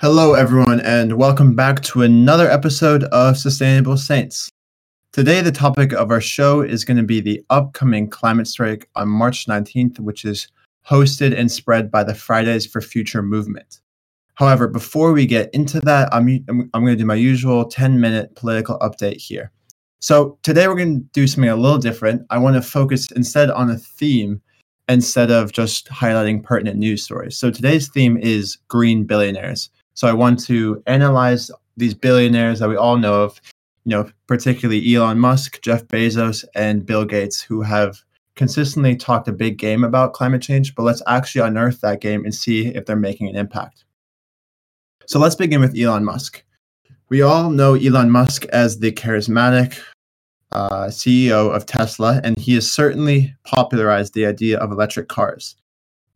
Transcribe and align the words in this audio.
Hello, 0.00 0.32
everyone, 0.32 0.80
and 0.80 1.18
welcome 1.18 1.54
back 1.54 1.82
to 1.82 2.00
another 2.00 2.50
episode 2.50 3.04
of 3.04 3.36
Sustainable 3.36 3.98
Saints. 3.98 4.48
Today, 5.12 5.42
the 5.42 5.52
topic 5.52 5.92
of 5.92 6.10
our 6.10 6.22
show 6.22 6.62
is 6.62 6.86
going 6.86 6.96
to 6.96 7.02
be 7.02 7.20
the 7.20 7.44
upcoming 7.50 8.08
climate 8.08 8.46
strike 8.46 8.88
on 8.96 9.10
March 9.10 9.44
19th, 9.44 10.00
which 10.00 10.24
is 10.24 10.48
hosted 10.88 11.38
and 11.38 11.52
spread 11.52 11.90
by 11.90 12.02
the 12.02 12.14
Fridays 12.14 12.64
for 12.64 12.80
Future 12.80 13.20
movement. 13.20 13.80
However, 14.36 14.68
before 14.68 15.12
we 15.12 15.26
get 15.26 15.52
into 15.52 15.80
that, 15.80 16.08
I'm, 16.14 16.46
I'm 16.48 16.70
going 16.72 16.86
to 16.86 16.96
do 16.96 17.04
my 17.04 17.14
usual 17.14 17.66
10 17.66 18.00
minute 18.00 18.34
political 18.36 18.78
update 18.78 19.18
here. 19.18 19.52
So, 20.00 20.38
today 20.42 20.66
we're 20.66 20.76
going 20.76 21.00
to 21.00 21.06
do 21.12 21.26
something 21.26 21.50
a 21.50 21.56
little 21.56 21.76
different. 21.76 22.22
I 22.30 22.38
want 22.38 22.56
to 22.56 22.62
focus 22.62 23.12
instead 23.12 23.50
on 23.50 23.68
a 23.68 23.76
theme 23.76 24.40
instead 24.88 25.30
of 25.30 25.52
just 25.52 25.90
highlighting 25.90 26.42
pertinent 26.42 26.78
news 26.78 27.04
stories. 27.04 27.36
So, 27.36 27.50
today's 27.50 27.90
theme 27.90 28.16
is 28.16 28.56
green 28.68 29.04
billionaires. 29.04 29.68
So, 29.94 30.08
I 30.08 30.12
want 30.12 30.44
to 30.46 30.82
analyze 30.86 31.50
these 31.76 31.94
billionaires 31.94 32.60
that 32.60 32.68
we 32.68 32.76
all 32.76 32.96
know 32.96 33.22
of, 33.24 33.40
you 33.84 33.90
know, 33.90 34.10
particularly 34.26 34.94
Elon 34.94 35.18
Musk, 35.18 35.60
Jeff 35.62 35.84
Bezos, 35.86 36.44
and 36.54 36.86
Bill 36.86 37.04
Gates, 37.04 37.40
who 37.40 37.62
have 37.62 38.02
consistently 38.36 38.96
talked 38.96 39.28
a 39.28 39.32
big 39.32 39.58
game 39.58 39.84
about 39.84 40.12
climate 40.12 40.42
change, 40.42 40.74
but 40.74 40.82
let's 40.82 41.02
actually 41.06 41.46
unearth 41.46 41.80
that 41.80 42.00
game 42.00 42.24
and 42.24 42.34
see 42.34 42.68
if 42.68 42.86
they're 42.86 42.96
making 42.96 43.28
an 43.28 43.36
impact. 43.36 43.84
So 45.06 45.18
let's 45.18 45.34
begin 45.34 45.60
with 45.60 45.76
Elon 45.76 46.04
Musk. 46.04 46.42
We 47.08 47.22
all 47.22 47.50
know 47.50 47.74
Elon 47.74 48.10
Musk 48.10 48.46
as 48.46 48.78
the 48.78 48.92
charismatic 48.92 49.78
uh, 50.52 50.86
CEO 50.86 51.54
of 51.54 51.66
Tesla, 51.66 52.20
and 52.22 52.38
he 52.38 52.54
has 52.54 52.70
certainly 52.70 53.34
popularized 53.44 54.14
the 54.14 54.26
idea 54.26 54.58
of 54.58 54.70
electric 54.70 55.08
cars. 55.08 55.56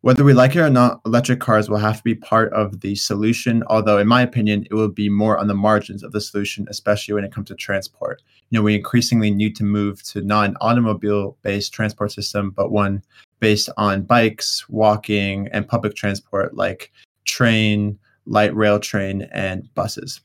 Whether 0.05 0.23
we 0.23 0.35
like 0.35 0.55
it 0.55 0.59
or 0.59 0.69
not, 0.69 1.01
electric 1.03 1.39
cars 1.39 1.67
will 1.67 1.79
have 1.79 1.97
to 1.97 2.03
be 2.03 2.13
part 2.13 2.53
of 2.53 2.81
the 2.81 2.93
solution, 2.93 3.63
although, 3.71 3.97
in 3.97 4.07
my 4.07 4.21
opinion, 4.21 4.67
it 4.69 4.73
will 4.75 4.87
be 4.87 5.09
more 5.09 5.39
on 5.39 5.47
the 5.47 5.55
margins 5.55 6.03
of 6.03 6.11
the 6.11 6.21
solution, 6.21 6.67
especially 6.69 7.15
when 7.15 7.23
it 7.23 7.33
comes 7.33 7.47
to 7.47 7.55
transport. 7.55 8.21
You 8.51 8.59
know, 8.59 8.61
we 8.61 8.75
increasingly 8.75 9.31
need 9.31 9.55
to 9.55 9.63
move 9.63 10.03
to 10.03 10.21
not 10.21 10.47
an 10.47 10.57
automobile 10.61 11.37
based 11.41 11.73
transport 11.73 12.11
system, 12.11 12.51
but 12.51 12.71
one 12.71 13.01
based 13.39 13.67
on 13.77 14.03
bikes, 14.03 14.69
walking, 14.69 15.47
and 15.51 15.67
public 15.67 15.95
transport 15.95 16.53
like 16.53 16.91
train, 17.23 17.97
light 18.27 18.55
rail 18.55 18.79
train, 18.79 19.23
and 19.31 19.73
buses. 19.73 20.21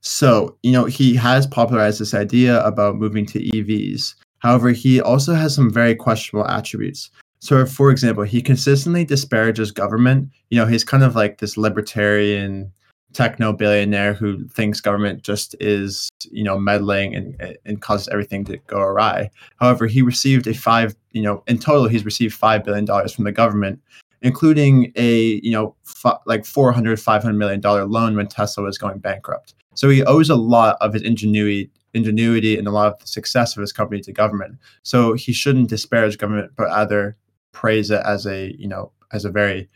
So, 0.00 0.58
you 0.62 0.70
know, 0.70 0.84
he 0.84 1.16
has 1.16 1.44
popularized 1.48 2.00
this 2.00 2.14
idea 2.14 2.64
about 2.64 2.94
moving 2.94 3.26
to 3.26 3.42
EVs. 3.42 4.14
However, 4.38 4.70
he 4.70 5.00
also 5.00 5.34
has 5.34 5.56
some 5.56 5.72
very 5.72 5.96
questionable 5.96 6.48
attributes. 6.48 7.10
So, 7.46 7.64
for 7.64 7.92
example, 7.92 8.24
he 8.24 8.42
consistently 8.42 9.04
disparages 9.04 9.70
government. 9.70 10.30
You 10.50 10.58
know, 10.58 10.66
he's 10.66 10.82
kind 10.82 11.04
of 11.04 11.14
like 11.14 11.38
this 11.38 11.56
libertarian 11.56 12.72
techno 13.12 13.52
billionaire 13.52 14.14
who 14.14 14.48
thinks 14.48 14.80
government 14.80 15.22
just 15.22 15.54
is, 15.60 16.08
you 16.32 16.42
know, 16.42 16.58
meddling 16.58 17.14
and, 17.14 17.56
and 17.64 17.80
causes 17.80 18.08
everything 18.08 18.44
to 18.46 18.56
go 18.66 18.78
awry. 18.78 19.30
However, 19.60 19.86
he 19.86 20.02
received 20.02 20.48
a 20.48 20.54
five, 20.54 20.96
you 21.12 21.22
know, 21.22 21.44
in 21.46 21.58
total, 21.60 21.86
he's 21.86 22.04
received 22.04 22.36
$5 22.36 22.64
billion 22.64 22.84
from 22.84 23.22
the 23.22 23.30
government, 23.30 23.80
including 24.22 24.92
a, 24.96 25.40
you 25.40 25.52
know, 25.52 25.76
f- 25.86 26.18
like 26.26 26.44
400, 26.44 26.98
500 26.98 27.32
million 27.32 27.60
dollar 27.60 27.84
loan 27.84 28.16
when 28.16 28.26
Tesla 28.26 28.64
was 28.64 28.76
going 28.76 28.98
bankrupt. 28.98 29.54
So 29.76 29.88
he 29.88 30.02
owes 30.02 30.30
a 30.30 30.34
lot 30.36 30.78
of 30.80 30.94
his 30.94 31.02
ingenuity 31.02 31.70
ingenuity 31.94 32.58
and 32.58 32.66
a 32.66 32.72
lot 32.72 32.92
of 32.92 32.98
the 32.98 33.06
success 33.06 33.56
of 33.56 33.60
his 33.60 33.72
company 33.72 34.02
to 34.02 34.12
government. 34.12 34.58
So 34.82 35.14
he 35.14 35.32
shouldn't 35.32 35.70
disparage 35.70 36.18
government, 36.18 36.52
but 36.56 36.64
rather 36.64 37.16
praise 37.56 37.90
it 37.90 38.02
as 38.04 38.26
a 38.26 38.54
you 38.58 38.68
know 38.68 38.92
as 39.12 39.24
a 39.24 39.30
very 39.30 39.68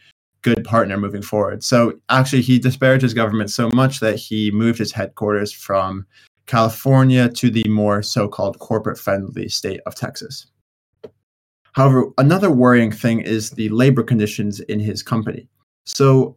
good 0.42 0.64
partner 0.64 0.96
moving 0.96 1.22
forward. 1.22 1.62
So 1.64 1.94
actually, 2.08 2.42
he 2.42 2.58
disparages 2.58 3.10
his 3.10 3.14
government 3.14 3.50
so 3.50 3.68
much 3.70 4.00
that 4.00 4.16
he 4.16 4.50
moved 4.50 4.78
his 4.78 4.92
headquarters 4.92 5.52
from 5.52 6.06
California 6.46 7.28
to 7.28 7.50
the 7.50 7.64
more 7.68 8.02
so-called 8.02 8.58
corporate-friendly 8.58 9.48
state 9.48 9.80
of 9.86 9.94
Texas. 9.94 10.46
However, 11.72 12.06
another 12.18 12.50
worrying 12.50 12.90
thing 12.90 13.20
is 13.20 13.50
the 13.50 13.68
labor 13.68 14.02
conditions 14.02 14.60
in 14.60 14.80
his 14.80 15.02
company. 15.02 15.46
So 15.84 16.36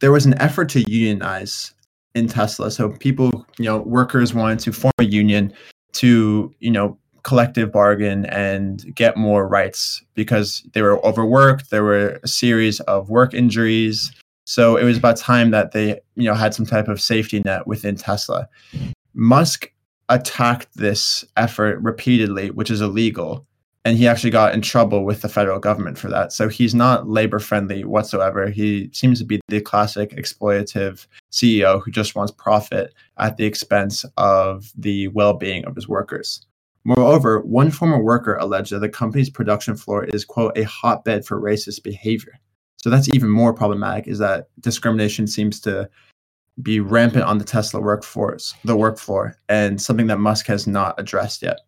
there 0.00 0.12
was 0.12 0.26
an 0.26 0.34
effort 0.40 0.68
to 0.70 0.80
unionize 0.90 1.72
in 2.14 2.26
Tesla. 2.26 2.70
So 2.70 2.90
people, 2.90 3.46
you 3.58 3.64
know, 3.64 3.78
workers 3.78 4.34
wanted 4.34 4.58
to 4.60 4.72
form 4.72 4.92
a 4.98 5.04
union 5.04 5.52
to, 5.92 6.52
you 6.58 6.70
know, 6.70 6.98
collective 7.28 7.70
bargain 7.70 8.24
and 8.26 8.94
get 8.94 9.14
more 9.18 9.46
rights 9.46 10.02
because 10.14 10.62
they 10.72 10.80
were 10.80 11.04
overworked. 11.04 11.68
There 11.68 11.84
were 11.84 12.18
a 12.22 12.26
series 12.26 12.80
of 12.80 13.10
work 13.10 13.34
injuries. 13.34 14.10
So 14.46 14.78
it 14.78 14.84
was 14.84 14.96
about 14.96 15.18
time 15.18 15.50
that 15.50 15.72
they, 15.72 16.00
you 16.14 16.24
know, 16.24 16.32
had 16.32 16.54
some 16.54 16.64
type 16.64 16.88
of 16.88 17.02
safety 17.02 17.40
net 17.44 17.66
within 17.66 17.96
Tesla. 17.96 18.48
Musk 19.12 19.70
attacked 20.08 20.74
this 20.74 21.22
effort 21.36 21.78
repeatedly, 21.82 22.50
which 22.50 22.70
is 22.70 22.80
illegal. 22.80 23.46
And 23.84 23.98
he 23.98 24.08
actually 24.08 24.30
got 24.30 24.54
in 24.54 24.62
trouble 24.62 25.04
with 25.04 25.20
the 25.20 25.28
federal 25.28 25.58
government 25.58 25.98
for 25.98 26.08
that. 26.08 26.32
So 26.32 26.48
he's 26.48 26.74
not 26.74 27.10
labor 27.10 27.40
friendly 27.40 27.84
whatsoever. 27.84 28.48
He 28.48 28.88
seems 28.94 29.18
to 29.18 29.26
be 29.26 29.38
the 29.48 29.60
classic 29.60 30.12
exploitative 30.12 31.06
CEO 31.30 31.82
who 31.82 31.90
just 31.90 32.14
wants 32.14 32.32
profit 32.32 32.94
at 33.18 33.36
the 33.36 33.44
expense 33.44 34.06
of 34.16 34.72
the 34.74 35.08
well 35.08 35.34
being 35.34 35.66
of 35.66 35.76
his 35.76 35.86
workers. 35.86 36.46
Moreover, 36.88 37.40
one 37.42 37.70
former 37.70 38.02
worker 38.02 38.36
alleged 38.36 38.72
that 38.72 38.78
the 38.78 38.88
company's 38.88 39.28
production 39.28 39.76
floor 39.76 40.04
is, 40.04 40.24
quote, 40.24 40.56
a 40.56 40.62
hotbed 40.62 41.26
for 41.26 41.38
racist 41.38 41.82
behavior. 41.82 42.32
So 42.78 42.88
that's 42.88 43.10
even 43.10 43.28
more 43.28 43.52
problematic, 43.52 44.08
is 44.08 44.18
that 44.20 44.46
discrimination 44.60 45.26
seems 45.26 45.60
to 45.60 45.90
be 46.62 46.80
rampant 46.80 47.24
on 47.24 47.36
the 47.36 47.44
Tesla 47.44 47.82
workforce, 47.82 48.54
the 48.64 48.74
work 48.74 48.98
floor, 48.98 49.36
and 49.50 49.82
something 49.82 50.06
that 50.06 50.18
Musk 50.18 50.46
has 50.46 50.66
not 50.66 50.98
addressed 50.98 51.42
yet. 51.42 51.58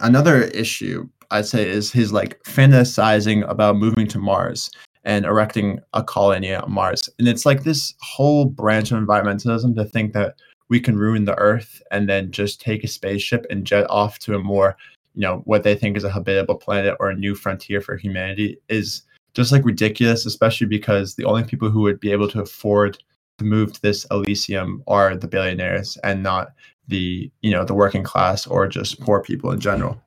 Another 0.00 0.42
issue 0.42 1.08
I'd 1.30 1.46
say 1.46 1.66
is 1.66 1.90
his 1.90 2.12
like 2.12 2.38
fantasizing 2.44 3.48
about 3.48 3.78
moving 3.78 4.06
to 4.08 4.18
Mars 4.18 4.68
and 5.06 5.24
erecting 5.24 5.78
a 5.94 6.02
colony 6.02 6.52
on 6.52 6.70
Mars. 6.70 7.08
And 7.18 7.28
it's 7.28 7.46
like 7.46 7.62
this 7.62 7.94
whole 8.02 8.44
branch 8.44 8.90
of 8.92 8.98
environmentalism 8.98 9.74
to 9.76 9.84
think 9.84 10.12
that 10.12 10.34
we 10.68 10.80
can 10.80 10.98
ruin 10.98 11.24
the 11.24 11.38
earth 11.38 11.80
and 11.92 12.08
then 12.08 12.32
just 12.32 12.60
take 12.60 12.82
a 12.84 12.88
spaceship 12.88 13.46
and 13.48 13.64
jet 13.64 13.86
off 13.88 14.18
to 14.18 14.34
a 14.34 14.40
more 14.40 14.76
you 15.14 15.22
know 15.22 15.42
what 15.44 15.62
they 15.62 15.74
think 15.74 15.96
is 15.96 16.04
a 16.04 16.10
habitable 16.10 16.56
planet 16.56 16.96
or 17.00 17.08
a 17.08 17.16
new 17.16 17.34
frontier 17.34 17.80
for 17.80 17.96
humanity 17.96 18.58
is 18.68 19.02
just 19.32 19.52
like 19.52 19.64
ridiculous 19.64 20.26
especially 20.26 20.66
because 20.66 21.14
the 21.14 21.24
only 21.24 21.44
people 21.44 21.70
who 21.70 21.80
would 21.80 22.00
be 22.00 22.12
able 22.12 22.28
to 22.28 22.42
afford 22.42 22.98
to 23.38 23.44
move 23.44 23.72
to 23.72 23.82
this 23.82 24.04
elysium 24.10 24.82
are 24.88 25.16
the 25.16 25.28
billionaires 25.28 25.96
and 26.02 26.22
not 26.22 26.48
the 26.88 27.30
you 27.42 27.50
know 27.50 27.64
the 27.64 27.74
working 27.74 28.02
class 28.02 28.46
or 28.46 28.66
just 28.66 29.00
poor 29.00 29.22
people 29.22 29.52
in 29.52 29.60
general 29.60 30.02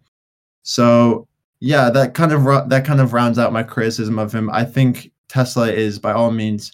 so 0.64 1.28
yeah 1.59 1.90
that 1.90 2.14
kind 2.14 2.31
of 2.31 2.70
that 2.70 2.86
kind 2.86 3.02
of 3.02 3.14
rounds 3.14 3.38
out 3.38 3.53
my 3.53 3.64
criticism 3.64 4.18
of 4.20 4.34
him 4.34 4.50
i 4.52 4.64
think 4.64 5.12
tesla 5.28 5.70
is 5.70 6.00
by 6.00 6.12
all 6.12 6.31
means 6.31 6.72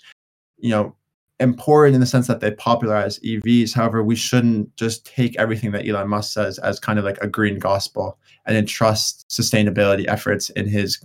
you 0.57 0.69
know 0.69 0.95
important 1.39 1.95
in 1.95 2.01
the 2.01 2.07
sense 2.07 2.27
that 2.27 2.39
they 2.39 2.51
popularize 2.51 3.19
EVs. 3.19 3.73
However, 3.73 4.03
we 4.03 4.15
shouldn't 4.15 4.75
just 4.77 5.05
take 5.05 5.37
everything 5.37 5.71
that 5.71 5.87
Elon 5.87 6.07
Musk 6.07 6.33
says 6.33 6.57
as 6.59 6.79
kind 6.79 6.97
of 6.97 7.05
like 7.05 7.17
a 7.21 7.27
green 7.27 7.59
gospel 7.59 8.17
and 8.45 8.55
entrust 8.55 9.27
sustainability 9.29 10.07
efforts 10.07 10.49
in 10.51 10.67
his 10.67 11.03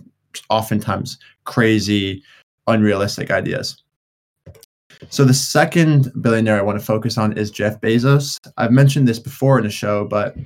oftentimes 0.49 1.17
crazy, 1.43 2.23
unrealistic 2.67 3.31
ideas. 3.31 3.81
So, 5.09 5.25
the 5.25 5.33
second 5.33 6.11
billionaire 6.21 6.59
I 6.59 6.61
want 6.61 6.79
to 6.79 6.85
focus 6.85 7.17
on 7.17 7.33
is 7.33 7.49
Jeff 7.49 7.81
Bezos. 7.81 8.37
I've 8.57 8.71
mentioned 8.71 9.07
this 9.07 9.19
before 9.19 9.57
in 9.57 9.63
the 9.63 9.71
show, 9.71 10.05
but 10.05 10.37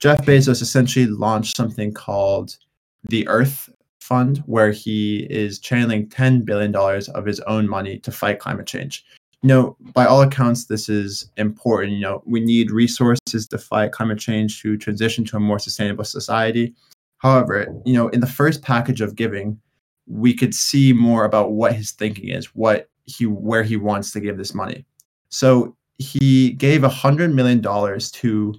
Jeff 0.00 0.24
Bezos 0.24 0.62
essentially 0.62 1.06
launched 1.06 1.56
something 1.56 1.92
called 1.92 2.56
the 3.08 3.26
Earth 3.28 3.68
Fund, 4.00 4.38
where 4.46 4.70
he 4.70 5.26
is 5.30 5.58
channeling 5.58 6.08
$10 6.08 6.44
billion 6.44 6.74
of 6.74 7.26
his 7.26 7.40
own 7.40 7.68
money 7.68 7.98
to 7.98 8.10
fight 8.10 8.38
climate 8.38 8.66
change 8.66 9.04
you 9.42 9.48
know, 9.48 9.76
by 9.94 10.04
all 10.04 10.20
accounts, 10.20 10.64
this 10.64 10.88
is 10.88 11.30
important. 11.36 11.92
You 11.92 12.00
know, 12.00 12.22
we 12.26 12.40
need 12.40 12.70
resources 12.70 13.46
to 13.48 13.58
fight 13.58 13.92
climate 13.92 14.18
change 14.18 14.60
to 14.62 14.76
transition 14.76 15.24
to 15.26 15.36
a 15.36 15.40
more 15.40 15.60
sustainable 15.60 16.04
society. 16.04 16.74
However, 17.18 17.68
you 17.84 17.92
know, 17.92 18.08
in 18.08 18.20
the 18.20 18.26
first 18.26 18.62
package 18.62 19.00
of 19.00 19.14
giving, 19.14 19.60
we 20.06 20.34
could 20.34 20.54
see 20.54 20.92
more 20.92 21.24
about 21.24 21.52
what 21.52 21.74
his 21.74 21.92
thinking 21.92 22.30
is, 22.30 22.46
what 22.54 22.88
he 23.04 23.26
where 23.26 23.62
he 23.62 23.76
wants 23.76 24.10
to 24.12 24.20
give 24.20 24.38
this 24.38 24.54
money. 24.54 24.84
So 25.28 25.76
he 25.98 26.52
gave 26.52 26.82
a 26.82 26.88
hundred 26.88 27.32
million 27.34 27.60
dollars 27.60 28.10
to 28.12 28.54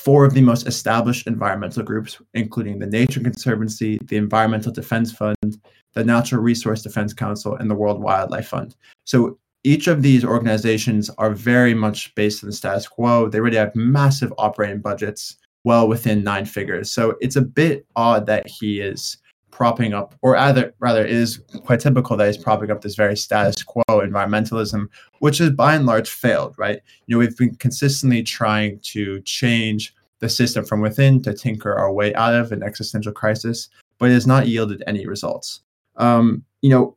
four 0.00 0.24
of 0.24 0.32
the 0.32 0.40
most 0.40 0.66
established 0.66 1.26
environmental 1.26 1.82
groups, 1.82 2.20
including 2.32 2.78
the 2.78 2.86
Nature 2.86 3.20
Conservancy, 3.20 3.98
the 4.04 4.16
Environmental 4.16 4.72
Defense 4.72 5.12
Fund, 5.12 5.60
the 5.92 6.02
Natural 6.02 6.40
Resource 6.40 6.82
Defense 6.82 7.12
Council, 7.12 7.56
and 7.56 7.70
the 7.70 7.74
World 7.74 8.02
Wildlife 8.02 8.48
Fund. 8.48 8.76
So 9.04 9.38
each 9.62 9.88
of 9.88 10.02
these 10.02 10.24
organizations 10.24 11.10
are 11.18 11.34
very 11.34 11.74
much 11.74 12.14
based 12.14 12.42
on 12.42 12.48
the 12.48 12.56
status 12.56 12.88
quo. 12.88 13.28
They 13.28 13.38
already 13.38 13.58
have 13.58 13.76
massive 13.76 14.32
operating 14.38 14.80
budgets, 14.80 15.36
well 15.64 15.86
within 15.86 16.24
nine 16.24 16.46
figures. 16.46 16.90
So 16.90 17.16
it's 17.20 17.36
a 17.36 17.42
bit 17.42 17.84
odd 17.94 18.24
that 18.24 18.46
he 18.48 18.80
is 18.80 19.18
propping 19.50 19.92
up, 19.92 20.14
or 20.22 20.32
rather, 20.32 20.74
rather, 20.78 21.04
it 21.04 21.10
is 21.10 21.42
quite 21.64 21.80
typical 21.80 22.16
that 22.16 22.26
he's 22.26 22.42
propping 22.42 22.70
up 22.70 22.80
this 22.80 22.94
very 22.94 23.16
status 23.16 23.62
quo 23.62 23.82
environmentalism, 23.88 24.88
which 25.18 25.38
has 25.38 25.50
by 25.50 25.74
and 25.74 25.86
large 25.86 26.08
failed, 26.08 26.54
right? 26.58 26.80
You 27.06 27.14
know, 27.14 27.18
we've 27.18 27.36
been 27.36 27.54
consistently 27.56 28.22
trying 28.22 28.78
to 28.80 29.20
change 29.22 29.94
the 30.20 30.28
system 30.28 30.64
from 30.64 30.80
within 30.80 31.22
to 31.22 31.34
tinker 31.34 31.74
our 31.74 31.92
way 31.92 32.14
out 32.14 32.34
of 32.34 32.52
an 32.52 32.62
existential 32.62 33.12
crisis, 33.12 33.68
but 33.98 34.10
it 34.10 34.14
has 34.14 34.26
not 34.26 34.48
yielded 34.48 34.82
any 34.86 35.06
results. 35.06 35.62
Um, 35.96 36.44
you 36.62 36.70
know, 36.70 36.96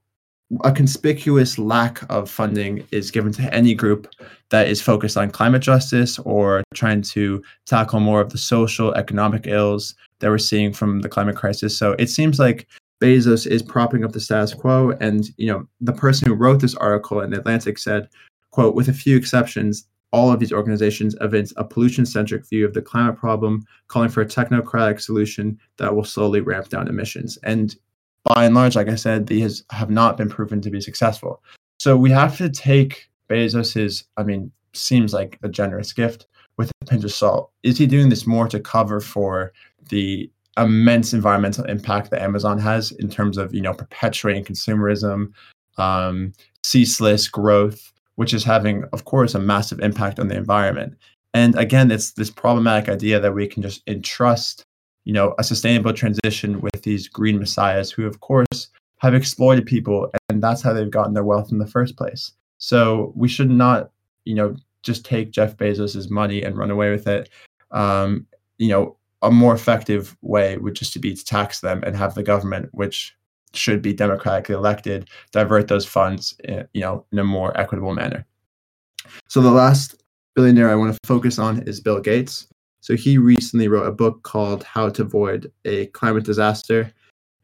a 0.64 0.72
conspicuous 0.72 1.58
lack 1.58 2.02
of 2.10 2.30
funding 2.30 2.86
is 2.92 3.12
given 3.12 3.32
to 3.34 3.54
any 3.54 3.74
group 3.74 4.08
that 4.50 4.68
is 4.68 4.82
focused 4.82 5.18
on 5.18 5.32
climate 5.32 5.62
justice 5.62 6.20
or 6.20 6.64
trying 6.74 7.02
to 7.02 7.44
tackle 7.66 8.00
more 8.00 8.22
of 8.22 8.32
the 8.32 8.38
social 8.38 8.94
economic 8.94 9.48
ills 9.48 9.96
that 10.20 10.30
we're 10.30 10.38
seeing 10.38 10.74
from 10.74 11.02
the 11.02 11.10
climate 11.10 11.36
crisis. 11.36 11.78
So 11.78 11.94
it 12.00 12.10
seems 12.10 12.40
like 12.40 12.68
Bezos 13.02 13.46
is 13.48 13.62
propping 13.62 14.04
up 14.04 14.12
the 14.14 14.20
status 14.20 14.54
quo 14.54 14.92
and 15.02 15.26
you 15.38 15.48
know 15.48 15.68
the 15.82 15.94
person 15.94 16.28
who 16.28 16.36
wrote 16.36 16.62
this 16.62 16.76
article 16.76 17.20
in 17.22 17.32
the 17.32 17.40
Atlantic 17.40 17.78
said 17.78 18.08
quote 18.52 18.76
with 18.76 18.88
a 18.88 18.94
few 18.94 19.18
exceptions 19.18 19.86
all 20.14 20.32
of 20.32 20.40
these 20.40 20.54
organizations 20.54 21.16
evince 21.22 21.52
a 21.58 21.64
pollution 21.64 22.06
centric 22.06 22.48
view 22.48 22.66
of 22.66 22.74
the 22.76 22.82
climate 22.84 23.18
problem, 23.18 23.66
calling 23.88 24.10
for 24.10 24.22
a 24.22 24.26
technocratic 24.26 25.02
solution 25.02 25.58
that 25.78 25.94
will 25.94 26.04
slowly 26.04 26.40
ramp 26.40 26.70
down 26.70 26.88
emissions. 26.88 27.38
And 27.44 27.76
by 28.24 28.46
and 28.46 28.56
large, 28.56 28.76
like 28.76 28.90
I 28.90 28.96
said, 28.96 29.28
these 29.28 29.64
have 29.72 29.90
not 29.90 30.18
been 30.18 30.30
proven 30.30 30.62
to 30.62 30.70
be 30.70 30.82
successful. 30.82 31.44
So 31.80 31.98
we 31.98 32.12
have 32.12 32.38
to 32.38 32.50
take 32.50 33.10
Bezos's, 33.30 34.06
I 34.18 34.24
mean, 34.24 34.52
seems 34.74 35.14
like 35.14 35.38
a 35.44 35.50
generous 35.50 35.94
gift 35.94 36.28
with 36.58 36.72
a 36.82 36.86
pinch 36.86 37.04
of 37.04 37.12
salt. 37.12 37.52
Is 37.64 37.78
he 37.78 37.86
doing 37.86 38.10
this 38.10 38.26
more 38.26 38.48
to 38.48 38.60
cover 38.60 39.00
for 39.00 39.52
the 39.90 40.30
immense 40.58 41.14
environmental 41.14 41.66
impact 41.66 42.12
that 42.12 42.22
Amazon 42.22 42.60
has 42.60 42.92
in 42.94 43.10
terms 43.10 43.38
of, 43.38 43.54
you 43.54 43.62
know, 43.62 43.74
perpetuating 43.74 44.46
consumerism, 44.46 45.34
um, 45.78 46.32
ceaseless 46.64 47.28
growth, 47.28 47.92
which 48.16 48.34
is 48.34 48.44
having, 48.44 48.86
of 48.94 49.06
course, 49.06 49.34
a 49.34 49.40
massive 49.40 49.80
impact 49.80 50.20
on 50.20 50.28
the 50.28 50.38
environment. 50.38 50.96
And 51.34 51.58
again, 51.58 51.90
it's 51.90 52.12
this 52.12 52.30
problematic 52.30 52.88
idea 52.88 53.20
that 53.20 53.34
we 53.34 53.48
can 53.48 53.64
just 53.64 53.82
entrust 53.88 54.64
you 55.06 55.14
know, 55.14 55.36
a 55.38 55.44
sustainable 55.44 55.94
transition 55.94 56.62
with 56.62 56.84
these 56.84 57.08
green 57.08 57.40
messiahs 57.40 57.92
who, 57.92 58.06
of 58.06 58.20
course, 58.22 58.70
have 58.98 59.14
exploited 59.14 59.66
people, 59.66 60.12
and 60.30 60.42
that's 60.42 60.62
how 60.62 60.72
they've 60.74 60.90
gotten 60.90 61.14
their 61.14 61.24
wealth 61.24 61.52
in 61.52 61.60
the 61.60 61.68
first 61.68 61.98
place. 61.98 62.32
So 62.58 63.12
we 63.16 63.28
should 63.28 63.50
not, 63.50 63.92
you 64.24 64.36
know, 64.36 64.56
just 64.82 65.04
take 65.06 65.32
Jeff 65.32 65.58
Bezos's 65.58 66.10
money 66.10 66.42
and 66.42 66.58
run 66.58 66.72
away 66.72 66.92
with 66.92 67.08
it. 67.08 67.30
Um, 67.72 68.26
you 68.58 68.70
know, 68.70 68.98
a 69.22 69.32
more 69.32 69.54
effective 69.54 70.16
way 70.22 70.58
would 70.58 70.76
just 70.76 70.94
to 70.94 71.00
be 71.00 71.14
to 71.14 71.26
tax 71.26 71.62
them 71.62 71.84
and 71.86 71.96
have 71.96 72.16
the 72.16 72.24
government, 72.24 72.70
which 72.72 73.16
should 73.54 73.82
be 73.82 73.94
democratically 73.94 74.56
elected, 74.56 75.10
divert 75.32 75.68
those 75.68 75.86
funds, 75.86 76.36
in, 76.44 76.60
eh, 76.60 76.64
you 76.74 76.82
know, 76.82 77.06
in 77.12 77.20
a 77.20 77.24
more 77.24 77.58
equitable 77.60 77.94
manner. 77.94 78.26
So 79.28 79.42
the 79.42 79.52
last 79.52 80.02
billionaire 80.36 80.70
I 80.70 80.76
want 80.76 80.94
to 80.94 81.00
focus 81.06 81.40
on 81.40 81.64
is 81.64 81.80
Bill 81.80 82.00
Gates. 82.00 82.48
So 82.84 82.98
he 82.98 83.18
recently 83.18 83.70
wrote 83.70 83.88
a 83.88 83.94
book 83.94 84.24
called 84.24 84.66
How 84.66 84.90
to 84.90 85.04
Avoid 85.04 85.50
a 85.64 85.86
Climate 85.88 86.26
Disaster. 86.26 86.92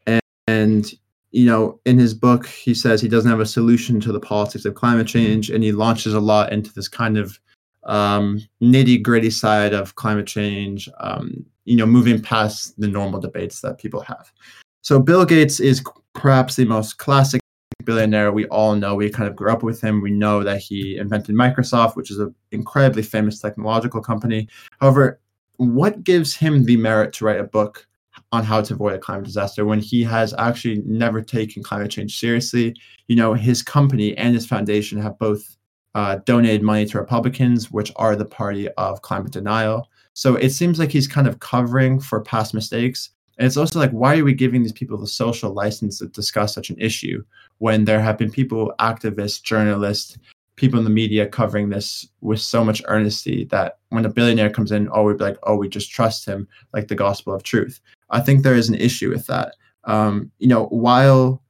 And, 0.05 0.21
and, 0.47 0.91
you 1.31 1.45
know, 1.45 1.79
in 1.85 1.97
his 1.97 2.13
book, 2.13 2.45
he 2.45 2.73
says 2.73 2.99
he 2.99 3.07
doesn't 3.07 3.31
have 3.31 3.39
a 3.39 3.45
solution 3.45 4.01
to 4.01 4.11
the 4.11 4.19
politics 4.19 4.65
of 4.65 4.75
climate 4.75 5.07
change. 5.07 5.49
And 5.49 5.63
he 5.63 5.71
launches 5.71 6.13
a 6.13 6.19
lot 6.19 6.51
into 6.51 6.73
this 6.73 6.89
kind 6.89 7.17
of 7.17 7.39
um, 7.85 8.41
nitty 8.61 9.01
gritty 9.01 9.29
side 9.29 9.73
of 9.73 9.95
climate 9.95 10.27
change, 10.27 10.89
um, 10.99 11.45
you 11.63 11.77
know, 11.77 11.85
moving 11.85 12.21
past 12.21 12.77
the 12.77 12.89
normal 12.89 13.21
debates 13.21 13.61
that 13.61 13.77
people 13.77 14.01
have. 14.01 14.33
So 14.81 14.99
Bill 14.99 15.23
Gates 15.23 15.61
is 15.61 15.81
perhaps 16.13 16.57
the 16.57 16.65
most 16.65 16.97
classic 16.97 17.39
billionaire 17.85 18.33
we 18.33 18.45
all 18.47 18.75
know. 18.75 18.93
We 18.93 19.09
kind 19.09 19.29
of 19.29 19.37
grew 19.37 19.53
up 19.53 19.63
with 19.63 19.79
him. 19.79 20.01
We 20.01 20.11
know 20.11 20.43
that 20.43 20.59
he 20.59 20.97
invented 20.97 21.33
Microsoft, 21.33 21.95
which 21.95 22.11
is 22.11 22.19
an 22.19 22.35
incredibly 22.51 23.03
famous 23.03 23.39
technological 23.39 24.01
company. 24.01 24.49
However, 24.81 25.21
what 25.59 26.05
gives 26.05 26.33
him 26.33 26.63
the 26.63 26.77
merit 26.77 27.11
to 27.13 27.25
write 27.25 27.39
a 27.39 27.43
book 27.43 27.85
on 28.31 28.45
how 28.45 28.61
to 28.61 28.73
avoid 28.73 28.93
a 28.93 28.99
climate 28.99 29.25
disaster 29.25 29.65
when 29.65 29.79
he 29.79 30.03
has 30.03 30.33
actually 30.37 30.81
never 30.85 31.21
taken 31.21 31.61
climate 31.61 31.91
change 31.91 32.17
seriously? 32.17 32.73
You 33.07 33.17
know, 33.17 33.33
his 33.33 33.61
company 33.61 34.17
and 34.17 34.33
his 34.33 34.45
foundation 34.45 35.01
have 35.01 35.19
both 35.19 35.57
uh, 35.95 36.19
donated 36.25 36.63
money 36.63 36.85
to 36.85 36.97
Republicans, 36.97 37.71
which 37.71 37.91
are 37.97 38.15
the 38.15 38.23
party 38.23 38.69
of 38.77 39.01
climate 39.01 39.33
denial. 39.33 39.89
So 40.13 40.35
it 40.35 40.51
seems 40.51 40.79
like 40.79 40.91
he's 40.91 41.09
kind 41.09 41.27
of 41.27 41.39
covering 41.39 41.99
for 41.99 42.21
past 42.21 42.53
mistakes. 42.53 43.09
And 43.37 43.45
it's 43.45 43.57
also 43.57 43.79
like, 43.79 43.91
why 43.91 44.17
are 44.17 44.23
we 44.23 44.33
giving 44.33 44.63
these 44.63 44.71
people 44.71 44.97
the 44.97 45.07
social 45.07 45.51
license 45.51 45.99
to 45.99 46.07
discuss 46.07 46.53
such 46.53 46.69
an 46.69 46.79
issue 46.79 47.21
when 47.57 47.83
there 47.83 47.99
have 47.99 48.17
been 48.17 48.31
people, 48.31 48.73
activists, 48.79 49.43
journalists, 49.43 50.17
people 50.59 50.77
in 50.77 50.83
the 50.83 50.91
media 50.91 51.25
covering 51.25 51.69
this 51.69 52.07
with 52.21 52.39
so 52.39 52.63
much 52.63 52.81
earnesty 52.89 53.45
that 53.45 53.79
when 53.89 54.05
a 54.05 54.09
billionaire 54.09 54.49
comes 54.49 54.71
in, 54.71 54.89
oh, 54.91 55.03
we'd 55.03 55.17
be 55.17 55.23
like, 55.23 55.37
oh, 55.43 55.55
we 55.55 55.69
just 55.69 55.89
trust 55.89 56.25
him, 56.25 56.47
like 56.73 56.89
the 56.89 56.95
gospel 56.95 57.33
of 57.33 57.43
truth. 57.43 57.79
I 58.09 58.19
think 58.19 58.43
there 58.43 58.55
is 58.55 58.67
an 58.67 58.75
issue 58.75 59.09
with 59.09 59.25
that. 59.27 59.55
Um, 59.85 60.31
you 60.37 60.47
know, 60.47 60.65
while 60.65 61.41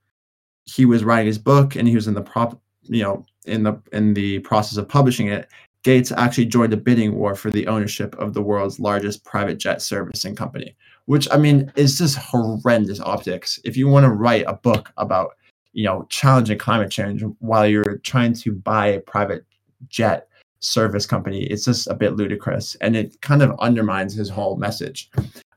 he 0.66 0.86
was 0.86 1.04
writing 1.04 1.26
his 1.26 1.40
book 1.40 1.76
and 1.76 1.88
he 1.88 1.96
was 1.96 2.08
in 2.08 2.14
the 2.14 2.22
prop, 2.22 2.62
you 2.84 3.04
know, 3.04 3.26
in 3.46 3.64
the 3.64 3.82
in 3.92 4.14
the 4.14 4.40
process 4.40 4.78
of 4.78 4.88
publishing 4.88 5.28
it, 5.28 5.50
Gates 5.84 6.12
actually 6.12 6.46
joined 6.46 6.74
a 6.74 6.78
bidding 6.78 7.16
war 7.16 7.36
for 7.36 7.50
the 7.50 7.66
ownership 7.68 8.16
of 8.20 8.34
the 8.34 8.42
world's 8.42 8.80
largest 8.80 9.26
private 9.26 9.58
jet 9.58 9.82
servicing 9.82 10.36
company, 10.36 10.76
which 11.06 11.28
I 11.32 11.38
mean 11.38 11.72
is 11.76 11.98
just 11.98 12.18
horrendous 12.18 13.00
optics. 13.00 13.60
If 13.64 13.76
you 13.76 13.88
want 13.88 14.06
to 14.06 14.12
write 14.12 14.46
a 14.46 14.54
book 14.54 14.92
about 14.98 15.32
you 15.74 15.84
know 15.84 16.06
challenging 16.10 16.58
climate 16.58 16.92
change 16.92 17.24
while 17.40 17.68
you're 17.68 17.98
trying 18.00 18.34
to 18.34 18.52
buy 18.52 18.88
a 18.88 19.00
private 19.00 19.46
jet 19.88 20.28
service 20.60 21.06
company 21.06 21.44
it's 21.44 21.66
just 21.66 21.88
a 21.88 21.94
bit 21.94 22.16
ludicrous. 22.16 22.76
And 22.82 22.96
it 22.96 23.20
kind 23.22 23.42
of 23.42 23.58
undermines 23.60 24.14
his 24.14 24.30
whole 24.30 24.58
message. 24.58 25.10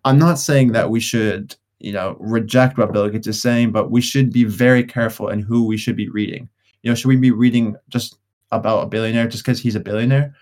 I'm 0.05 0.19
not 0.19 0.39
saying 0.39 0.73
that 0.73 0.91
we 0.91 1.01
should 1.01 1.55
you 1.81 1.93
know 1.93 2.17
reject 2.21 2.79
what 2.79 2.93
bill 2.93 3.09
gates 3.09 3.27
is 3.27 3.43
saying 3.43 3.73
but 3.73 3.91
we 3.91 4.01
should 4.01 4.33
be 4.33 4.45
very 4.45 4.85
careful 4.85 5.29
in 5.29 5.41
who 5.41 5.67
we 5.67 5.77
should 5.77 5.97
be 5.97 6.09
reading. 6.09 6.49
You 6.83 6.91
know 6.91 6.95
should 6.95 7.09
we 7.09 7.17
be 7.17 7.31
reading 7.31 7.77
just 7.89 8.19
about 8.53 8.85
a 8.85 8.87
billionaire 8.87 9.27
just 9.29 9.45
because 9.45 9.61
he's 9.61 9.75
a 9.75 9.81
billionaire? 9.81 10.35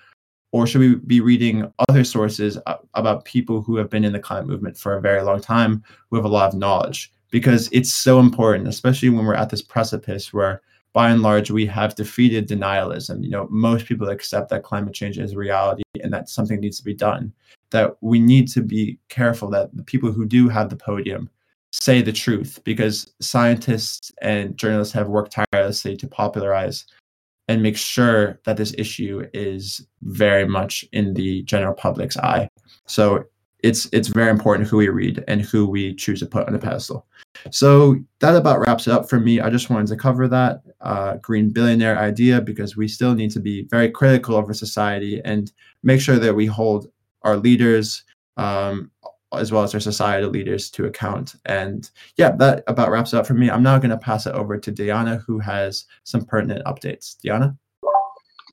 Or 0.53 0.67
should 0.67 0.81
we 0.81 0.97
be 0.97 1.21
reading 1.21 1.73
other 1.89 2.03
sources 2.03 2.59
about 2.95 3.25
people 3.25 3.63
who 3.63 3.77
have 3.77 3.89
been 3.89 4.05
in 4.05 4.13
the 4.13 4.19
climate 4.19 4.49
movement 4.49 4.77
for 4.77 4.97
a 4.97 5.01
very 5.01 5.23
long 5.23 5.41
time 5.41 5.85
who 6.11 6.17
have 6.17 6.25
a 6.25 6.29
lot 6.29 6.53
of 6.53 6.59
knowledge 6.59 7.13
because 7.31 7.69
it's 7.73 7.93
so 7.93 8.21
important, 8.21 8.69
especially 8.69 9.11
when 9.11 9.25
we're 9.25 9.35
at 9.35 9.51
this 9.51 9.63
precipice 9.63 10.33
where 10.33 10.63
by 10.93 11.11
and 11.11 11.23
large 11.23 11.51
we 11.51 11.67
have 11.67 11.95
defeated 11.95 12.49
denialism. 12.49 13.23
You 13.23 13.31
know, 13.31 13.49
most 13.51 13.87
people 13.87 14.09
accept 14.09 14.51
that 14.51 14.65
climate 14.65 14.95
change 14.95 15.19
is 15.19 15.33
a 15.33 15.37
reality 15.37 15.83
and 16.03 16.13
that 16.13 16.29
something 16.29 16.61
needs 16.61 16.79
to 16.79 16.85
be 16.85 16.95
done. 16.95 17.33
That 17.71 17.97
we 18.01 18.19
need 18.19 18.49
to 18.49 18.63
be 18.63 18.99
careful 19.09 19.49
that 19.51 19.75
the 19.75 19.85
people 19.85 20.11
who 20.11 20.27
do 20.27 20.49
have 20.49 20.69
the 20.69 20.77
podium 20.77 21.31
say 21.73 22.03
the 22.03 22.13
truth 22.13 22.59
because 22.65 23.13
scientists 23.21 24.11
and 24.23 24.57
journalists 24.57 24.93
have 24.95 25.09
worked 25.09 25.37
tirelessly 25.53 25.97
to 25.97 26.09
popularize 26.09 26.85
and 27.47 27.63
make 27.63 27.77
sure 27.77 28.41
that 28.45 28.57
this 28.57 28.75
issue 28.77 29.25
is 29.33 29.87
very 30.03 30.47
much 30.47 30.85
in 30.93 31.15
the 31.15 31.43
general 31.45 31.75
public's 31.75 32.17
eye. 32.17 32.49
So 32.87 33.25
it's 33.63 33.89
it's 33.93 34.09
very 34.09 34.31
important 34.31 34.69
who 34.69 34.79
we 34.79 34.89
read 34.89 35.25
and 35.29 35.41
who 35.41 35.67
we 35.67 35.95
choose 35.95 36.21
to 36.21 36.27
put 36.27 36.47
on 36.47 36.55
a 36.55 36.59
pedestal. 36.59 37.07
So 37.51 37.97
that 38.21 38.37
about 38.37 38.61
wraps 38.61 38.87
it 38.87 38.93
up 38.93 39.09
for 39.09 39.21
me. 39.21 39.41
I 39.41 39.51
just 39.51 39.71
wanted 39.71 39.89
to 39.89 39.97
cover 39.97 40.29
that 40.29 40.63
uh, 40.81 41.17
green 41.17 41.51
billionaire 41.51 41.99
idea 41.99 42.41
because 42.41 42.77
we 42.77 42.89
still 42.89 43.15
need 43.15 43.31
to 43.33 43.41
be 43.41 43.67
very 43.71 43.91
critical 43.91 44.37
of 44.37 44.47
our 44.47 44.55
society 44.55 45.21
and 45.25 45.53
make 45.83 46.01
sure 46.01 46.19
that 46.19 46.35
we 46.35 46.47
hold 46.47 46.91
our 47.23 47.37
leaders 47.37 48.05
um, 48.37 48.91
as 49.33 49.53
well 49.53 49.63
as 49.63 49.75
our 49.75 49.81
societal 49.81 50.31
leaders 50.31 50.71
to 50.71 50.87
account. 50.87 51.37
And 51.47 51.89
yeah, 52.17 52.33
that 52.37 52.65
about 52.67 52.91
wraps 52.91 53.13
it 53.13 53.17
up 53.19 53.27
for 53.27 53.35
me. 53.35 53.51
I'm 53.51 53.63
now 53.63 53.79
going 53.79 53.91
to 53.91 53.99
pass 53.99 54.27
it 54.27 54.35
over 54.35 54.59
to 54.59 54.71
Diana, 54.71 55.19
who 55.27 55.39
has 55.39 55.87
some 56.05 56.25
pertinent 56.25 56.65
updates. 56.65 57.17
Diana. 57.21 57.57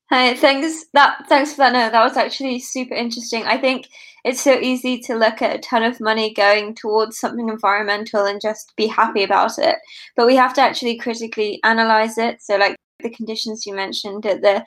Hi, 0.10 0.36
thanks. 0.36 0.86
That 0.94 1.28
thanks 1.28 1.52
for 1.52 1.58
that 1.58 1.74
No, 1.74 1.90
That 1.90 2.04
was 2.04 2.16
actually 2.16 2.60
super 2.60 2.94
interesting. 2.94 3.44
I 3.44 3.58
think 3.58 3.88
it's 4.24 4.40
so 4.40 4.58
easy 4.58 5.00
to 5.00 5.16
look 5.16 5.42
at 5.42 5.56
a 5.56 5.60
ton 5.60 5.84
of 5.84 6.00
money 6.00 6.34
going 6.34 6.76
towards 6.76 7.20
something 7.20 7.50
environmental 7.50 8.26
and 8.26 8.40
just 8.42 8.74
be 8.78 8.88
happy 8.88 9.24
about 9.24 9.60
it. 9.60 9.76
But 10.16 10.26
we 10.26 10.36
have 10.38 10.54
to 10.56 10.62
actually 10.62 10.98
critically 10.98 11.60
analyze 11.66 12.18
it. 12.18 12.42
So, 12.42 12.56
like 12.56 12.78
the 13.00 13.10
conditions 13.10 13.66
you 13.66 13.76
mentioned 13.76 14.26
at 14.26 14.42
the 14.42 14.66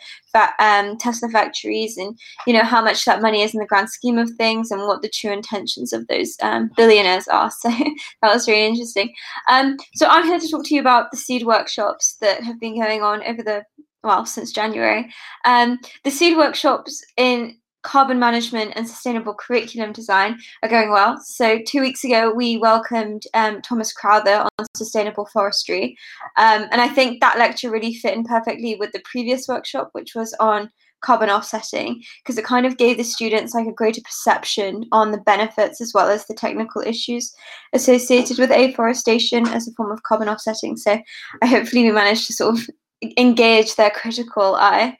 um, 0.58 0.98
Tesla 0.98 1.30
factories, 1.30 1.96
and 1.96 2.18
you 2.46 2.52
know 2.52 2.62
how 2.62 2.84
much 2.84 3.04
that 3.06 3.22
money 3.22 3.40
is 3.40 3.54
in 3.54 3.60
the 3.60 3.66
grand 3.66 3.88
scheme 3.88 4.18
of 4.18 4.30
things, 4.32 4.70
and 4.70 4.82
what 4.82 5.00
the 5.00 5.08
true 5.08 5.32
intentions 5.32 5.94
of 5.94 6.06
those 6.08 6.36
um, 6.42 6.70
billionaires 6.76 7.28
are. 7.28 7.50
So 7.60 7.70
that 7.70 8.34
was 8.34 8.46
really 8.46 8.66
interesting. 8.66 9.14
Um, 9.48 9.78
so 9.94 10.06
I'm 10.06 10.26
here 10.26 10.38
to 10.38 10.48
talk 10.50 10.64
to 10.66 10.74
you 10.74 10.82
about 10.82 11.10
the 11.10 11.16
seed 11.16 11.46
workshops 11.46 12.16
that 12.20 12.42
have 12.42 12.60
been 12.60 12.78
going 12.78 13.02
on 13.02 13.22
over 13.24 13.42
the 13.42 13.64
well 14.02 14.26
since 14.26 14.52
January. 14.52 15.12
Um, 15.44 15.78
the 16.04 16.10
seed 16.10 16.36
workshops 16.36 17.04
in 17.16 17.56
carbon 17.82 18.18
management 18.18 18.72
and 18.76 18.86
sustainable 18.86 19.34
curriculum 19.34 19.92
design 19.92 20.38
are 20.62 20.68
going 20.68 20.90
well. 20.90 21.18
So, 21.22 21.60
two 21.66 21.80
weeks 21.80 22.04
ago, 22.04 22.32
we 22.34 22.58
welcomed 22.58 23.22
um, 23.34 23.62
Thomas 23.62 23.92
Crowther 23.92 24.46
on 24.58 24.66
sustainable 24.76 25.26
forestry. 25.32 25.96
Um, 26.36 26.66
and 26.70 26.80
I 26.80 26.88
think 26.88 27.20
that 27.20 27.38
lecture 27.38 27.70
really 27.70 27.94
fit 27.94 28.14
in 28.14 28.24
perfectly 28.24 28.76
with 28.76 28.92
the 28.92 29.02
previous 29.04 29.48
workshop, 29.48 29.90
which 29.92 30.14
was 30.14 30.34
on 30.40 30.70
carbon 31.02 31.30
offsetting, 31.30 32.02
because 32.22 32.36
it 32.36 32.44
kind 32.44 32.66
of 32.66 32.76
gave 32.76 32.98
the 32.98 33.04
students 33.04 33.54
like 33.54 33.66
a 33.66 33.72
greater 33.72 34.02
perception 34.02 34.84
on 34.92 35.12
the 35.12 35.18
benefits 35.18 35.80
as 35.80 35.92
well 35.94 36.10
as 36.10 36.26
the 36.26 36.34
technical 36.34 36.82
issues 36.82 37.34
associated 37.72 38.38
with 38.38 38.50
afforestation 38.50 39.48
as 39.48 39.66
a 39.66 39.72
form 39.72 39.90
of 39.90 40.02
carbon 40.02 40.28
offsetting. 40.28 40.76
So, 40.76 41.00
I 41.42 41.46
hopefully 41.46 41.84
we 41.84 41.92
managed 41.92 42.26
to 42.26 42.34
sort 42.34 42.58
of 42.58 42.68
engage 43.16 43.76
their 43.76 43.90
critical 43.90 44.56
eye. 44.56 44.96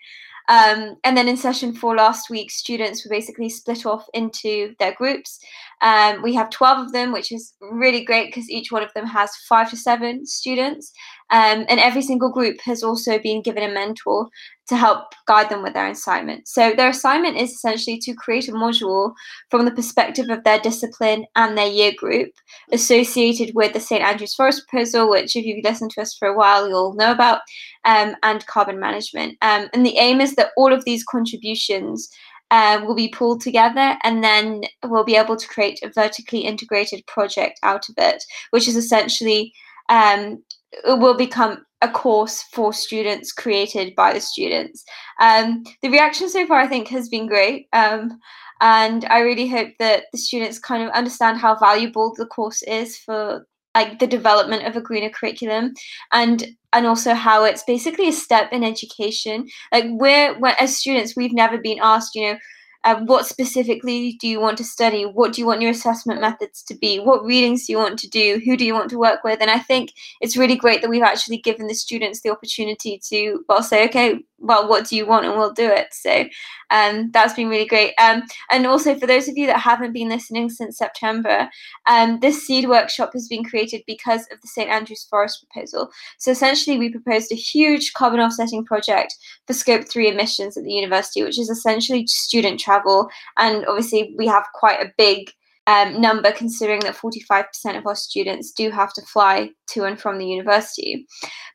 Um, 0.49 0.97
and 1.05 1.17
then 1.17 1.29
in 1.29 1.37
session 1.37 1.73
four 1.73 1.95
last 1.95 2.29
week, 2.29 2.51
students 2.51 3.05
were 3.05 3.09
basically 3.09 3.49
split 3.49 3.87
off 3.87 4.05
into 4.15 4.75
their 4.81 4.93
groups. 4.95 5.39
Um, 5.81 6.23
we 6.23 6.35
have 6.35 6.51
12 6.51 6.87
of 6.87 6.93
them, 6.93 7.13
which 7.13 7.31
is 7.31 7.55
really 7.61 8.05
great 8.05 8.27
because 8.27 8.51
each 8.51 8.73
one 8.73 8.83
of 8.83 8.93
them 8.95 9.07
has 9.07 9.31
five 9.49 9.71
to 9.71 9.77
seven 9.77 10.27
students. 10.27 10.93
Um, 11.31 11.65
and 11.69 11.79
every 11.79 12.03
single 12.03 12.31
group 12.31 12.61
has 12.63 12.83
also 12.83 13.19
been 13.19 13.43
given 13.43 13.63
a 13.63 13.73
mentor 13.73 14.29
to 14.69 14.77
help 14.77 15.13
guide 15.27 15.49
them 15.49 15.63
with 15.63 15.75
their 15.75 15.89
assignment. 15.89 16.47
So 16.47 16.73
their 16.77 16.91
assignment 16.91 17.37
is 17.37 17.51
essentially 17.51 17.99
to 17.99 18.15
create 18.15 18.49
a 18.49 18.53
module 18.53 19.13
from 19.51 19.65
the 19.65 19.73
perspective 19.73 20.29
of 20.29 20.45
their 20.45 20.61
discipline 20.61 21.27
and 21.37 21.57
their 21.57 21.67
year 21.67 21.93
group 21.97 22.31
associated 22.73 23.53
with 23.55 23.73
the 23.73 23.81
St. 23.81 24.03
Andrews 24.03 24.35
Forest 24.35 24.63
proposal, 24.69 25.11
which 25.11 25.35
if 25.35 25.45
you've 25.45 25.65
listened 25.65 25.91
to 25.93 26.03
us 26.03 26.15
for 26.17 26.29
a 26.29 26.37
while, 26.37 26.69
you'll 26.69 26.95
know 26.95 27.11
about, 27.11 27.41
um, 27.85 28.15
and 28.23 28.47
carbon 28.47 28.79
management. 28.79 29.37
Um, 29.43 29.69
and 29.73 29.85
the 29.85 29.99
aim 29.99 30.21
is 30.21 30.37
that 30.37 30.51
all 30.57 30.73
of 30.73 30.85
these 30.85 31.05
contributions 31.05 32.09
uh, 32.51 32.81
will 32.85 32.95
be 32.97 33.09
pulled 33.09 33.41
together 33.41 33.97
and 34.03 34.25
then 34.25 34.63
we'll 34.85 35.05
be 35.05 35.17
able 35.17 35.37
to 35.37 35.49
create 35.49 35.81
a 35.83 35.91
vertically 35.95 36.41
integrated 36.41 37.05
project 37.07 37.59
out 37.63 37.89
of 37.89 37.95
it, 37.99 38.23
which 38.51 38.67
is 38.67 38.77
essentially 38.77 39.53
um, 39.89 40.43
it 40.73 40.99
will 40.99 41.17
become 41.17 41.65
a 41.83 41.89
course 41.89 42.43
for 42.53 42.73
students 42.73 43.33
created 43.33 43.95
by 43.95 44.13
the 44.13 44.21
students. 44.21 44.85
Um, 45.21 45.65
the 45.83 45.89
reaction 45.89 46.29
so 46.29 46.47
far, 46.47 46.61
I 46.61 46.67
think, 46.67 46.89
has 46.89 47.09
been 47.09 47.27
great. 47.27 47.69
Um, 47.73 48.19
and 48.61 49.07
I 49.07 49.21
really 49.21 49.49
hope 49.49 49.71
that 49.79 50.05
the 50.13 50.19
students 50.19 50.59
kind 50.59 50.83
of 50.83 50.91
understand 50.91 51.39
how 51.39 51.57
valuable 51.57 52.15
the 52.17 52.27
course 52.27 52.63
is 52.63 52.99
for 52.99 53.47
like 53.75 53.99
the 53.99 54.07
development 54.07 54.67
of 54.67 54.77
a 54.77 54.81
greener 54.81 55.11
curriculum 55.11 55.73
and 56.13 56.47
and 56.73 56.87
also 56.87 57.15
how 57.15 57.45
it's 57.45 57.63
basically 57.65 58.09
a 58.09 58.13
step 58.13 58.53
in 58.53 58.65
education 58.65 59.47
like 59.73 59.85
we're, 59.89 60.39
we're 60.41 60.57
as 60.61 60.77
students 60.77 61.15
we've 61.17 61.33
never 61.33 61.59
been 61.59 61.79
asked 61.81 62.15
you 62.15 62.33
know 62.33 62.39
um, 62.85 63.07
what 63.07 63.27
specifically 63.27 64.17
do 64.21 64.29
you 64.29 64.41
want 64.41 64.59
to 64.59 64.65
study? 64.65 65.05
What 65.05 65.33
do 65.33 65.41
you 65.41 65.47
want 65.47 65.61
your 65.61 65.71
assessment 65.71 66.21
methods 66.21 66.63
to 66.65 66.75
be? 66.75 66.99
What 66.99 67.25
readings 67.25 67.67
do 67.67 67.73
you 67.73 67.79
want 67.79 67.99
to 68.01 68.09
do? 68.09 68.41
Who 68.45 68.57
do 68.57 68.65
you 68.65 68.75
want 68.75 68.91
to 68.91 68.99
work 68.99 69.23
with? 69.23 69.41
And 69.41 69.51
I 69.51 69.59
think 69.59 69.93
it's 70.21 70.37
really 70.37 70.57
great 70.57 70.81
that 70.81 70.91
we've 70.91 71.03
actually 71.03 71.39
given 71.39 71.67
the 71.67 71.75
students 71.75 72.21
the 72.21 72.31
opportunity 72.31 73.01
to, 73.09 73.45
well, 73.49 73.63
say, 73.63 73.85
okay, 73.87 74.21
well, 74.41 74.69
what 74.69 74.89
do 74.89 74.97
you 74.97 75.07
want? 75.07 75.27
And 75.27 75.37
we'll 75.37 75.53
do 75.53 75.69
it. 75.71 75.89
So 75.93 76.25
um, 76.71 77.11
that's 77.13 77.35
been 77.35 77.49
really 77.49 77.67
great. 77.67 77.93
Um, 77.99 78.23
and 78.51 78.67
also, 78.67 78.95
for 78.95 79.07
those 79.07 79.29
of 79.29 79.37
you 79.37 79.47
that 79.47 79.59
haven't 79.59 79.93
been 79.93 80.09
listening 80.09 80.49
since 80.49 80.79
September, 80.79 81.49
um, 81.87 82.21
this 82.21 82.47
seed 82.47 82.69
workshop 82.69 83.11
has 83.13 83.29
been 83.29 83.45
created 83.45 83.83
because 83.87 84.23
of 84.33 84.41
the 84.41 84.49
St. 84.49 84.71
Andrews 84.71 85.07
Forest 85.11 85.45
proposal. 85.47 85.91
So 86.19 86.31
essentially, 86.31 86.79
we 86.79 86.91
proposed 86.91 87.31
a 87.31 87.37
huge 87.37 87.93
carbon 87.93 88.21
offsetting 88.21 88.65
project 88.65 89.15
for 89.47 89.53
scope 89.53 89.89
three 89.89 90.09
emissions 90.09 90.57
at 90.57 90.65
the 90.65 90.73
university, 90.73 91.23
which 91.23 91.39
is 91.39 91.51
essentially 91.51 92.07
student 92.07 92.61
travel. 92.71 93.09
And 93.37 93.67
obviously, 93.67 94.15
we 94.17 94.27
have 94.27 94.45
quite 94.55 94.81
a 94.81 94.93
big 94.97 95.31
um, 95.67 96.01
number 96.01 96.33
considering 96.33 96.81
that 96.81 96.97
45% 96.97 97.45
of 97.79 97.87
our 97.87 97.95
students 97.95 98.53
do 98.53 98.71
have 98.71 98.93
to 98.95 99.03
fly 99.03 99.51
to 99.71 99.85
and 99.85 100.01
from 100.01 100.19
the 100.19 100.27
university. 100.27 101.07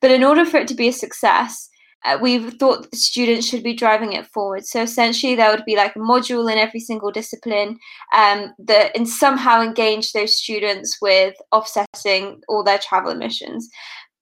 But 0.02 0.12
in 0.12 0.24
order 0.24 0.46
for 0.46 0.58
it 0.58 0.68
to 0.70 0.76
be 0.76 0.88
a 0.88 0.94
success, 0.94 1.70
uh, 2.06 2.20
we 2.22 2.52
thought 2.52 2.84
that 2.84 2.92
the 2.92 2.98
students 2.98 3.48
should 3.48 3.64
be 3.64 3.74
driving 3.74 4.14
it 4.14 4.28
forward. 4.28 4.64
So 4.64 4.84
essentially, 4.84 5.34
there 5.34 5.50
would 5.50 5.66
be 5.66 5.76
like 5.76 5.96
a 5.96 6.00
module 6.00 6.52
in 6.52 6.58
every 6.60 6.80
single 6.80 7.12
discipline 7.12 7.80
um, 8.16 8.54
that 8.60 8.96
and 8.96 9.10
somehow 9.10 9.62
engage 9.62 10.12
those 10.12 10.36
students 10.36 11.00
with 11.02 11.34
offsetting 11.52 12.42
all 12.48 12.64
their 12.64 12.78
travel 12.78 13.12
emissions. 13.12 13.68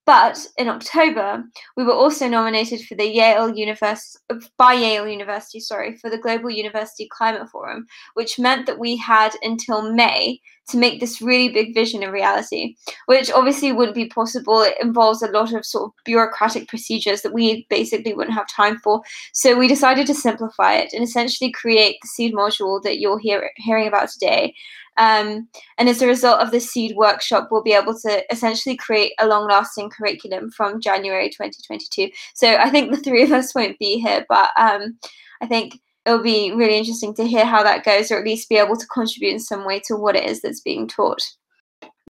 But 0.06 0.46
in 0.58 0.68
October, 0.68 1.44
we 1.78 1.84
were 1.84 1.94
also 1.94 2.28
nominated 2.28 2.82
for 2.82 2.96
the 2.96 3.08
Yale 3.08 3.56
University 3.56 4.20
uh, 4.30 4.36
by 4.58 4.74
Yale 4.74 5.08
University, 5.08 5.62
sorry, 5.62 5.96
for 5.98 6.10
the 6.10 6.18
Global 6.18 6.50
University 6.50 7.08
Climate 7.10 7.48
Forum, 7.50 7.86
which 8.16 8.38
meant 8.38 8.66
that 8.66 8.80
we 8.80 8.98
had 8.98 9.34
until 9.44 9.94
May 9.94 10.42
to 10.70 10.78
make 10.78 11.00
this 11.00 11.22
really 11.22 11.50
big 11.50 11.74
vision 11.74 12.04
a 12.04 12.12
reality, 12.12 12.76
which 13.06 13.32
obviously 13.32 13.72
wouldn't 13.72 13.96
be 13.96 14.08
possible. 14.08 14.62
It 14.62 14.76
involves 14.82 15.22
a 15.22 15.32
lot 15.32 15.54
of 15.54 15.66
sort 15.66 15.86
of 15.86 15.92
bureaucratic 16.06 16.68
procedures 16.68 17.22
that 17.22 17.34
we 17.34 17.66
basically 17.70 18.14
wouldn't 18.14 18.36
have 18.36 18.48
time 18.48 18.78
for. 18.80 19.02
So 19.34 19.58
we 19.58 19.68
decided 19.68 20.08
to 20.08 20.14
simplify 20.14 20.76
it 20.76 20.94
and 20.94 21.04
essentially 21.04 21.52
create 21.52 21.98
the 22.02 22.08
seed 22.08 22.34
module 22.34 22.82
that 22.84 23.00
you're 23.00 23.20
hear- 23.20 23.52
hearing 23.58 23.88
about 23.88 24.10
today. 24.10 24.54
Um, 24.98 25.48
and 25.78 25.90
as 25.90 26.02
a 26.02 26.08
result 26.08 26.40
of 26.40 26.52
the 26.52 26.60
seed 26.60 26.96
workshop, 26.96 27.50
we'll 27.50 27.64
be 27.64 27.74
able 27.74 27.98
to 28.00 28.24
essentially 28.32 28.76
create 28.76 29.14
a 29.20 29.28
long 29.28 29.48
lasting 29.48 29.90
curriculum 29.90 30.52
from 30.52 30.82
January 30.82 31.30
2022. 31.30 32.10
So 32.36 32.56
I 32.56 32.70
think 32.70 32.92
the 32.92 32.98
three 32.98 33.24
of 33.24 33.32
us 33.32 33.56
won't 33.56 33.80
be 33.80 34.00
here, 34.00 34.26
but 34.30 34.50
um, 34.58 34.98
I 35.42 35.48
think 35.48 35.80
it'll 36.06 36.24
be 36.24 36.52
really 36.52 36.78
interesting 36.78 37.14
to 37.16 37.28
hear 37.28 37.46
how 37.46 37.64
that 37.64 37.86
goes, 37.86 38.12
or 38.12 38.20
at 38.20 38.26
least 38.26 38.50
be 38.50 38.58
able 38.58 38.76
to 38.76 38.88
contribute 38.88 39.32
in 39.32 39.40
some 39.40 39.66
way 39.66 39.80
to 39.88 39.96
what 39.96 40.16
it 40.16 40.26
is 40.26 40.42
that's 40.42 40.62
being 40.62 40.88
taught. 40.88 41.24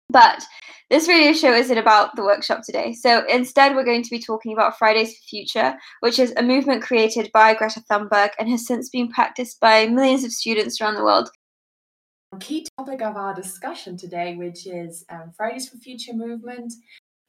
But 0.10 0.44
this 0.90 1.08
radio 1.08 1.32
show 1.32 1.54
isn't 1.54 1.78
about 1.78 2.18
the 2.18 2.24
workshop 2.24 2.64
today. 2.66 2.92
So 2.92 3.26
instead, 3.28 3.76
we're 3.76 3.86
going 3.86 4.04
to 4.04 4.10
be 4.10 4.20
talking 4.20 4.52
about 4.52 4.78
Fridays 4.78 5.16
for 5.16 5.24
Future, 5.24 5.74
which 6.02 6.20
is 6.20 6.34
a 6.36 6.44
movement 6.44 6.84
created 6.84 7.32
by 7.34 7.54
Greta 7.54 7.82
Thunberg 7.90 8.32
and 8.38 8.50
has 8.50 8.68
since 8.68 8.90
been 8.90 9.08
practiced 9.08 9.62
by 9.62 9.88
millions 9.88 10.26
of 10.26 10.34
students 10.34 10.82
around 10.82 10.96
the 10.96 11.04
world. 11.04 11.30
Key 12.40 12.66
topic 12.78 13.02
of 13.02 13.18
our 13.18 13.34
discussion 13.34 13.98
today, 13.98 14.36
which 14.36 14.66
is 14.66 15.04
um, 15.10 15.32
Fridays 15.36 15.68
for 15.68 15.78
Future 15.78 16.14
movement, 16.14 16.74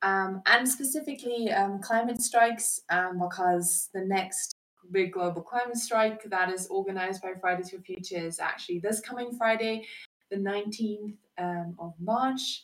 um, 0.01 0.43
and 0.47 0.67
specifically 0.69 1.51
um, 1.51 1.81
climate 1.81 2.23
strikes, 2.23 2.83
um, 2.89 3.19
because 3.19 3.91
the 3.93 4.01
next 4.01 4.55
big 4.93 5.13
global 5.13 5.43
climate 5.43 5.77
strike 5.77 6.23
that 6.31 6.53
is 6.53 6.69
organized 6.69 7.21
by 7.21 7.33
Fridays 7.41 7.71
for 7.71 7.79
Future 7.79 8.17
is 8.17 8.39
actually 8.39 8.79
this 8.79 9.01
coming 9.01 9.37
Friday, 9.37 9.85
the 10.31 10.37
19th 10.37 11.17
um, 11.37 11.75
of 11.81 11.95
March. 12.01 12.63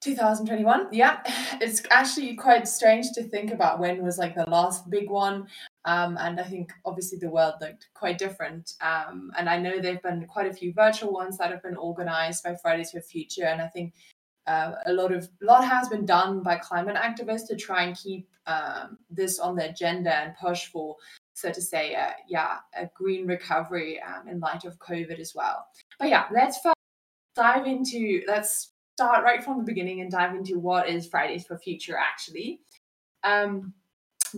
2021 0.00 0.88
yeah 0.92 1.20
it's 1.60 1.82
actually 1.90 2.34
quite 2.34 2.68
strange 2.68 3.10
to 3.12 3.22
think 3.22 3.52
about 3.52 3.78
when 3.78 4.02
was 4.02 4.18
like 4.18 4.34
the 4.34 4.48
last 4.48 4.88
big 4.90 5.10
one. 5.10 5.46
Um, 5.84 6.18
and 6.20 6.38
i 6.40 6.44
think 6.44 6.72
obviously 6.84 7.18
the 7.18 7.30
world 7.30 7.54
looked 7.60 7.88
quite 7.94 8.18
different. 8.18 8.74
Um, 8.80 9.32
and 9.36 9.48
i 9.48 9.58
know 9.58 9.80
there've 9.80 10.02
been 10.02 10.26
quite 10.26 10.50
a 10.50 10.54
few 10.54 10.72
virtual 10.72 11.12
ones 11.12 11.38
that 11.38 11.50
have 11.50 11.62
been 11.62 11.76
organized 11.76 12.44
by 12.44 12.56
fridays 12.56 12.92
for 12.92 13.00
future. 13.00 13.44
And 13.44 13.60
i 13.60 13.68
think 13.68 13.94
uh, 14.46 14.72
a 14.86 14.92
lot 14.92 15.12
of 15.12 15.28
a 15.42 15.44
lot 15.44 15.62
has 15.64 15.88
been 15.88 16.06
done 16.06 16.42
by 16.42 16.56
climate 16.56 16.96
activists 16.96 17.46
to 17.48 17.56
try 17.56 17.82
and 17.82 17.94
keep 17.94 18.26
um, 18.46 18.96
this 19.10 19.38
on 19.38 19.56
the 19.56 19.68
agenda 19.68 20.14
and 20.14 20.32
push 20.40 20.66
for 20.68 20.96
so 21.38 21.52
to 21.52 21.62
say, 21.62 21.94
uh, 21.94 22.10
yeah, 22.28 22.56
a 22.76 22.90
green 22.96 23.24
recovery 23.24 24.00
um, 24.02 24.26
in 24.26 24.40
light 24.40 24.64
of 24.64 24.76
COVID 24.80 25.20
as 25.20 25.34
well. 25.36 25.66
But 26.00 26.08
yeah, 26.08 26.24
let's 26.32 26.58
dive 27.36 27.64
into, 27.64 28.22
let's 28.26 28.72
start 28.98 29.22
right 29.22 29.44
from 29.44 29.58
the 29.58 29.62
beginning 29.62 30.00
and 30.00 30.10
dive 30.10 30.34
into 30.34 30.58
what 30.58 30.88
is 30.88 31.06
Fridays 31.06 31.46
for 31.46 31.56
Future 31.56 31.96
actually. 31.96 32.58
Um, 33.22 33.72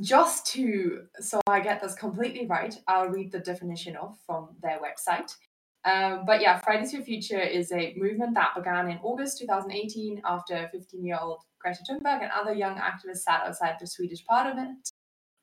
just 0.02 0.44
to, 0.48 1.04
so 1.18 1.40
I 1.46 1.60
get 1.60 1.80
this 1.80 1.94
completely 1.94 2.46
right, 2.46 2.76
I'll 2.86 3.08
read 3.08 3.32
the 3.32 3.38
definition 3.38 3.96
of 3.96 4.18
from 4.26 4.50
their 4.62 4.78
website. 4.78 5.34
Um, 5.86 6.26
but 6.26 6.42
yeah, 6.42 6.58
Fridays 6.58 6.92
for 6.94 7.00
Future 7.00 7.40
is 7.40 7.72
a 7.72 7.94
movement 7.96 8.34
that 8.34 8.54
began 8.54 8.90
in 8.90 8.98
August 9.02 9.38
2018 9.38 10.20
after 10.26 10.68
15 10.72 11.06
year 11.06 11.16
old 11.18 11.40
Greta 11.58 11.80
Thunberg 11.88 12.20
and 12.20 12.30
other 12.30 12.52
young 12.52 12.76
activists 12.76 13.22
sat 13.22 13.46
outside 13.46 13.76
the 13.80 13.86
Swedish 13.86 14.22
parliament 14.26 14.90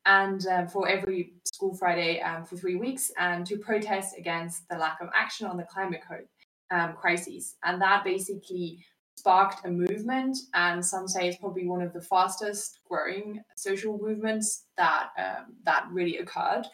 and 0.06 0.46
uh, 0.46 0.66
for 0.66 0.88
every 0.88 1.32
school 1.44 1.74
Friday 1.74 2.20
um, 2.20 2.44
for 2.44 2.56
three 2.56 2.76
weeks, 2.76 3.10
and 3.18 3.44
to 3.46 3.58
protest 3.58 4.16
against 4.16 4.68
the 4.68 4.78
lack 4.78 4.98
of 5.00 5.08
action 5.12 5.48
on 5.48 5.56
the 5.56 5.64
climate 5.64 6.02
code 6.08 6.28
um, 6.70 6.94
crises. 6.94 7.56
And 7.64 7.82
that 7.82 8.04
basically 8.04 8.84
sparked 9.18 9.64
a 9.66 9.70
movement, 9.70 10.36
and 10.54 10.84
some 10.84 11.08
say 11.08 11.28
it's 11.28 11.38
probably 11.38 11.66
one 11.66 11.82
of 11.82 11.92
the 11.92 12.00
fastest 12.00 12.80
growing 12.88 13.42
social 13.56 13.98
movements 13.98 14.64
that 14.76 15.10
um, 15.18 15.54
that 15.64 15.86
really 15.90 16.18
occurred. 16.18 16.66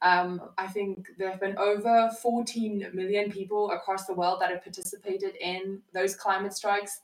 Um, 0.00 0.40
I 0.56 0.68
think 0.68 1.08
there 1.18 1.30
have 1.30 1.40
been 1.40 1.58
over 1.58 2.08
14 2.22 2.90
million 2.94 3.32
people 3.32 3.72
across 3.72 4.06
the 4.06 4.14
world 4.14 4.40
that 4.40 4.50
have 4.50 4.62
participated 4.62 5.34
in 5.40 5.82
those 5.92 6.14
climate 6.14 6.52
strikes, 6.52 7.00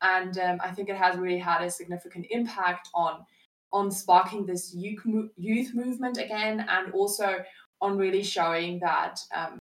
and 0.00 0.38
um, 0.38 0.58
I 0.62 0.70
think 0.70 0.88
it 0.88 0.96
has 0.96 1.16
really 1.16 1.38
had 1.38 1.62
a 1.62 1.70
significant 1.70 2.26
impact 2.30 2.88
on 2.94 3.24
on 3.72 3.90
sparking 3.90 4.46
this 4.46 4.74
youth, 4.74 5.02
youth 5.36 5.74
movement 5.74 6.18
again 6.18 6.64
and 6.68 6.92
also 6.92 7.36
on 7.80 7.98
really 7.98 8.22
showing 8.22 8.78
that 8.80 9.20
um, 9.34 9.58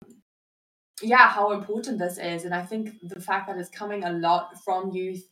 yeah 1.02 1.28
how 1.28 1.52
important 1.52 2.00
this 2.00 2.18
is. 2.18 2.46
And 2.46 2.54
i 2.54 2.62
think 2.62 2.92
the 3.04 3.20
fact 3.20 3.48
that 3.48 3.58
it's 3.58 3.70
coming 3.70 4.04
a 4.04 4.12
lot 4.12 4.52
from 4.64 4.92
youth 4.92 5.24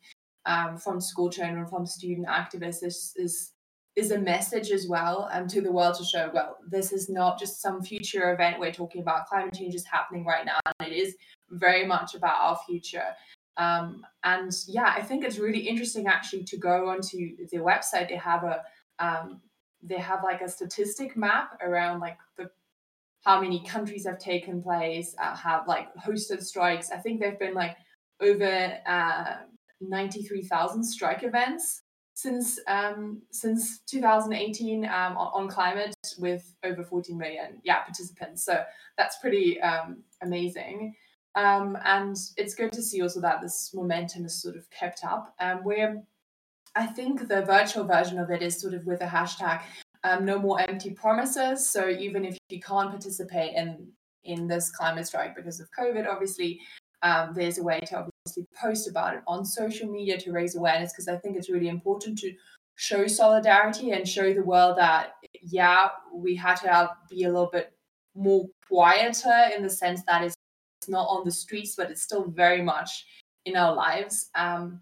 um, 0.46 0.78
from 0.78 1.00
school 1.00 1.30
children 1.30 1.66
from 1.68 1.86
student 1.86 2.28
activists 2.28 2.84
is, 2.84 3.14
is 3.16 3.52
is 3.96 4.12
a 4.12 4.18
message 4.18 4.72
as 4.72 4.88
well 4.90 5.30
um, 5.32 5.48
to 5.48 5.62
the 5.62 5.72
world 5.72 5.96
to 5.96 6.04
show 6.04 6.30
well 6.34 6.58
this 6.70 6.92
is 6.92 7.10
not 7.10 7.40
just 7.40 7.62
some 7.62 7.82
future 7.82 8.34
event 8.34 8.60
we're 8.60 8.72
talking 8.72 9.02
about. 9.02 9.28
Climate 9.28 9.54
change 9.54 9.76
is 9.76 9.86
happening 9.86 10.26
right 10.26 10.46
now 10.46 10.60
and 10.80 10.92
it 10.92 10.96
is 10.96 11.16
very 11.52 11.86
much 11.86 12.16
about 12.16 12.36
our 12.40 12.60
future. 12.68 13.10
Um, 13.56 14.04
and 14.24 14.52
yeah 14.68 14.92
i 14.98 15.02
think 15.02 15.24
it's 15.24 15.38
really 15.38 15.60
interesting 15.60 16.08
actually 16.08 16.44
to 16.46 16.58
go 16.58 16.90
onto 16.90 17.38
their 17.52 17.64
website. 17.64 18.10
They 18.10 18.16
have 18.16 18.44
a 18.44 18.64
um, 19.00 19.42
they 19.84 19.98
have 20.00 20.24
like 20.24 20.42
a 20.42 20.50
statistic 20.50 21.16
map 21.18 21.60
around 21.62 22.00
like 22.00 22.18
the 22.38 22.50
how 23.24 23.40
many 23.40 23.64
countries 23.64 24.06
have 24.06 24.20
taken 24.20 24.62
place 24.62 25.16
uh, 25.22 25.36
have 25.36 25.68
like 25.68 25.94
hosted 25.96 26.44
strikes. 26.44 26.92
I 26.92 26.98
think 26.98 27.20
there've 27.20 27.40
been 27.40 27.54
like 27.54 27.78
over 28.22 28.78
uh, 28.86 29.36
93000 29.82 30.84
strike 30.84 31.24
events 31.24 31.82
since 32.16 32.60
um, 32.68 33.22
since 33.32 33.80
2018 33.90 34.86
um, 34.86 35.18
on, 35.18 35.48
climate 35.48 35.96
with 36.20 36.54
over 36.64 36.84
14 36.84 37.18
million 37.18 37.60
yeah 37.64 37.82
participants. 37.82 38.46
So 38.46 38.64
that's 38.98 39.18
pretty 39.18 39.60
um, 39.62 40.04
amazing. 40.22 40.94
Um, 41.36 41.78
and 41.84 42.16
it's 42.38 42.54
good 42.54 42.72
to 42.74 42.82
see 42.84 43.02
also 43.02 43.20
that 43.22 43.42
this 43.42 43.72
momentum 43.74 44.26
is 44.26 44.40
sort 44.40 44.56
of 44.56 44.70
kept 44.70 45.04
up. 45.04 45.34
Um, 45.40 45.64
where 45.64 46.04
i 46.76 46.86
think 46.86 47.28
the 47.28 47.42
virtual 47.44 47.84
version 47.84 48.18
of 48.18 48.32
it 48.32 48.42
is 48.42 48.60
sort 48.60 48.74
of 48.74 48.86
with 48.86 49.02
a 49.02 49.06
hashtag 49.06 49.62
um, 50.04 50.26
no 50.26 50.40
more 50.40 50.60
empty 50.62 50.92
promises. 50.92 51.68
So 51.68 51.90
even 51.90 52.26
if 52.26 52.38
you 52.50 52.60
can't 52.60 52.90
participate 52.90 53.56
in 53.56 53.88
in 54.26 54.48
this 54.48 54.72
climate 54.72 55.06
strike 55.06 55.36
because 55.36 55.60
of 55.60 55.68
covid 55.78 56.08
obviously 56.08 56.58
there's 57.34 57.58
a 57.58 57.64
way 57.64 57.82
to 57.82 57.98
obviously 57.98 58.48
post 58.60 58.88
about 58.88 59.16
it 59.16 59.22
on 59.28 59.44
social 59.44 59.90
media 59.90 60.18
to 60.18 60.32
raise 60.32 60.56
awareness 60.56 60.94
because 60.94 61.10
I 61.10 61.18
think 61.18 61.36
it's 61.36 61.50
really 61.50 61.68
important 61.68 62.18
to 62.20 62.34
show 62.76 63.06
solidarity 63.08 63.92
and 63.92 64.08
show 64.08 64.34
the 64.34 64.44
world 64.44 64.78
that 64.78 65.16
yeah 65.42 65.90
we 66.14 66.36
had 66.36 66.56
to 66.56 66.90
be 67.10 67.26
a 67.26 67.28
little 67.28 67.50
bit 67.52 67.74
more 68.16 68.46
quieter 68.68 69.50
in 69.56 69.62
the 69.62 69.70
sense 69.70 70.02
that 70.08 70.24
it's 70.24 70.36
not 70.88 71.08
on 71.08 71.26
the 71.26 71.32
streets 71.32 71.76
but 71.76 71.92
it's 71.92 72.02
still 72.02 72.26
very 72.26 72.62
much 72.62 73.06
in 73.46 73.56
our 73.56 73.74
lives. 73.76 74.30
Um, 74.36 74.82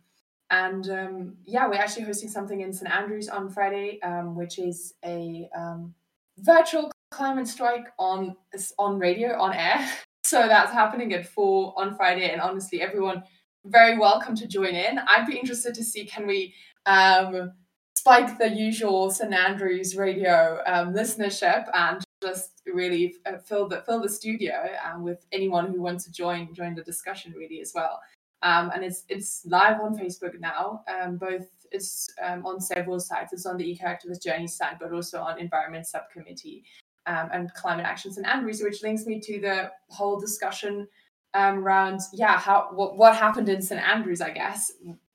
and 0.52 0.90
um, 0.90 1.36
yeah 1.46 1.68
we're 1.68 1.76
actually 1.76 2.04
hosting 2.04 2.30
something 2.30 2.62
in 2.62 2.72
st 2.72 2.92
andrews 2.92 3.28
on 3.28 3.50
friday 3.50 4.00
um, 4.02 4.36
which 4.36 4.60
is 4.60 4.94
a 5.04 5.50
um, 5.56 5.94
virtual 6.38 6.92
climate 7.10 7.48
strike 7.48 7.88
on 7.98 8.36
on 8.78 9.00
radio 9.00 9.36
on 9.40 9.54
air 9.54 9.90
So 10.32 10.48
that's 10.48 10.72
happening 10.72 11.14
at 11.14 11.26
four 11.26 11.74
on 11.76 11.96
Friday, 11.96 12.32
and 12.32 12.40
honestly, 12.40 12.82
everyone 12.82 13.24
very 13.66 13.98
welcome 13.98 14.34
to 14.36 14.48
join 14.48 14.76
in. 14.76 14.98
I'd 15.00 15.28
be 15.28 15.38
interested 15.38 15.76
to 15.76 15.84
see 15.84 16.06
can 16.06 16.26
we 16.26 16.54
um, 16.86 17.52
spike 17.98 18.38
the 18.38 18.50
usual 18.50 19.12
St 19.12 19.34
Andrews 19.34 19.98
radio 19.98 20.62
um, 20.66 20.94
listenership 20.94 21.66
and 21.74 22.02
just 22.24 22.62
really 22.66 23.16
uh, 23.26 23.40
fill 23.40 23.68
the 23.68 23.82
fill 23.82 24.00
the 24.02 24.08
studio 24.08 24.70
um, 24.86 25.04
with 25.04 25.26
anyone 25.34 25.72
who 25.72 25.82
wants 25.82 26.06
to 26.06 26.12
join 26.12 26.54
join 26.54 26.76
the 26.76 26.84
discussion 26.84 27.34
really 27.36 27.60
as 27.60 27.74
well. 27.76 28.00
Um, 28.44 28.72
and 28.74 28.84
it's 28.84 29.04
it's 29.08 29.46
live 29.46 29.80
on 29.82 29.98
Facebook 29.98 30.40
now. 30.40 30.84
Um, 30.88 31.18
both 31.18 31.48
it's 31.72 32.10
um, 32.24 32.46
on 32.46 32.60
several 32.60 33.00
sites. 33.00 33.34
It's 33.34 33.46
on 33.46 33.58
the 33.58 33.70
Eco 33.70 33.86
Activist 33.86 34.24
Journey 34.24 34.48
site, 34.48 34.80
but 34.80 34.92
also 34.92 35.20
on 35.20 35.40
Environment 35.40 35.86
Subcommittee 35.86 36.64
um, 37.06 37.30
and 37.32 37.54
Climate 37.54 37.86
Action 37.86 38.12
St 38.12 38.28
Andrews, 38.28 38.62
which 38.62 38.84
links 38.84 39.06
me 39.06 39.20
to 39.22 39.40
the 39.40 39.72
whole 39.90 40.20
discussion 40.20 40.88
um, 41.34 41.60
around 41.60 42.02
yeah 42.14 42.38
how 42.38 42.70
what, 42.74 42.98
what 42.98 43.16
happened 43.16 43.48
in 43.48 43.62
St 43.62 43.82
Andrews, 43.82 44.22
I 44.22 44.32
guess, 44.32 44.72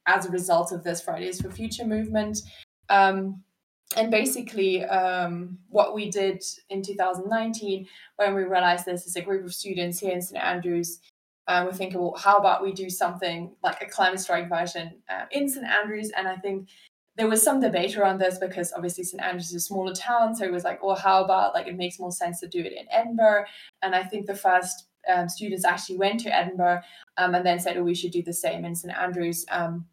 as 0.06 0.26
a 0.26 0.30
result 0.30 0.73
of 0.73 0.85
this 0.85 1.00
Fridays 1.00 1.40
for 1.40 1.50
Future 1.50 1.85
movement. 1.85 2.38
Um, 2.88 3.42
and 3.97 4.11
basically, 4.11 4.85
what 5.68 5.95
we 5.95 6.11
did 6.11 6.42
in 6.71 6.83
2019 6.83 7.87
when 8.16 8.35
we 8.35 8.42
realized 8.42 8.85
this 8.85 9.06
is 9.06 9.16
a 9.16 9.23
group 9.23 9.45
of 9.45 9.54
students 9.54 10.00
here 10.00 10.12
in 10.12 10.23
St 10.23 10.42
Andrews 10.42 11.00
um, 11.49 11.67
we're 11.67 11.73
thinking, 11.73 12.00
well, 12.00 12.17
how 12.19 12.37
about 12.37 12.63
we 12.63 12.73
do 12.73 12.91
something 12.91 13.54
like 13.63 13.80
a 13.80 13.87
climate 13.87 14.21
strike 14.21 14.49
version 14.49 15.02
uh, 15.09 15.26
in 15.30 15.49
St 15.49 15.65
Andrews? 15.65 16.11
And 16.17 16.26
I 16.26 16.37
think 16.37 16.69
there 17.17 17.28
was 17.28 17.43
some 17.43 17.61
debate 17.61 17.97
around 17.97 18.19
this 18.19 18.39
because 18.39 18.73
obviously 18.73 19.04
St 19.04 19.23
Andrews 19.23 19.50
is 19.50 19.54
a 19.54 19.61
smaller 19.61 19.95
town, 19.95 20.35
so 20.35 20.45
it 20.45 20.52
was 20.52 20.65
like, 20.65 20.82
well, 20.82 20.97
how 20.97 21.25
about 21.25 21.54
like 21.54 21.67
it 21.67 21.76
makes 21.76 21.99
more 21.99 22.13
sense 22.13 22.41
to 22.41 22.49
do 22.49 22.61
it 22.61 22.73
in 22.73 22.87
Edinburgh? 22.91 23.45
And 23.82 23.95
I 23.95 24.02
think 24.02 24.26
the 24.26 24.35
first 24.35 24.89
um, 25.09 25.28
students 25.28 25.65
actually 25.65 25.99
went 25.99 26.21
to 26.21 26.35
Edinburgh 26.35 26.82
um, 27.17 27.35
and 27.35 27.47
then 27.47 27.61
said, 27.61 27.76
oh, 27.76 27.85
we 27.85 27.95
should 27.95 28.11
do 28.11 28.23
the 28.23 28.32
same 28.32 28.65
in 28.65 28.75
St 28.75 28.97
Andrews. 28.97 29.45
Um, 29.50 29.87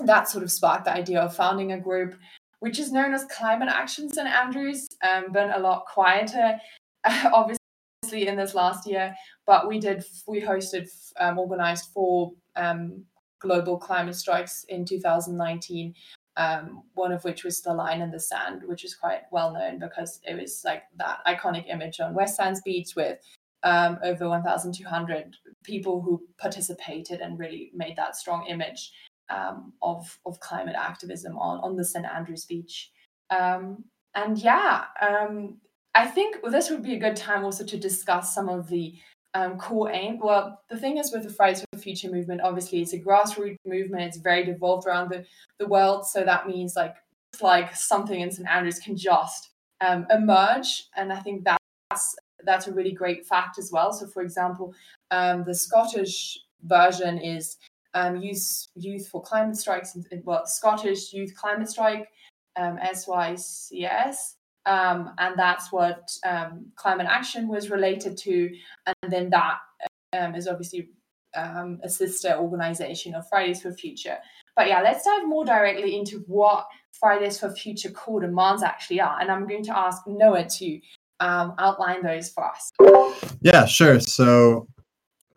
that 0.00 0.28
sort 0.28 0.44
of 0.44 0.52
sparked 0.52 0.84
the 0.84 0.92
idea 0.92 1.20
of 1.20 1.34
founding 1.34 1.72
a 1.72 1.80
group, 1.80 2.14
which 2.60 2.78
is 2.78 2.92
known 2.92 3.14
as 3.14 3.24
Climate 3.26 3.68
Action 3.68 4.12
St 4.12 4.28
Andrews, 4.28 4.86
um, 5.02 5.32
been 5.32 5.50
a 5.50 5.58
lot 5.58 5.86
quieter, 5.86 6.58
obviously 7.04 7.63
in 8.12 8.36
this 8.36 8.54
last 8.54 8.86
year. 8.86 9.14
But 9.46 9.68
we 9.68 9.78
did, 9.78 10.04
we 10.26 10.40
hosted, 10.40 10.88
um, 11.18 11.38
organized 11.38 11.90
four 11.92 12.32
um, 12.56 13.04
global 13.40 13.78
climate 13.78 14.16
strikes 14.16 14.64
in 14.68 14.84
2019 14.84 15.94
um, 16.36 16.82
one 16.94 17.12
of 17.12 17.22
which 17.24 17.44
was 17.44 17.60
the 17.60 17.72
line 17.72 18.00
in 18.00 18.10
the 18.10 18.18
sand, 18.18 18.62
which 18.64 18.84
is 18.84 18.94
quite 18.94 19.22
well 19.30 19.52
known 19.52 19.78
because 19.78 20.20
it 20.24 20.34
was 20.34 20.62
like 20.64 20.82
that 20.96 21.20
iconic 21.26 21.70
image 21.70 22.00
on 22.00 22.14
West 22.14 22.36
Sands 22.36 22.60
Beach 22.62 22.94
with 22.96 23.18
um, 23.62 23.98
over 24.02 24.28
1,200 24.28 25.36
people 25.62 26.02
who 26.02 26.20
participated 26.38 27.20
and 27.20 27.38
really 27.38 27.70
made 27.74 27.96
that 27.96 28.16
strong 28.16 28.46
image 28.46 28.92
um, 29.30 29.72
of 29.80 30.18
of 30.26 30.38
climate 30.40 30.76
activism 30.76 31.38
on 31.38 31.58
on 31.60 31.76
the 31.76 31.84
St 31.84 32.04
Andrews 32.04 32.44
Beach. 32.44 32.90
Um, 33.30 33.84
and 34.14 34.38
yeah, 34.38 34.84
um, 35.00 35.58
I 35.94 36.06
think 36.06 36.38
this 36.50 36.70
would 36.70 36.82
be 36.82 36.94
a 36.94 36.98
good 36.98 37.16
time 37.16 37.44
also 37.44 37.64
to 37.64 37.76
discuss 37.76 38.34
some 38.34 38.48
of 38.48 38.68
the 38.68 38.94
um, 39.34 39.58
core 39.58 39.90
aim. 39.92 40.18
Well, 40.20 40.60
the 40.68 40.76
thing 40.76 40.98
is 40.98 41.12
with 41.12 41.24
the 41.24 41.32
Fridays 41.32 41.64
for 41.72 41.80
Future 41.80 42.10
movement, 42.10 42.40
obviously 42.40 42.82
it's 42.82 42.92
a 42.92 43.00
grassroots 43.00 43.56
movement. 43.66 44.02
It's 44.02 44.16
very 44.16 44.44
devolved 44.44 44.86
around 44.86 45.10
the, 45.10 45.24
the 45.58 45.66
world. 45.66 46.06
So 46.06 46.24
that 46.24 46.46
means 46.46 46.74
like 46.76 46.96
like 47.40 47.74
something 47.74 48.20
in 48.20 48.30
St 48.30 48.48
Andrews 48.48 48.78
can 48.78 48.96
just 48.96 49.50
um, 49.80 50.06
emerge. 50.10 50.84
And 50.96 51.12
I 51.12 51.18
think 51.20 51.44
that's 51.44 52.16
that's 52.44 52.66
a 52.66 52.72
really 52.72 52.92
great 52.92 53.26
fact 53.26 53.58
as 53.58 53.70
well. 53.72 53.92
So 53.92 54.06
for 54.06 54.22
example, 54.22 54.74
um, 55.10 55.44
the 55.44 55.54
Scottish 55.54 56.38
version 56.62 57.18
is 57.18 57.56
um, 57.94 58.16
Youth 58.16 58.66
Youth 58.76 59.08
for 59.08 59.22
Climate 59.22 59.56
Strikes. 59.56 59.96
Well, 60.24 60.46
Scottish 60.46 61.12
Youth 61.12 61.34
Climate 61.36 61.68
Strike, 61.68 62.08
um, 62.56 62.78
SYCS. 62.78 64.34
Um, 64.66 65.10
and 65.18 65.38
that's 65.38 65.70
what 65.70 66.10
um, 66.24 66.66
climate 66.76 67.06
action 67.08 67.48
was 67.48 67.70
related 67.70 68.16
to. 68.18 68.50
And 68.86 69.12
then 69.12 69.30
that 69.30 69.58
um, 70.18 70.34
is 70.34 70.48
obviously 70.48 70.90
um, 71.36 71.80
a 71.82 71.88
sister 71.88 72.34
organization 72.34 73.14
of 73.14 73.28
Fridays 73.28 73.62
for 73.62 73.72
Future. 73.72 74.18
But 74.56 74.68
yeah, 74.68 74.82
let's 74.82 75.04
dive 75.04 75.26
more 75.26 75.44
directly 75.44 75.96
into 75.98 76.24
what 76.26 76.66
Fridays 76.92 77.40
for 77.40 77.50
Future 77.50 77.90
core 77.90 78.20
demands 78.20 78.62
actually 78.62 79.00
are. 79.00 79.20
And 79.20 79.30
I'm 79.30 79.46
going 79.46 79.64
to 79.64 79.76
ask 79.76 80.02
Noah 80.06 80.48
to 80.48 80.80
um, 81.20 81.54
outline 81.58 82.02
those 82.02 82.30
for 82.30 82.44
us. 82.44 82.70
Yeah, 83.40 83.66
sure. 83.66 84.00
So 84.00 84.68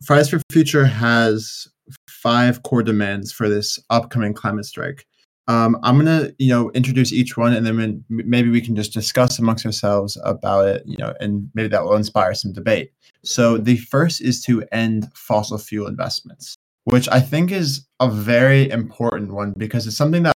Fridays 0.06 0.30
for 0.30 0.40
Future 0.52 0.86
has 0.86 1.68
five 2.10 2.64
core 2.64 2.84
demands 2.84 3.32
for 3.32 3.50
this 3.50 3.80
upcoming 3.90 4.34
climate 4.34 4.66
strike. 4.66 5.06
Um, 5.48 5.78
I'm 5.82 5.98
gonna, 5.98 6.32
you 6.38 6.50
know, 6.50 6.72
introduce 6.72 7.14
each 7.14 7.38
one, 7.38 7.54
and 7.54 7.66
then 7.66 8.04
maybe 8.10 8.50
we 8.50 8.62
can 8.62 8.76
just 8.76 8.92
discuss 8.92 9.40
amongst 9.40 9.66
ourselves 9.66 10.18
about 10.24 10.68
it, 10.68 10.84
you 10.86 10.98
know, 10.98 11.14
and 11.22 11.50
maybe 11.54 11.70
that 11.70 11.84
will 11.84 11.96
inspire 11.96 12.34
some 12.34 12.52
debate. 12.52 12.92
So 13.24 13.58
the 13.58 13.78
first 13.78 14.22
is 14.22 14.44
to 14.44 14.64
end 14.72 15.10
fossil 15.16 15.58
fuel 15.58 15.88
investments, 15.88 16.56
which 16.84 17.08
I 17.10 17.22
think 17.22 17.52
is 17.52 17.86
a 18.00 18.10
very 18.10 18.70
important 18.70 19.34
one 19.34 19.54
because 19.58 19.88
it's 19.88 19.98
something 19.98 20.24
that 20.24 20.34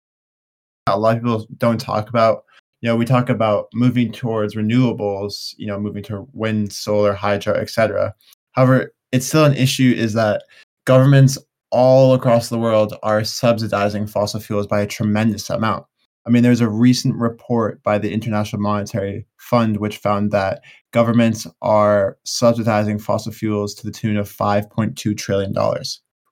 a 0.86 0.98
lot 0.98 1.16
of 1.16 1.22
people 1.22 1.46
don't 1.56 1.80
talk 1.80 2.08
about. 2.08 2.44
You 2.80 2.88
know, 2.88 2.96
we 2.96 3.04
talk 3.04 3.28
about 3.28 3.68
moving 3.74 4.10
towards 4.12 4.54
renewables, 4.54 5.54
you 5.58 5.66
know, 5.66 5.78
moving 5.78 6.02
to 6.04 6.26
wind, 6.32 6.72
solar, 6.72 7.12
hydro, 7.12 7.54
etc. 7.54 8.14
However, 8.52 8.94
it's 9.12 9.26
still 9.26 9.44
an 9.44 9.54
issue 9.54 9.92
is 9.96 10.14
that 10.14 10.44
governments 10.86 11.36
all 11.70 12.14
across 12.14 12.48
the 12.48 12.58
world 12.58 12.94
are 13.02 13.24
subsidizing 13.24 14.06
fossil 14.06 14.40
fuels 14.40 14.66
by 14.66 14.80
a 14.80 14.86
tremendous 14.86 15.48
amount. 15.50 15.86
I 16.26 16.30
mean, 16.30 16.42
there's 16.42 16.60
a 16.60 16.68
recent 16.68 17.14
report 17.16 17.82
by 17.82 17.98
the 17.98 18.12
International 18.12 18.60
Monetary 18.60 19.26
Fund 19.38 19.78
which 19.78 19.96
found 19.96 20.30
that 20.32 20.62
governments 20.92 21.46
are 21.62 22.18
subsidizing 22.24 22.98
fossil 22.98 23.32
fuels 23.32 23.74
to 23.74 23.86
the 23.86 23.92
tune 23.92 24.16
of 24.16 24.30
$5.2 24.30 25.16
trillion, 25.16 25.54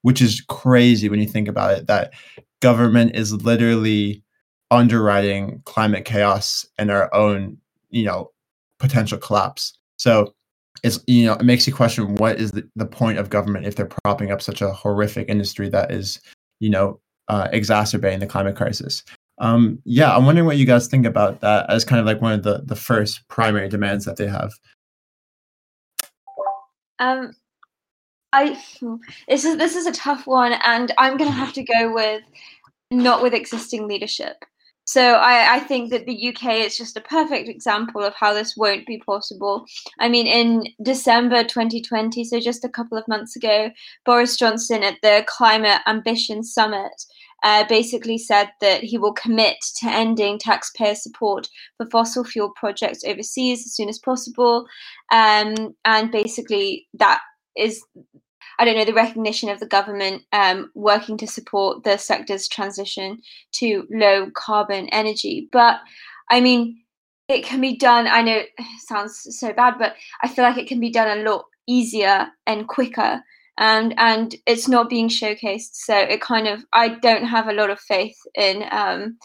which 0.02 0.20
is 0.20 0.42
crazy 0.48 1.08
when 1.08 1.20
you 1.20 1.26
think 1.26 1.48
about 1.48 1.78
it. 1.78 1.86
That 1.86 2.12
government 2.60 3.16
is 3.16 3.32
literally 3.32 4.22
underwriting 4.70 5.62
climate 5.64 6.04
chaos 6.04 6.66
and 6.76 6.90
our 6.90 7.12
own, 7.14 7.56
you 7.88 8.04
know, 8.04 8.30
potential 8.78 9.18
collapse. 9.18 9.78
So 9.96 10.34
it's 10.82 10.98
you 11.06 11.26
know 11.26 11.34
it 11.34 11.44
makes 11.44 11.66
you 11.66 11.74
question 11.74 12.14
what 12.16 12.38
is 12.38 12.52
the, 12.52 12.68
the 12.76 12.86
point 12.86 13.18
of 13.18 13.30
government 13.30 13.66
if 13.66 13.76
they're 13.76 13.90
propping 14.04 14.30
up 14.30 14.42
such 14.42 14.62
a 14.62 14.72
horrific 14.72 15.28
industry 15.28 15.68
that 15.68 15.90
is 15.90 16.20
you 16.60 16.70
know 16.70 17.00
uh, 17.28 17.48
exacerbating 17.52 18.20
the 18.20 18.26
climate 18.26 18.56
crisis. 18.56 19.04
Um, 19.40 19.80
yeah, 19.84 20.14
I'm 20.14 20.26
wondering 20.26 20.46
what 20.46 20.56
you 20.56 20.66
guys 20.66 20.88
think 20.88 21.06
about 21.06 21.40
that 21.40 21.70
as 21.70 21.84
kind 21.84 22.00
of 22.00 22.06
like 22.06 22.20
one 22.20 22.32
of 22.32 22.42
the 22.42 22.62
the 22.64 22.76
first 22.76 23.26
primary 23.28 23.68
demands 23.68 24.04
that 24.04 24.16
they 24.16 24.26
have. 24.26 24.52
Um, 26.98 27.32
I 28.32 28.58
this 29.28 29.44
is 29.44 29.56
this 29.56 29.76
is 29.76 29.86
a 29.86 29.92
tough 29.92 30.26
one, 30.26 30.54
and 30.64 30.92
I'm 30.98 31.16
gonna 31.16 31.30
have 31.30 31.52
to 31.54 31.62
go 31.62 31.92
with 31.92 32.22
not 32.90 33.22
with 33.22 33.34
existing 33.34 33.86
leadership. 33.86 34.44
So 34.88 35.16
I, 35.16 35.56
I 35.56 35.60
think 35.60 35.90
that 35.90 36.06
the 36.06 36.28
UK 36.28 36.64
is 36.64 36.78
just 36.78 36.96
a 36.96 37.02
perfect 37.02 37.46
example 37.46 38.02
of 38.02 38.14
how 38.14 38.32
this 38.32 38.56
won't 38.56 38.86
be 38.86 38.96
possible. 38.96 39.66
I 40.00 40.08
mean, 40.08 40.26
in 40.26 40.64
December 40.82 41.44
2020, 41.44 42.24
so 42.24 42.40
just 42.40 42.64
a 42.64 42.70
couple 42.70 42.96
of 42.96 43.06
months 43.06 43.36
ago, 43.36 43.70
Boris 44.06 44.38
Johnson 44.38 44.82
at 44.82 44.96
the 45.02 45.26
Climate 45.28 45.82
Ambition 45.86 46.42
Summit 46.42 47.04
uh, 47.42 47.66
basically 47.68 48.16
said 48.16 48.48
that 48.62 48.82
he 48.82 48.96
will 48.96 49.12
commit 49.12 49.58
to 49.76 49.90
ending 49.90 50.38
taxpayer 50.38 50.94
support 50.94 51.50
for 51.76 51.84
fossil 51.90 52.24
fuel 52.24 52.50
projects 52.56 53.04
overseas 53.04 53.66
as 53.66 53.74
soon 53.74 53.90
as 53.90 53.98
possible. 53.98 54.64
Um, 55.12 55.76
and 55.84 56.10
basically, 56.10 56.88
that 56.94 57.20
is 57.58 57.84
I 58.58 58.64
don't 58.64 58.76
know, 58.76 58.84
the 58.84 58.94
recognition 58.94 59.48
of 59.48 59.60
the 59.60 59.66
government 59.66 60.22
um, 60.32 60.70
working 60.74 61.16
to 61.18 61.26
support 61.26 61.84
the 61.84 61.96
sector's 61.96 62.48
transition 62.48 63.20
to 63.52 63.86
low 63.90 64.30
carbon 64.34 64.88
energy. 64.88 65.48
But 65.52 65.80
I 66.30 66.40
mean, 66.40 66.82
it 67.28 67.44
can 67.44 67.60
be 67.60 67.76
done. 67.76 68.06
I 68.06 68.22
know 68.22 68.38
it 68.38 68.50
sounds 68.80 69.26
so 69.38 69.52
bad, 69.52 69.74
but 69.78 69.94
I 70.22 70.28
feel 70.28 70.44
like 70.44 70.58
it 70.58 70.66
can 70.66 70.80
be 70.80 70.90
done 70.90 71.18
a 71.18 71.30
lot 71.30 71.44
easier 71.66 72.28
and 72.46 72.66
quicker. 72.66 73.22
And 73.58 73.94
and 73.98 74.34
it's 74.46 74.68
not 74.68 74.88
being 74.88 75.08
showcased, 75.08 75.70
so 75.72 75.96
it 75.98 76.20
kind 76.20 76.46
of 76.46 76.64
I 76.72 76.90
don't 76.90 77.24
have 77.24 77.48
a 77.48 77.52
lot 77.52 77.70
of 77.70 77.80
faith 77.80 78.16
in 78.34 78.64
um, 78.70 79.18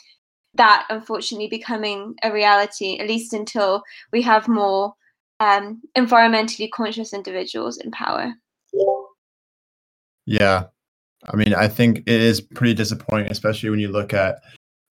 that 0.55 0.87
unfortunately 0.89 1.47
becoming 1.47 2.15
a 2.23 2.31
reality, 2.31 2.97
at 2.97 3.07
least 3.07 3.33
until 3.33 3.83
we 4.11 4.23
have 4.23 4.47
more 4.47 4.93
um, 5.39 5.81
environmentally 5.95 6.69
conscious 6.71 7.13
individuals 7.13 7.77
in 7.77 7.91
power. 7.91 8.33
Yeah. 8.73 9.12
I 11.31 11.35
mean, 11.35 11.53
I 11.53 11.67
think 11.67 11.99
it 11.99 12.07
is 12.07 12.41
pretty 12.41 12.73
disappointing, 12.73 13.31
especially 13.31 13.69
when 13.69 13.79
you 13.79 13.89
look 13.89 14.13
at 14.13 14.41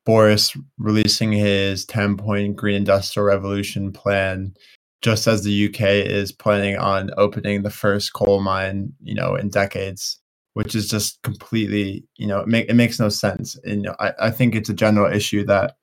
Boris 0.05 0.57
releasing 0.79 1.33
his 1.33 1.85
10 1.85 2.16
point 2.16 2.57
green 2.57 2.75
industrial 2.75 3.27
revolution 3.27 3.92
plan 3.92 4.55
just 5.03 5.27
as 5.27 5.42
the 5.42 5.66
UK 5.66 5.81
is 6.07 6.33
planning 6.33 6.77
on 6.77 7.11
opening 7.16 7.62
the 7.62 7.71
first 7.71 8.12
coal 8.12 8.40
mine, 8.40 8.92
you 9.03 9.14
know, 9.14 9.35
in 9.35 9.49
decades, 9.49 10.21
which 10.55 10.75
is 10.75 10.88
just 10.88 11.21
completely, 11.23 12.05
you 12.16 12.27
know, 12.27 12.40
it, 12.40 12.49
make, 12.49 12.68
it 12.68 12.75
makes 12.75 13.01
no 13.01 13.09
sense. 13.09 13.57
And 13.64 13.83
you 13.83 13.83
know, 13.83 13.97
I, 13.99 14.12
I 14.21 14.31
think 14.31 14.55
it's 14.55 14.68
a 14.68 14.75
general 14.75 15.12
issue 15.12 15.45
that 15.47 15.77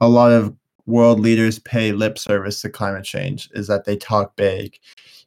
a 0.00 0.08
lot 0.08 0.32
of 0.32 0.54
world 0.86 1.20
leaders 1.20 1.58
pay 1.60 1.92
lip 1.92 2.18
service 2.18 2.60
to 2.62 2.70
climate 2.70 3.04
change 3.04 3.48
is 3.52 3.68
that 3.68 3.84
they 3.84 3.96
talk 3.96 4.34
big 4.36 4.76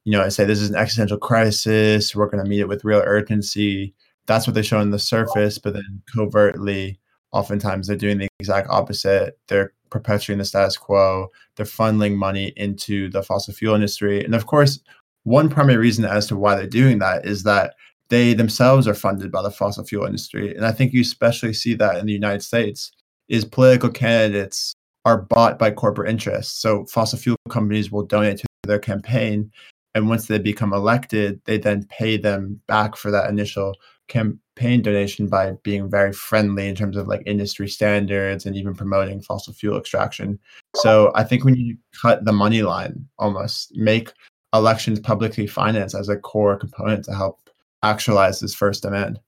you 0.03 0.11
know, 0.11 0.23
I 0.23 0.29
say 0.29 0.45
this 0.45 0.61
is 0.61 0.69
an 0.69 0.75
existential 0.75 1.17
crisis. 1.17 2.15
We're 2.15 2.29
going 2.29 2.43
to 2.43 2.49
meet 2.49 2.61
it 2.61 2.67
with 2.67 2.83
real 2.83 3.03
urgency. 3.05 3.93
That's 4.25 4.47
what 4.47 4.53
they 4.53 4.61
show 4.61 4.79
on 4.79 4.91
the 4.91 4.99
surface, 4.99 5.57
but 5.57 5.73
then 5.73 6.01
covertly, 6.13 6.99
oftentimes 7.31 7.87
they're 7.87 7.95
doing 7.95 8.17
the 8.17 8.27
exact 8.39 8.69
opposite. 8.69 9.37
They're 9.47 9.73
perpetuating 9.89 10.39
the 10.39 10.45
status 10.45 10.77
quo. 10.77 11.27
They're 11.55 11.65
funneling 11.65 12.15
money 12.15 12.53
into 12.55 13.09
the 13.09 13.23
fossil 13.23 13.53
fuel 13.53 13.75
industry. 13.75 14.23
And 14.23 14.35
of 14.35 14.47
course, 14.47 14.79
one 15.23 15.49
primary 15.49 15.77
reason 15.77 16.05
as 16.05 16.27
to 16.27 16.35
why 16.35 16.55
they're 16.55 16.67
doing 16.67 16.99
that 16.99 17.25
is 17.25 17.43
that 17.43 17.75
they 18.09 18.33
themselves 18.33 18.87
are 18.87 18.93
funded 18.93 19.31
by 19.31 19.41
the 19.41 19.51
fossil 19.51 19.85
fuel 19.85 20.05
industry. 20.05 20.55
And 20.55 20.65
I 20.65 20.71
think 20.71 20.93
you 20.93 21.01
especially 21.01 21.53
see 21.53 21.75
that 21.75 21.97
in 21.97 22.05
the 22.05 22.13
United 22.13 22.41
States 22.41 22.91
is 23.29 23.45
political 23.45 23.89
candidates 23.89 24.73
are 25.05 25.21
bought 25.21 25.57
by 25.57 25.71
corporate 25.71 26.09
interests. 26.09 26.61
So 26.61 26.85
fossil 26.85 27.19
fuel 27.19 27.37
companies 27.49 27.91
will 27.91 28.05
donate 28.05 28.39
to 28.39 28.45
their 28.63 28.79
campaign 28.79 29.51
and 29.93 30.09
once 30.09 30.27
they 30.27 30.39
become 30.39 30.73
elected 30.73 31.41
they 31.45 31.57
then 31.57 31.85
pay 31.89 32.17
them 32.17 32.59
back 32.67 32.95
for 32.95 33.11
that 33.11 33.29
initial 33.29 33.75
campaign 34.07 34.81
donation 34.81 35.27
by 35.27 35.53
being 35.63 35.89
very 35.89 36.11
friendly 36.11 36.67
in 36.67 36.75
terms 36.75 36.97
of 36.97 37.07
like 37.07 37.23
industry 37.25 37.67
standards 37.67 38.45
and 38.45 38.55
even 38.55 38.73
promoting 38.73 39.21
fossil 39.21 39.53
fuel 39.53 39.77
extraction 39.77 40.39
so 40.75 41.11
i 41.15 41.23
think 41.23 41.43
when 41.43 41.55
you 41.55 41.77
cut 42.01 42.25
the 42.25 42.33
money 42.33 42.61
line 42.61 43.05
almost 43.19 43.71
make 43.75 44.11
elections 44.53 44.99
publicly 44.99 45.47
financed 45.47 45.95
as 45.95 46.09
a 46.09 46.17
core 46.17 46.57
component 46.57 47.05
to 47.05 47.13
help 47.13 47.49
actualize 47.83 48.39
this 48.39 48.53
first 48.55 48.83
demand 48.83 49.19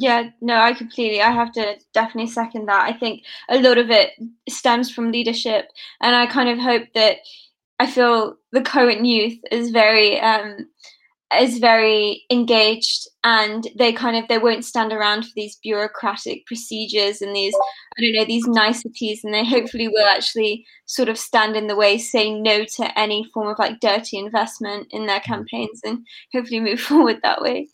yeah, 0.00 0.30
no, 0.40 0.54
I 0.54 0.74
completely. 0.74 1.20
I 1.20 1.32
have 1.32 1.50
to 1.54 1.76
definitely 1.92 2.30
second 2.30 2.66
that. 2.66 2.88
I 2.88 2.96
think 2.96 3.24
a 3.48 3.60
lot 3.60 3.78
of 3.78 3.90
it 3.90 4.12
stems 4.48 4.92
from 4.92 5.10
leadership, 5.10 5.70
and 6.00 6.14
I 6.14 6.26
kind 6.26 6.48
of 6.48 6.58
hope 6.60 6.84
that 6.94 7.16
I 7.78 7.86
feel 7.86 8.36
the 8.52 8.62
current 8.62 9.04
youth 9.06 9.38
is 9.50 9.70
very 9.70 10.20
um, 10.20 10.66
is 11.38 11.58
very 11.58 12.24
engaged 12.30 13.06
and 13.22 13.68
they 13.76 13.92
kind 13.92 14.16
of 14.16 14.26
they 14.28 14.38
won't 14.38 14.64
stand 14.64 14.92
around 14.92 15.24
for 15.24 15.30
these 15.36 15.58
bureaucratic 15.62 16.46
procedures 16.46 17.20
and 17.20 17.36
these 17.36 17.54
i 17.98 18.02
don't 18.02 18.14
know 18.14 18.24
these 18.24 18.46
niceties 18.46 19.22
and 19.22 19.34
they 19.34 19.44
hopefully 19.44 19.88
will 19.88 20.06
actually 20.06 20.64
sort 20.86 21.08
of 21.08 21.18
stand 21.18 21.54
in 21.54 21.66
the 21.66 21.76
way 21.76 21.98
say 21.98 22.32
no 22.32 22.64
to 22.64 22.98
any 22.98 23.28
form 23.34 23.48
of 23.48 23.58
like 23.58 23.80
dirty 23.80 24.16
investment 24.16 24.86
in 24.90 25.06
their 25.06 25.20
mm-hmm. 25.20 25.34
campaigns 25.34 25.80
and 25.84 25.98
hopefully 26.32 26.60
move 26.60 26.80
forward 26.88 27.18
that 27.22 27.42
way. 27.42 27.68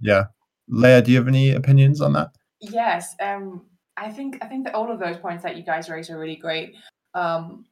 Yeah. 0.00 0.24
Leah 0.68 1.02
do 1.02 1.12
you 1.12 1.18
have 1.18 1.28
any 1.28 1.50
opinions 1.50 2.00
on 2.00 2.14
that? 2.14 2.30
Yes 2.60 3.14
um 3.20 3.66
i 3.98 4.10
think 4.10 4.38
i 4.42 4.46
think 4.46 4.64
that 4.64 4.74
all 4.74 4.90
of 4.90 4.98
those 4.98 5.18
points 5.18 5.42
that 5.42 5.56
you 5.56 5.62
guys 5.62 5.90
raised 5.90 6.10
are 6.10 6.18
really 6.18 6.36
great. 6.36 6.74
Um 7.12 7.66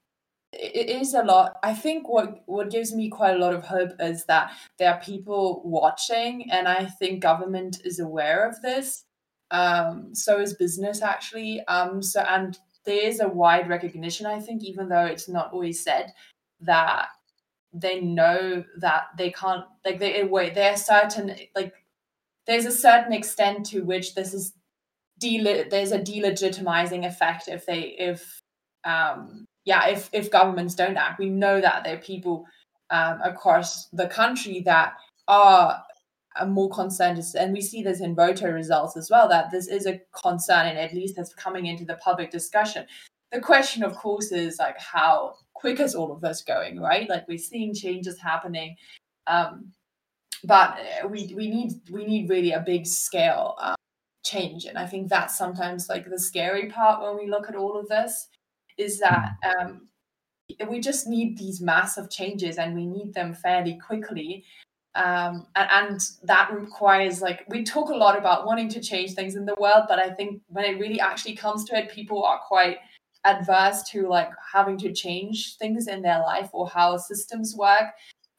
it 0.52 0.90
is 0.90 1.14
a 1.14 1.22
lot. 1.22 1.56
I 1.62 1.74
think 1.74 2.08
what 2.08 2.42
what 2.46 2.70
gives 2.70 2.94
me 2.94 3.08
quite 3.08 3.36
a 3.36 3.38
lot 3.38 3.54
of 3.54 3.64
hope 3.64 3.92
is 4.00 4.24
that 4.26 4.52
there 4.78 4.92
are 4.92 5.00
people 5.00 5.62
watching, 5.64 6.50
and 6.50 6.68
I 6.68 6.86
think 6.86 7.22
government 7.22 7.80
is 7.84 7.98
aware 7.98 8.46
of 8.48 8.60
this. 8.60 9.04
Um, 9.50 10.14
so 10.14 10.40
is 10.40 10.54
business 10.54 11.02
actually. 11.02 11.64
Um, 11.66 12.02
so 12.02 12.20
and 12.20 12.58
there 12.84 13.06
is 13.06 13.20
a 13.20 13.28
wide 13.28 13.68
recognition. 13.68 14.26
I 14.26 14.40
think, 14.40 14.62
even 14.62 14.88
though 14.88 15.06
it's 15.06 15.28
not 15.28 15.52
always 15.52 15.82
said, 15.82 16.12
that 16.60 17.08
they 17.72 18.00
know 18.00 18.64
that 18.78 19.04
they 19.16 19.30
can't 19.30 19.64
like 19.84 19.98
they 19.98 20.22
wait. 20.24 20.54
There 20.54 20.72
are 20.72 20.76
certain 20.76 21.34
like 21.56 21.72
there's 22.46 22.66
a 22.66 22.72
certain 22.72 23.12
extent 23.12 23.66
to 23.66 23.82
which 23.82 24.14
this 24.14 24.34
is 24.34 24.52
de- 25.18 25.68
there's 25.68 25.92
a 25.92 25.98
delegitimizing 25.98 27.06
effect 27.06 27.48
if 27.48 27.64
they 27.64 27.94
if 27.98 28.40
um 28.84 29.46
yeah, 29.64 29.88
if 29.88 30.10
if 30.12 30.30
governments 30.30 30.74
don't 30.74 30.96
act, 30.96 31.18
we 31.18 31.30
know 31.30 31.60
that 31.60 31.84
there 31.84 31.94
are 31.94 32.00
people 32.00 32.46
um, 32.90 33.20
across 33.22 33.86
the 33.88 34.08
country 34.08 34.60
that 34.60 34.94
are, 35.28 35.82
more 36.46 36.70
concerned, 36.70 37.22
and 37.38 37.52
we 37.52 37.60
see 37.60 37.82
this 37.82 38.00
in 38.00 38.14
voter 38.14 38.54
results 38.54 38.96
as 38.96 39.10
well. 39.10 39.28
That 39.28 39.50
this 39.50 39.68
is 39.68 39.86
a 39.86 40.00
concern, 40.22 40.66
and 40.66 40.78
at 40.78 40.94
least 40.94 41.16
that's 41.16 41.34
coming 41.34 41.66
into 41.66 41.84
the 41.84 41.96
public 41.96 42.30
discussion. 42.30 42.86
The 43.30 43.40
question, 43.40 43.82
of 43.82 43.94
course, 43.94 44.32
is 44.32 44.58
like 44.58 44.78
how 44.78 45.34
quick 45.54 45.78
is 45.78 45.94
all 45.94 46.10
of 46.10 46.20
this 46.20 46.42
going, 46.42 46.80
right? 46.80 47.08
Like 47.08 47.28
we're 47.28 47.38
seeing 47.38 47.74
changes 47.74 48.18
happening, 48.18 48.76
um, 49.26 49.72
but 50.44 50.78
uh, 51.04 51.08
we 51.08 51.32
we 51.36 51.48
need 51.50 51.72
we 51.90 52.04
need 52.06 52.30
really 52.30 52.52
a 52.52 52.60
big 52.60 52.86
scale 52.86 53.54
um, 53.60 53.76
change, 54.24 54.64
and 54.64 54.78
I 54.78 54.86
think 54.86 55.08
that's 55.08 55.36
sometimes 55.36 55.88
like 55.88 56.08
the 56.08 56.18
scary 56.18 56.68
part 56.70 57.02
when 57.02 57.16
we 57.22 57.30
look 57.30 57.48
at 57.48 57.56
all 57.56 57.78
of 57.78 57.88
this 57.88 58.28
is 58.78 58.98
that 59.00 59.34
um, 59.44 59.88
we 60.68 60.80
just 60.80 61.06
need 61.06 61.38
these 61.38 61.60
massive 61.60 62.10
changes 62.10 62.58
and 62.58 62.74
we 62.74 62.86
need 62.86 63.14
them 63.14 63.34
fairly 63.34 63.78
quickly. 63.84 64.44
Um, 64.94 65.46
and, 65.56 65.68
and, 65.70 66.00
that 66.24 66.52
requires 66.52 67.22
like 67.22 67.46
we 67.48 67.64
talk 67.64 67.88
a 67.88 67.94
lot 67.94 68.18
about 68.18 68.44
wanting 68.44 68.68
to 68.70 68.80
change 68.80 69.14
things 69.14 69.36
in 69.36 69.46
the 69.46 69.54
world, 69.58 69.84
but 69.88 69.98
I 69.98 70.10
think 70.10 70.42
when 70.48 70.66
it 70.66 70.78
really 70.78 71.00
actually 71.00 71.34
comes 71.34 71.64
to 71.64 71.78
it, 71.78 71.90
people 71.90 72.22
are 72.24 72.38
quite 72.46 72.76
adverse 73.24 73.84
to 73.84 74.06
like 74.06 74.28
having 74.52 74.76
to 74.78 74.92
change 74.92 75.56
things 75.56 75.88
in 75.88 76.02
their 76.02 76.20
life 76.20 76.50
or 76.52 76.68
how 76.68 76.98
systems 76.98 77.54
work. 77.56 77.94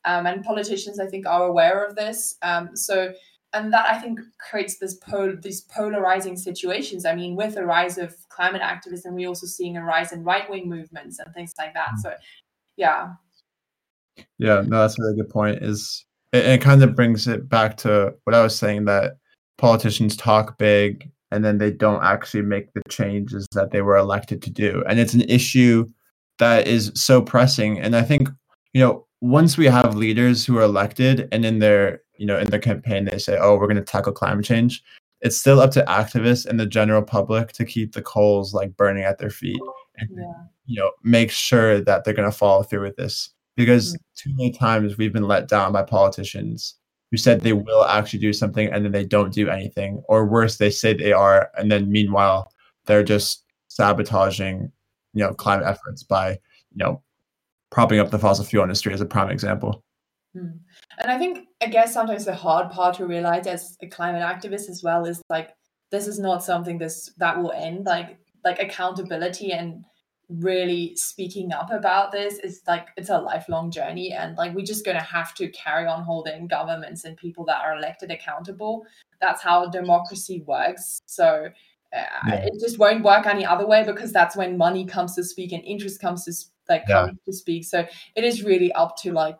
Um, 0.05 0.27
and 0.27 0.43
politicians, 0.43 0.99
I 0.99 1.07
think, 1.07 1.25
are 1.25 1.45
aware 1.45 1.83
of 1.83 1.95
this. 1.95 2.35
Um, 2.43 2.75
so 2.75 3.13
and 3.53 3.71
that 3.71 3.85
I 3.85 3.99
think 3.99 4.19
creates 4.39 4.79
this 4.79 4.95
pol 4.95 5.35
these 5.41 5.61
polarizing 5.61 6.35
situations. 6.35 7.05
I 7.05 7.15
mean, 7.15 7.35
with 7.35 7.55
the 7.55 7.65
rise 7.65 7.97
of 7.97 8.15
climate 8.29 8.61
activism, 8.61 9.15
we're 9.15 9.27
also 9.27 9.47
seeing 9.47 9.77
a 9.77 9.83
rise 9.83 10.11
in 10.11 10.23
right 10.23 10.49
wing 10.49 10.67
movements 10.67 11.19
and 11.19 11.33
things 11.33 11.53
like 11.57 11.73
that. 11.75 11.89
Mm. 11.95 11.99
So, 12.01 12.13
yeah. 12.75 13.13
Yeah, 14.37 14.61
no, 14.65 14.81
that's 14.81 14.97
a 14.99 15.03
really 15.03 15.17
good 15.17 15.29
point. 15.29 15.61
Is 15.61 16.05
it, 16.33 16.45
it 16.45 16.61
kind 16.61 16.83
of 16.83 16.95
brings 16.95 17.27
it 17.27 17.47
back 17.47 17.77
to 17.77 18.13
what 18.23 18.33
I 18.33 18.41
was 18.41 18.57
saying 18.57 18.85
that 18.85 19.17
politicians 19.57 20.17
talk 20.17 20.57
big 20.57 21.09
and 21.31 21.43
then 21.43 21.57
they 21.57 21.71
don't 21.71 22.03
actually 22.03 22.43
make 22.43 22.73
the 22.73 22.81
changes 22.89 23.47
that 23.53 23.71
they 23.71 23.81
were 23.81 23.97
elected 23.97 24.41
to 24.43 24.51
do, 24.51 24.83
and 24.87 24.99
it's 24.99 25.15
an 25.15 25.21
issue 25.21 25.89
that 26.37 26.67
is 26.67 26.91
so 26.95 27.21
pressing. 27.21 27.79
And 27.79 27.95
I 27.95 28.03
think 28.03 28.29
you 28.73 28.81
know 28.81 29.07
once 29.21 29.57
we 29.57 29.65
have 29.65 29.95
leaders 29.95 30.45
who 30.45 30.57
are 30.57 30.63
elected 30.63 31.27
and 31.31 31.43
in 31.43 31.59
their 31.59 32.02
you 32.17 32.25
know 32.25 32.37
in 32.39 32.47
their 32.49 32.59
campaign 32.59 33.05
they 33.05 33.17
say 33.17 33.37
oh 33.39 33.55
we're 33.57 33.67
going 33.67 33.75
to 33.75 33.81
tackle 33.83 34.11
climate 34.13 34.45
change 34.45 34.83
it's 35.21 35.37
still 35.37 35.59
up 35.61 35.71
to 35.71 35.83
activists 35.85 36.45
and 36.45 36.59
the 36.59 36.65
general 36.65 37.01
public 37.01 37.51
to 37.53 37.63
keep 37.65 37.93
the 37.93 38.01
coals 38.01 38.53
like 38.53 38.75
burning 38.77 39.03
at 39.03 39.17
their 39.17 39.29
feet 39.29 39.59
and 39.97 40.09
Yeah. 40.11 40.33
you 40.65 40.79
know 40.79 40.91
make 41.03 41.31
sure 41.31 41.79
that 41.81 42.03
they're 42.03 42.13
going 42.13 42.29
to 42.29 42.37
follow 42.37 42.63
through 42.63 42.83
with 42.83 42.95
this 42.97 43.29
because 43.55 43.93
Mm. 43.93 43.97
too 44.15 44.29
many 44.35 44.51
times 44.51 44.97
we've 44.97 45.13
been 45.13 45.27
let 45.27 45.47
down 45.47 45.71
by 45.73 45.83
politicians 45.83 46.75
who 47.11 47.17
said 47.17 47.41
they 47.41 47.53
will 47.53 47.83
actually 47.85 48.19
do 48.19 48.33
something 48.33 48.71
and 48.71 48.83
then 48.83 48.91
they 48.91 49.05
don't 49.05 49.33
do 49.33 49.47
anything 49.49 50.01
or 50.09 50.25
worse 50.25 50.57
they 50.57 50.69
say 50.71 50.93
they 50.93 51.13
are 51.13 51.49
and 51.57 51.71
then 51.71 51.91
meanwhile 51.91 52.51
they're 52.85 53.03
just 53.03 53.43
sabotaging 53.69 54.71
you 55.13 55.23
know 55.23 55.33
climate 55.33 55.65
efforts 55.67 56.03
by 56.03 56.31
you 56.31 56.77
know 56.77 57.01
propping 57.71 57.99
up 57.99 58.11
the 58.11 58.19
fossil 58.19 58.45
fuel 58.45 58.63
industry 58.63 58.93
as 58.93 59.01
a 59.01 59.05
prime 59.05 59.29
example 59.31 59.83
Hmm. 60.35 60.47
And 60.99 61.11
I 61.11 61.17
think, 61.17 61.47
I 61.61 61.67
guess 61.67 61.93
sometimes 61.93 62.25
the 62.25 62.35
hard 62.35 62.71
part 62.71 62.95
to 62.97 63.05
realize 63.05 63.47
as 63.47 63.77
a 63.81 63.87
climate 63.87 64.21
activist 64.21 64.69
as 64.69 64.81
well 64.83 65.05
is 65.05 65.21
like 65.29 65.49
this 65.91 66.07
is 66.07 66.19
not 66.19 66.43
something 66.43 66.77
this 66.77 67.11
that 67.17 67.37
will 67.41 67.51
end. 67.51 67.85
Like 67.85 68.17
like 68.43 68.59
accountability 68.61 69.51
and 69.51 69.85
really 70.29 70.95
speaking 70.95 71.51
up 71.51 71.71
about 71.71 72.11
this 72.11 72.39
is 72.39 72.61
like 72.67 72.87
it's 72.97 73.09
a 73.09 73.19
lifelong 73.19 73.71
journey, 73.71 74.11
and 74.13 74.35
like 74.37 74.53
we're 74.55 74.65
just 74.65 74.85
gonna 74.85 75.01
have 75.01 75.33
to 75.35 75.47
carry 75.49 75.85
on 75.87 76.03
holding 76.03 76.47
governments 76.47 77.05
and 77.05 77.15
people 77.17 77.45
that 77.45 77.61
are 77.63 77.77
elected 77.77 78.11
accountable. 78.11 78.85
That's 79.21 79.41
how 79.41 79.69
democracy 79.69 80.43
works. 80.47 80.99
So. 81.05 81.49
Uh, 81.95 82.01
Yeah. 82.27 82.45
It 82.47 82.53
just 82.59 82.79
won't 82.79 83.03
work 83.03 83.27
any 83.27 83.45
other 83.45 83.67
way 83.67 83.83
because 83.83 84.11
that's 84.11 84.35
when 84.35 84.57
money 84.57 84.83
comes 84.83 85.13
to 85.13 85.23
speak 85.23 85.51
and 85.51 85.63
interest 85.63 86.01
comes 86.01 86.25
to 86.25 86.33
like 86.67 86.85
Yeah. 86.89 87.05
comes 87.05 87.19
to 87.27 87.33
speak. 87.33 87.65
So 87.65 87.85
it 88.15 88.23
is 88.23 88.43
really 88.43 88.71
up 88.73 88.97
to 89.03 89.11
like 89.13 89.37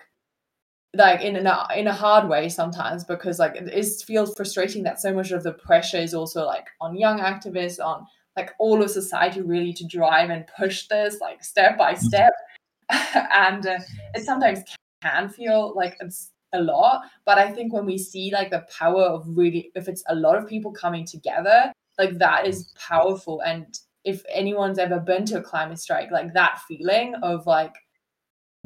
like 0.96 1.22
in 1.22 1.36
a 1.36 1.68
in 1.76 1.88
a 1.88 1.94
hard 1.94 2.30
way 2.30 2.50
sometimes 2.50 3.04
because 3.04 3.40
like 3.40 3.56
it 3.56 3.72
is 3.74 4.04
feels 4.04 4.34
frustrating 4.36 4.84
that 4.84 5.02
so 5.02 5.14
much 5.14 5.32
of 5.32 5.44
the 5.44 5.54
pressure 5.54 5.98
is 5.98 6.14
also 6.14 6.46
like 6.46 6.68
on 6.82 6.96
young 6.96 7.20
activists 7.20 7.84
on 7.84 8.06
like 8.38 8.52
all 8.60 8.82
of 8.82 8.90
society 8.90 9.42
really 9.42 9.74
to 9.74 9.86
drive 9.88 10.30
and 10.30 10.46
push 10.58 10.88
this 10.88 11.20
like 11.22 11.44
step 11.44 11.78
by 11.78 11.94
step. 11.94 12.34
And 13.34 13.66
uh, 13.66 13.80
it 14.14 14.24
sometimes 14.24 14.60
can 15.02 15.30
feel 15.30 15.74
like 15.76 15.98
it's 16.00 16.32
a 16.54 16.62
lot 16.62 17.02
but 17.26 17.40
i 17.40 17.52
think 17.52 17.74
when 17.74 17.86
we 17.86 17.98
see 17.98 18.30
like 18.32 18.52
the 18.52 18.64
power 18.80 19.02
of 19.02 19.26
really 19.28 19.72
if 19.74 19.88
it's 19.88 20.04
a 20.10 20.14
lot 20.14 20.38
of 20.38 20.48
people 20.48 20.72
coming 20.72 21.04
together 21.04 21.74
like 21.98 22.18
that 22.18 22.48
is 22.48 22.72
powerful. 22.76 23.42
And 23.42 23.78
if 24.04 24.24
anyone's 24.32 24.80
ever 24.80 25.00
been 25.00 25.26
to 25.26 25.38
a 25.40 25.44
climate 25.44 25.80
strike 25.80 26.12
like 26.12 26.34
that 26.34 26.60
feeling 26.68 27.16
of 27.24 27.46
like 27.46 27.74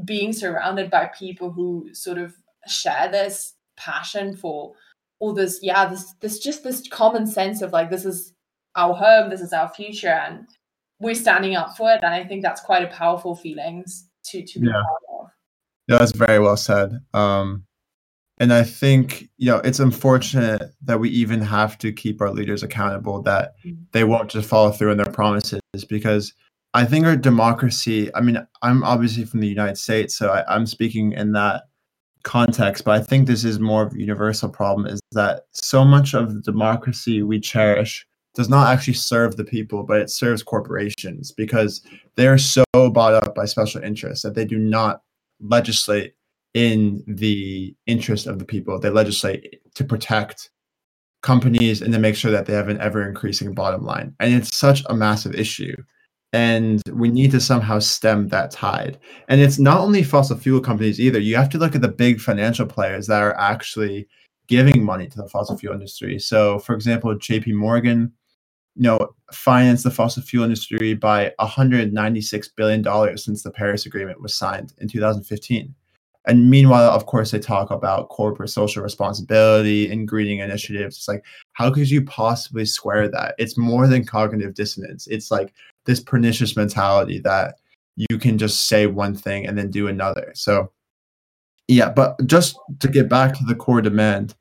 being 0.05 0.31
surrounded 0.33 0.89
by 0.89 1.05
people 1.17 1.51
who 1.51 1.89
sort 1.93 2.17
of 2.17 2.35
share 2.67 3.09
this 3.11 3.53
passion 3.77 4.35
for 4.35 4.73
all 5.19 5.33
this 5.33 5.59
yeah 5.61 5.85
this 5.85 6.13
this 6.21 6.39
just 6.39 6.63
this 6.63 6.87
common 6.89 7.25
sense 7.25 7.61
of 7.61 7.71
like 7.71 7.89
this 7.89 8.05
is 8.05 8.33
our 8.75 8.93
home 8.93 9.29
this 9.29 9.41
is 9.41 9.53
our 9.53 9.69
future 9.69 10.07
and 10.09 10.47
we're 10.99 11.15
standing 11.15 11.55
up 11.55 11.75
for 11.77 11.91
it 11.91 11.99
and 12.03 12.13
i 12.13 12.23
think 12.23 12.41
that's 12.41 12.61
quite 12.61 12.83
a 12.83 12.87
powerful 12.87 13.35
feelings 13.35 14.07
to 14.23 14.43
to 14.43 14.59
be 14.59 14.67
Yeah. 14.67 14.73
part 14.73 15.01
of 15.21 15.27
Yeah, 15.87 15.97
that's 15.99 16.11
very 16.11 16.39
well 16.39 16.57
said. 16.57 16.99
Um, 17.13 17.63
and 18.39 18.51
I 18.53 18.63
think 18.63 19.29
you 19.37 19.49
know 19.49 19.57
it's 19.59 19.79
unfortunate 19.79 20.61
that 20.83 20.99
we 20.99 21.09
even 21.09 21.41
have 21.41 21.77
to 21.79 21.91
keep 21.93 22.21
our 22.21 22.31
leaders 22.31 22.61
accountable 22.61 23.21
that 23.23 23.53
Mm. 23.65 23.77
they 23.93 24.03
won't 24.03 24.29
just 24.29 24.47
follow 24.49 24.71
through 24.71 24.91
on 24.91 24.97
their 24.97 25.05
promises 25.13 25.61
because 25.87 26.33
I 26.77 26.85
think 26.85 27.07
our 27.07 27.15
democracy. 27.15 28.13
I 28.13 28.21
mean, 28.21 28.37
I'm 28.61 28.83
obviously 28.83 29.25
from 29.25 29.39
the 29.39 29.47
United 29.47 29.79
States, 29.79 30.15
so 30.15 30.29
I, 30.29 30.45
I'm 30.53 30.67
speaking 30.67 31.13
in 31.13 31.31
that 31.31 31.63
context, 32.21 32.83
but 32.83 32.91
I 32.91 33.03
think 33.03 33.25
this 33.25 33.43
is 33.43 33.59
more 33.59 33.81
of 33.81 33.95
a 33.95 33.99
universal 33.99 34.47
problem: 34.47 34.85
is 34.85 34.99
that 35.13 35.47
so 35.53 35.83
much 35.83 36.13
of 36.13 36.35
the 36.35 36.41
democracy 36.41 37.23
we 37.23 37.39
cherish 37.39 38.05
does 38.35 38.47
not 38.47 38.71
actually 38.71 38.93
serve 38.93 39.37
the 39.37 39.43
people, 39.43 39.81
but 39.81 39.99
it 39.99 40.11
serves 40.11 40.43
corporations 40.43 41.31
because 41.31 41.81
they 42.15 42.27
are 42.27 42.37
so 42.37 42.63
bought 42.73 43.15
up 43.15 43.33
by 43.33 43.45
special 43.45 43.81
interests 43.81 44.21
that 44.21 44.35
they 44.35 44.45
do 44.45 44.59
not 44.59 45.01
legislate 45.39 46.13
in 46.53 47.03
the 47.07 47.75
interest 47.87 48.27
of 48.27 48.37
the 48.37 48.45
people. 48.45 48.79
They 48.79 48.91
legislate 48.91 49.61
to 49.73 49.83
protect 49.83 50.51
companies 51.23 51.81
and 51.81 51.91
to 51.91 51.99
make 51.99 52.15
sure 52.15 52.29
that 52.29 52.45
they 52.45 52.53
have 52.53 52.69
an 52.69 52.79
ever 52.79 53.07
increasing 53.07 53.55
bottom 53.55 53.83
line. 53.83 54.13
And 54.19 54.31
it's 54.31 54.55
such 54.55 54.83
a 54.87 54.93
massive 54.93 55.33
issue. 55.33 55.75
And 56.33 56.81
we 56.91 57.09
need 57.09 57.31
to 57.31 57.39
somehow 57.39 57.79
stem 57.79 58.27
that 58.29 58.51
tide. 58.51 58.97
And 59.29 59.39
it's 59.39 59.59
not 59.59 59.79
only 59.79 60.03
fossil 60.03 60.37
fuel 60.37 60.59
companies 60.59 60.99
either. 60.99 61.19
You 61.19 61.35
have 61.37 61.49
to 61.49 61.57
look 61.57 61.73
at 61.73 61.81
the 61.81 61.87
big 61.87 62.19
financial 62.19 62.65
players 62.65 63.07
that 63.07 63.21
are 63.21 63.37
actually 63.39 64.07
giving 64.47 64.83
money 64.83 65.07
to 65.07 65.17
the 65.17 65.29
fossil 65.29 65.57
fuel 65.57 65.73
industry. 65.73 66.19
So, 66.19 66.59
for 66.59 66.73
example, 66.73 67.13
JP 67.15 67.53
Morgan, 67.53 68.11
you 68.75 68.83
know, 68.83 69.13
financed 69.31 69.83
the 69.83 69.91
fossil 69.91 70.23
fuel 70.23 70.43
industry 70.43 70.93
by 70.93 71.33
196 71.39 72.47
billion 72.49 72.81
dollars 72.81 73.23
since 73.23 73.43
the 73.43 73.51
Paris 73.51 73.85
Agreement 73.85 74.21
was 74.21 74.33
signed 74.33 74.73
in 74.79 74.87
2015. 74.87 75.73
And 76.27 76.49
meanwhile, 76.49 76.91
of 76.91 77.05
course, 77.05 77.31
they 77.31 77.39
talk 77.39 77.71
about 77.71 78.09
corporate 78.09 78.49
social 78.49 78.83
responsibility 78.83 79.89
and 79.89 80.07
greening 80.07 80.39
initiatives. 80.39 80.97
It's 80.97 81.07
like, 81.07 81.23
how 81.53 81.71
could 81.71 81.89
you 81.89 82.03
possibly 82.03 82.65
square 82.65 83.07
that? 83.07 83.35
It's 83.37 83.57
more 83.57 83.87
than 83.87 84.05
cognitive 84.05 84.53
dissonance. 84.53 85.07
It's 85.07 85.31
like 85.31 85.53
this 85.87 85.99
pernicious 85.99 86.55
mentality 86.55 87.19
that 87.21 87.55
you 87.95 88.19
can 88.19 88.37
just 88.37 88.67
say 88.67 88.85
one 88.85 89.15
thing 89.15 89.47
and 89.47 89.57
then 89.57 89.71
do 89.71 89.87
another. 89.87 90.31
So, 90.35 90.71
yeah, 91.67 91.89
but 91.89 92.15
just 92.27 92.55
to 92.79 92.87
get 92.87 93.09
back 93.09 93.33
to 93.33 93.43
the 93.45 93.55
core 93.55 93.81
demand, 93.81 94.35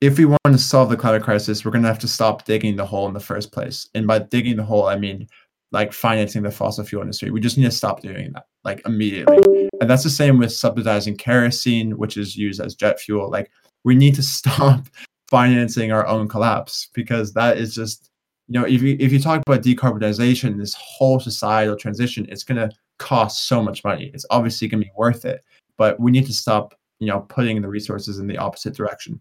if 0.00 0.16
we 0.16 0.24
want 0.24 0.40
to 0.46 0.58
solve 0.58 0.88
the 0.88 0.96
climate 0.96 1.22
crisis, 1.22 1.64
we're 1.64 1.70
going 1.70 1.82
to 1.82 1.88
have 1.88 1.98
to 1.98 2.08
stop 2.08 2.44
digging 2.46 2.76
the 2.76 2.86
hole 2.86 3.06
in 3.06 3.14
the 3.14 3.20
first 3.20 3.52
place. 3.52 3.88
And 3.94 4.06
by 4.06 4.20
digging 4.20 4.56
the 4.56 4.64
hole, 4.64 4.86
I 4.86 4.96
mean 4.96 5.28
like 5.72 5.92
financing 5.92 6.42
the 6.42 6.50
fossil 6.50 6.84
fuel 6.84 7.02
industry. 7.02 7.30
We 7.30 7.40
just 7.40 7.58
need 7.58 7.64
to 7.64 7.70
stop 7.70 8.00
doing 8.00 8.32
that 8.32 8.46
like 8.64 8.82
immediately. 8.86 9.68
And 9.80 9.90
that's 9.90 10.04
the 10.04 10.10
same 10.10 10.38
with 10.38 10.52
subsidizing 10.52 11.16
kerosene, 11.16 11.98
which 11.98 12.16
is 12.16 12.36
used 12.36 12.60
as 12.60 12.74
jet 12.74 13.00
fuel. 13.00 13.30
Like 13.30 13.50
we 13.84 13.94
need 13.94 14.14
to 14.14 14.22
stop 14.38 14.86
financing 15.28 15.92
our 15.92 16.06
own 16.06 16.28
collapse 16.28 16.88
because 16.94 17.32
that 17.34 17.58
is 17.58 17.74
just 17.74 18.10
you 18.48 18.60
know 18.60 18.64
if 18.64 18.82
you 18.82 18.96
if 19.00 19.12
you 19.12 19.20
talk 19.20 19.42
about 19.46 19.62
decarbonization, 19.62 20.56
this 20.56 20.74
whole 20.74 21.20
societal 21.20 21.76
transition, 21.76 22.26
it's 22.28 22.44
going 22.44 22.56
to 22.56 22.74
cost 22.98 23.48
so 23.48 23.62
much 23.62 23.84
money. 23.84 24.10
It's 24.14 24.26
obviously 24.30 24.68
going 24.68 24.82
to 24.82 24.86
be 24.86 24.92
worth 24.96 25.24
it, 25.24 25.44
but 25.76 25.98
we 25.98 26.10
need 26.10 26.26
to 26.26 26.32
stop 26.32 26.74
you 26.98 27.08
know 27.08 27.20
putting 27.20 27.60
the 27.60 27.68
resources 27.68 28.18
in 28.18 28.26
the 28.26 28.38
opposite 28.38 28.74
direction. 28.74 29.20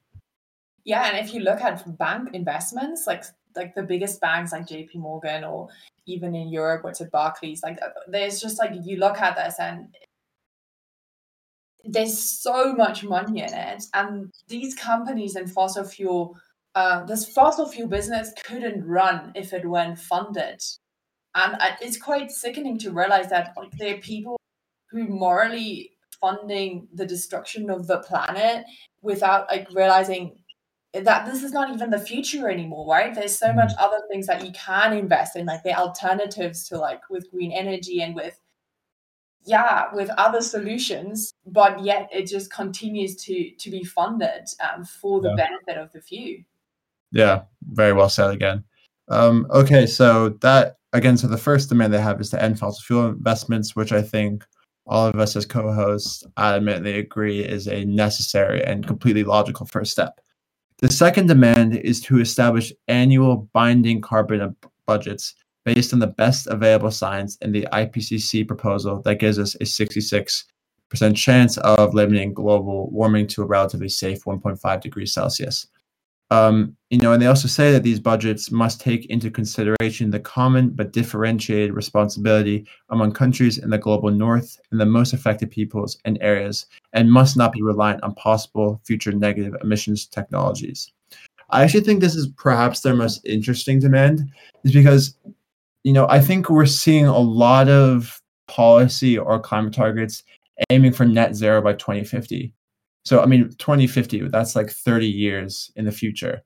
Yeah, 0.83 1.09
and 1.09 1.25
if 1.25 1.33
you 1.33 1.41
look 1.41 1.61
at 1.61 1.97
bank 1.97 2.29
investments, 2.33 3.07
like 3.07 3.23
like 3.55 3.73
the 3.73 3.83
biggest 3.83 4.21
banks 4.21 4.51
like 4.51 4.67
JP 4.67 4.95
Morgan 4.95 5.43
or 5.43 5.69
even 6.05 6.35
in 6.35 6.49
Europe, 6.49 6.83
what's 6.83 7.01
at 7.01 7.11
Barclays, 7.11 7.63
like 7.63 7.79
uh, 7.81 7.89
there's 8.07 8.39
just 8.39 8.59
like 8.59 8.71
you 8.83 8.97
look 8.97 9.19
at 9.19 9.35
this 9.35 9.55
and 9.59 9.87
there's 11.83 12.17
so 12.17 12.73
much 12.73 13.03
money 13.03 13.41
in 13.41 13.53
it, 13.53 13.83
and 13.93 14.31
these 14.47 14.75
companies 14.75 15.35
in 15.35 15.47
fossil 15.47 15.83
fuel, 15.83 16.37
uh, 16.75 17.05
this 17.05 17.27
fossil 17.29 17.67
fuel 17.67 17.87
business 17.87 18.33
couldn't 18.45 18.85
run 18.85 19.31
if 19.35 19.53
it 19.53 19.65
weren't 19.65 19.99
funded, 19.99 20.61
and 21.35 21.57
it's 21.81 21.97
quite 21.97 22.31
sickening 22.31 22.77
to 22.79 22.91
realize 22.91 23.29
that 23.29 23.53
like 23.57 23.71
there 23.77 23.95
are 23.95 23.99
people 23.99 24.37
who 24.91 25.07
morally 25.07 25.91
funding 26.21 26.87
the 26.93 27.05
destruction 27.05 27.69
of 27.69 27.87
the 27.87 27.99
planet 27.99 28.65
without 29.01 29.47
like 29.49 29.67
realizing 29.73 30.37
that 30.93 31.25
this 31.25 31.43
is 31.43 31.51
not 31.51 31.73
even 31.73 31.89
the 31.89 31.99
future 31.99 32.49
anymore, 32.49 32.87
right? 32.89 33.13
There's 33.13 33.37
so 33.37 33.51
much 33.53 33.73
other 33.77 33.99
things 34.09 34.27
that 34.27 34.45
you 34.45 34.51
can 34.53 34.93
invest 34.93 35.35
in, 35.35 35.45
like 35.45 35.63
the 35.63 35.73
alternatives 35.77 36.67
to 36.69 36.77
like 36.77 37.01
with 37.09 37.29
green 37.31 37.51
energy 37.51 38.01
and 38.01 38.15
with 38.15 38.39
yeah, 39.45 39.93
with 39.93 40.09
other 40.17 40.41
solutions, 40.41 41.31
but 41.45 41.83
yet 41.83 42.09
it 42.11 42.27
just 42.27 42.51
continues 42.51 43.15
to 43.25 43.51
to 43.59 43.69
be 43.69 43.83
funded 43.83 44.45
um, 44.61 44.83
for 44.85 45.21
the 45.21 45.29
Yeah. 45.29 45.35
benefit 45.35 45.77
of 45.77 45.91
the 45.91 46.01
few. 46.01 46.43
Yeah, 47.11 47.43
very 47.71 47.93
well 47.93 48.09
said 48.09 48.31
again. 48.31 48.63
Um, 49.09 49.47
okay, 49.51 49.85
so 49.85 50.29
that 50.41 50.77
again, 50.93 51.17
so 51.17 51.27
the 51.27 51.37
first 51.37 51.69
demand 51.69 51.93
they 51.93 52.01
have 52.01 52.19
is 52.19 52.29
to 52.31 52.41
end 52.41 52.59
fossil 52.59 52.81
fuel 52.81 53.09
investments, 53.09 53.75
which 53.75 53.91
I 53.91 54.01
think 54.01 54.43
all 54.87 55.07
of 55.07 55.19
us 55.19 55.35
as 55.35 55.45
co-hosts 55.45 56.23
adamantly 56.37 56.99
agree 56.99 57.43
is 57.43 57.67
a 57.67 57.85
necessary 57.85 58.63
and 58.63 58.85
completely 58.85 59.23
logical 59.23 59.65
first 59.65 59.91
step. 59.91 60.19
The 60.79 60.91
second 60.91 61.27
demand 61.27 61.77
is 61.77 62.01
to 62.01 62.19
establish 62.19 62.73
annual 62.87 63.49
binding 63.53 64.01
carbon 64.01 64.55
budgets 64.85 65.33
based 65.63 65.93
on 65.93 65.99
the 65.99 66.07
best 66.07 66.47
available 66.47 66.91
science 66.91 67.37
in 67.41 67.51
the 67.51 67.67
IPCC 67.71 68.47
proposal 68.47 69.01
that 69.03 69.19
gives 69.19 69.39
us 69.39 69.55
a 69.55 69.63
66% 69.63 70.43
chance 71.15 71.57
of 71.57 71.93
limiting 71.93 72.33
global 72.33 72.89
warming 72.91 73.25
to 73.27 73.41
a 73.41 73.45
relatively 73.45 73.89
safe 73.89 74.23
1.5 74.25 74.81
degrees 74.81 75.13
Celsius. 75.13 75.65
Um, 76.31 76.75
you 76.89 76.97
know, 76.97 77.13
and 77.13 77.21
they 77.21 77.27
also 77.27 77.47
say 77.47 77.71
that 77.71 77.83
these 77.83 77.99
budgets 77.99 78.51
must 78.51 78.81
take 78.81 79.05
into 79.07 79.29
consideration 79.29 80.09
the 80.09 80.19
common 80.19 80.69
but 80.69 80.91
differentiated 80.91 81.75
responsibility 81.75 82.65
among 82.89 83.11
countries 83.11 83.57
in 83.57 83.69
the 83.69 83.77
global 83.77 84.09
north 84.09 84.59
and 84.71 84.81
the 84.81 84.85
most 84.85 85.13
affected 85.13 85.51
peoples 85.51 85.97
and 86.03 86.17
areas, 86.21 86.65
and 86.93 87.11
must 87.11 87.37
not 87.37 87.51
be 87.51 87.61
reliant 87.61 88.01
on 88.03 88.15
possible 88.15 88.81
future 88.85 89.11
negative 89.11 89.55
emissions 89.61 90.07
technologies. 90.07 90.91
I 91.51 91.63
actually 91.63 91.81
think 91.81 92.01
this 92.01 92.15
is 92.15 92.27
perhaps 92.37 92.81
their 92.81 92.95
most 92.95 93.23
interesting 93.25 93.79
demand, 93.79 94.27
is 94.63 94.73
because, 94.73 95.15
you 95.83 95.93
know, 95.93 96.07
I 96.09 96.19
think 96.19 96.49
we're 96.49 96.65
seeing 96.65 97.05
a 97.05 97.19
lot 97.19 97.69
of 97.69 98.19
policy 98.47 99.17
or 99.17 99.39
climate 99.39 99.73
targets 99.73 100.23
aiming 100.69 100.93
for 100.93 101.05
net 101.05 101.35
zero 101.35 101.61
by 101.61 101.73
2050. 101.73 102.51
So, 103.05 103.21
I 103.21 103.25
mean, 103.27 103.49
2050, 103.59 104.29
that's 104.29 104.55
like 104.55 104.69
30 104.69 105.07
years 105.07 105.71
in 105.75 105.85
the 105.85 105.91
future. 105.91 106.41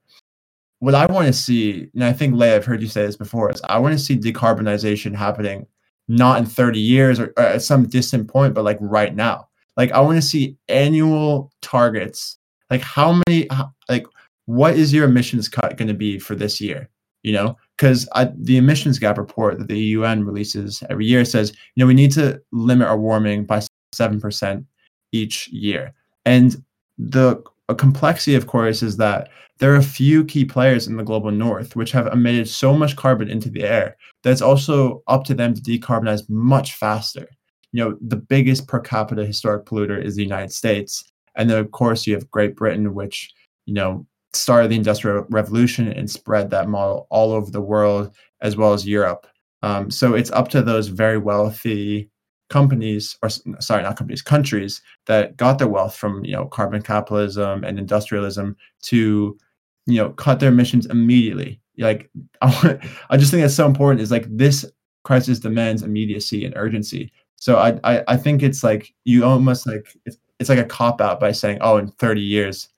What 0.80 0.94
I 0.94 1.06
want 1.06 1.26
to 1.26 1.32
see, 1.32 1.88
and 1.94 2.04
I 2.04 2.12
think, 2.12 2.34
Leah, 2.34 2.56
I've 2.56 2.64
heard 2.64 2.82
you 2.82 2.88
say 2.88 3.04
this 3.06 3.16
before, 3.16 3.50
is 3.50 3.60
I 3.64 3.78
want 3.78 3.92
to 3.92 3.98
see 3.98 4.16
decarbonization 4.16 5.14
happening 5.14 5.66
not 6.08 6.38
in 6.38 6.46
30 6.46 6.78
years 6.78 7.20
or, 7.20 7.32
or 7.36 7.44
at 7.44 7.62
some 7.62 7.86
distant 7.86 8.28
point, 8.28 8.54
but 8.54 8.64
like 8.64 8.78
right 8.80 9.14
now. 9.14 9.48
Like, 9.76 9.92
I 9.92 10.00
want 10.00 10.16
to 10.16 10.22
see 10.22 10.56
annual 10.68 11.52
targets. 11.62 12.36
Like, 12.68 12.82
how 12.82 13.20
many, 13.26 13.48
like, 13.88 14.04
what 14.46 14.76
is 14.76 14.92
your 14.92 15.04
emissions 15.04 15.48
cut 15.48 15.76
going 15.76 15.88
to 15.88 15.94
be 15.94 16.18
for 16.18 16.34
this 16.34 16.60
year? 16.60 16.90
You 17.22 17.32
know, 17.32 17.56
because 17.76 18.08
the 18.34 18.56
emissions 18.56 18.98
gap 18.98 19.18
report 19.18 19.58
that 19.58 19.68
the 19.68 19.78
UN 19.78 20.24
releases 20.24 20.82
every 20.90 21.06
year 21.06 21.24
says, 21.24 21.52
you 21.74 21.82
know, 21.82 21.86
we 21.86 21.94
need 21.94 22.12
to 22.12 22.40
limit 22.52 22.88
our 22.88 22.98
warming 22.98 23.44
by 23.44 23.62
7% 23.94 24.64
each 25.12 25.48
year. 25.48 25.92
And 26.24 26.62
the 26.98 27.42
complexity, 27.76 28.34
of 28.34 28.46
course, 28.46 28.82
is 28.82 28.96
that 28.96 29.30
there 29.58 29.72
are 29.72 29.76
a 29.76 29.82
few 29.82 30.24
key 30.24 30.44
players 30.44 30.86
in 30.86 30.96
the 30.96 31.04
global 31.04 31.30
north 31.30 31.76
which 31.76 31.92
have 31.92 32.06
emitted 32.08 32.48
so 32.48 32.74
much 32.74 32.96
carbon 32.96 33.28
into 33.28 33.50
the 33.50 33.62
air 33.62 33.96
that 34.22 34.30
it's 34.30 34.42
also 34.42 35.02
up 35.06 35.24
to 35.24 35.34
them 35.34 35.54
to 35.54 35.60
decarbonize 35.60 36.28
much 36.28 36.74
faster. 36.74 37.28
You 37.72 37.84
know, 37.84 37.98
the 38.00 38.16
biggest 38.16 38.66
per 38.66 38.80
capita 38.80 39.24
historic 39.24 39.66
polluter 39.66 40.02
is 40.02 40.16
the 40.16 40.22
United 40.22 40.52
States. 40.52 41.04
And 41.36 41.48
then, 41.48 41.58
of 41.58 41.70
course, 41.70 42.06
you 42.06 42.14
have 42.14 42.30
Great 42.30 42.56
Britain, 42.56 42.94
which, 42.94 43.32
you 43.66 43.74
know, 43.74 44.06
started 44.32 44.70
the 44.70 44.76
Industrial 44.76 45.26
Revolution 45.28 45.88
and 45.88 46.10
spread 46.10 46.50
that 46.50 46.68
model 46.68 47.06
all 47.10 47.32
over 47.32 47.50
the 47.50 47.60
world 47.60 48.14
as 48.40 48.56
well 48.56 48.72
as 48.72 48.86
Europe. 48.86 49.26
Um, 49.62 49.90
so 49.90 50.14
it's 50.14 50.30
up 50.30 50.48
to 50.48 50.62
those 50.62 50.88
very 50.88 51.18
wealthy 51.18 52.08
companies 52.50 53.16
or 53.22 53.30
sorry 53.60 53.82
not 53.82 53.96
companies 53.96 54.20
countries 54.20 54.82
that 55.06 55.36
got 55.36 55.58
their 55.58 55.68
wealth 55.68 55.96
from 55.96 56.24
you 56.24 56.32
know 56.32 56.46
carbon 56.46 56.82
capitalism 56.82 57.64
and 57.64 57.78
industrialism 57.78 58.56
to 58.82 59.38
you 59.86 59.96
know 59.96 60.10
cut 60.10 60.40
their 60.40 60.50
emissions 60.50 60.86
immediately. 60.86 61.60
Like 61.78 62.10
I, 62.42 62.78
I 63.08 63.16
just 63.16 63.30
think 63.30 63.42
that's 63.42 63.54
so 63.54 63.66
important 63.66 64.02
is 64.02 64.10
like 64.10 64.26
this 64.28 64.66
crisis 65.04 65.38
demands 65.38 65.82
immediacy 65.82 66.44
and 66.44 66.54
urgency. 66.56 67.12
So 67.36 67.56
I, 67.56 67.80
I 67.84 68.04
i 68.08 68.16
think 68.18 68.42
it's 68.42 68.62
like 68.62 68.92
you 69.04 69.24
almost 69.24 69.66
like 69.66 69.96
it's, 70.04 70.18
it's 70.38 70.50
like 70.50 70.58
a 70.58 70.64
cop 70.64 71.00
out 71.00 71.20
by 71.20 71.32
saying 71.32 71.58
oh 71.62 71.78
in 71.78 71.88
30 71.92 72.20
years 72.20 72.68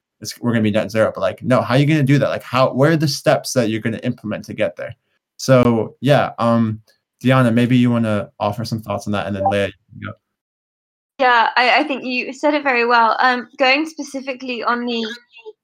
we're 0.41 0.53
going 0.53 0.63
to 0.63 0.71
be 0.71 0.71
net 0.71 0.91
zero. 0.91 1.11
But 1.13 1.21
like 1.21 1.43
no 1.43 1.63
how 1.63 1.75
are 1.75 1.79
you 1.79 1.87
going 1.87 1.99
to 1.99 2.05
do 2.05 2.19
that? 2.19 2.29
Like 2.29 2.45
how 2.45 2.73
where 2.73 2.93
are 2.93 2.97
the 2.97 3.09
steps 3.09 3.55
that 3.55 3.71
you're 3.71 3.81
going 3.81 3.95
to 3.95 4.07
implement 4.07 4.45
to 4.45 4.55
get 4.55 4.77
there? 4.77 4.95
So 5.39 5.97
yeah 6.01 6.33
um 6.39 6.83
Diana, 7.23 7.51
maybe 7.51 7.77
you 7.77 7.91
want 7.91 8.05
to 8.05 8.31
offer 8.41 8.65
some 8.65 8.81
thoughts 8.81 9.07
on 9.07 9.13
that, 9.13 9.27
and 9.27 9.37
then 9.37 9.45
Leah. 9.49 9.71
Yeah, 11.19 11.51
I, 11.57 11.81
I, 11.81 11.85
think 11.85 12.05
you 12.05 12.33
said 12.33 12.55
it 12.55 12.65
very 12.65 12.85
well. 12.85 13.17
Um, 13.21 13.49
going 13.57 13.87
specifically 13.87 14.63
on 14.65 14.85
the 14.85 15.07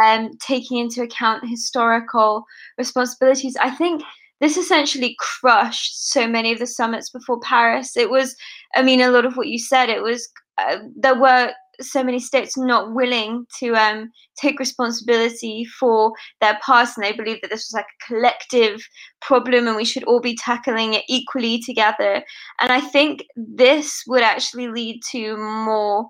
um, 0.01 0.31
taking 0.40 0.79
into 0.79 1.03
account 1.03 1.49
historical 1.49 2.44
responsibilities, 2.77 3.57
I 3.61 3.71
think 3.71 4.03
this 4.40 4.57
essentially 4.57 5.16
crushed 5.18 6.11
so 6.11 6.29
many 6.29 6.53
of 6.53 6.61
the 6.61 6.66
summits 6.66 7.11
before 7.11 7.40
Paris. 7.40 7.97
It 7.97 8.09
was, 8.09 8.37
I 8.77 8.83
mean, 8.83 9.01
a 9.01 9.11
lot 9.11 9.27
of 9.27 9.37
what 9.37 9.49
you 9.49 9.59
said. 9.59 9.88
It 9.88 10.03
was 10.03 10.29
uh, 10.59 10.79
there 10.94 11.18
were 11.18 11.53
so 11.81 12.03
many 12.03 12.19
states 12.19 12.57
not 12.57 12.95
willing 12.95 13.47
to 13.59 13.75
um, 13.75 14.11
take 14.37 14.59
responsibility 14.59 15.64
for 15.64 16.12
their 16.41 16.59
past, 16.64 16.97
and 16.97 17.05
they 17.05 17.12
believe 17.12 17.41
that 17.43 17.51
this 17.51 17.69
was 17.69 17.75
like 17.75 17.87
a 17.87 18.07
collective 18.07 18.81
problem 19.21 19.67
and 19.67 19.77
we 19.77 19.85
should 19.85 20.05
all 20.05 20.21
be 20.21 20.37
tackling 20.37 20.95
it 20.95 21.05
equally 21.09 21.61
together. 21.61 22.23
And 22.61 22.73
I 22.73 22.81
think 22.81 23.25
this 23.37 24.03
would 24.07 24.23
actually 24.23 24.69
lead 24.69 25.01
to 25.12 25.37
more 25.37 26.09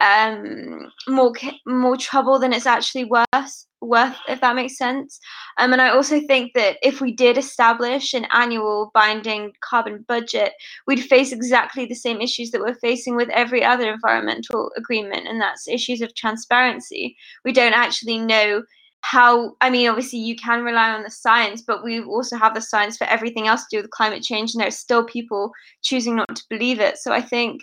um, 0.00 0.90
more 1.08 1.32
more 1.66 1.96
trouble 1.96 2.38
than 2.38 2.52
it's 2.52 2.66
actually 2.66 3.04
worth 3.04 3.66
worth 3.80 4.16
if 4.28 4.40
that 4.40 4.56
makes 4.56 4.76
sense. 4.76 5.18
Um, 5.58 5.72
and 5.72 5.82
i 5.82 5.88
also 5.88 6.20
think 6.20 6.52
that 6.54 6.76
if 6.82 7.00
we 7.00 7.12
did 7.12 7.38
establish 7.38 8.14
an 8.14 8.26
annual 8.32 8.90
binding 8.94 9.52
carbon 9.60 10.04
budget 10.06 10.52
we'd 10.86 11.02
face 11.02 11.32
exactly 11.32 11.86
the 11.86 11.94
same 11.94 12.20
issues 12.20 12.50
that 12.50 12.60
we're 12.60 12.74
facing 12.74 13.16
with 13.16 13.28
every 13.30 13.64
other 13.64 13.92
environmental 13.92 14.70
agreement 14.76 15.26
and 15.26 15.40
that's 15.40 15.68
issues 15.68 16.00
of 16.00 16.14
transparency. 16.14 17.16
We 17.44 17.52
don't 17.52 17.72
actually 17.72 18.18
know 18.18 18.62
how 19.02 19.56
i 19.62 19.70
mean 19.70 19.88
obviously 19.88 20.18
you 20.18 20.36
can 20.36 20.62
rely 20.62 20.90
on 20.90 21.02
the 21.02 21.10
science 21.10 21.62
but 21.62 21.82
we 21.82 22.02
also 22.02 22.36
have 22.36 22.52
the 22.52 22.60
science 22.60 22.98
for 22.98 23.04
everything 23.04 23.46
else 23.46 23.62
to 23.62 23.76
do 23.76 23.82
with 23.82 23.90
climate 23.92 24.22
change 24.22 24.52
and 24.52 24.60
there's 24.60 24.76
still 24.76 25.04
people 25.04 25.52
choosing 25.80 26.16
not 26.16 26.36
to 26.36 26.44
believe 26.50 26.80
it. 26.80 26.98
So 26.98 27.12
i 27.12 27.22
think 27.22 27.62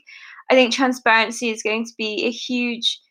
I 0.49 0.55
think 0.55 0.73
transparency 0.73 1.49
is 1.49 1.61
going 1.61 1.85
to 1.85 1.91
be 1.97 2.25
a 2.25 2.31
huge 2.31 3.01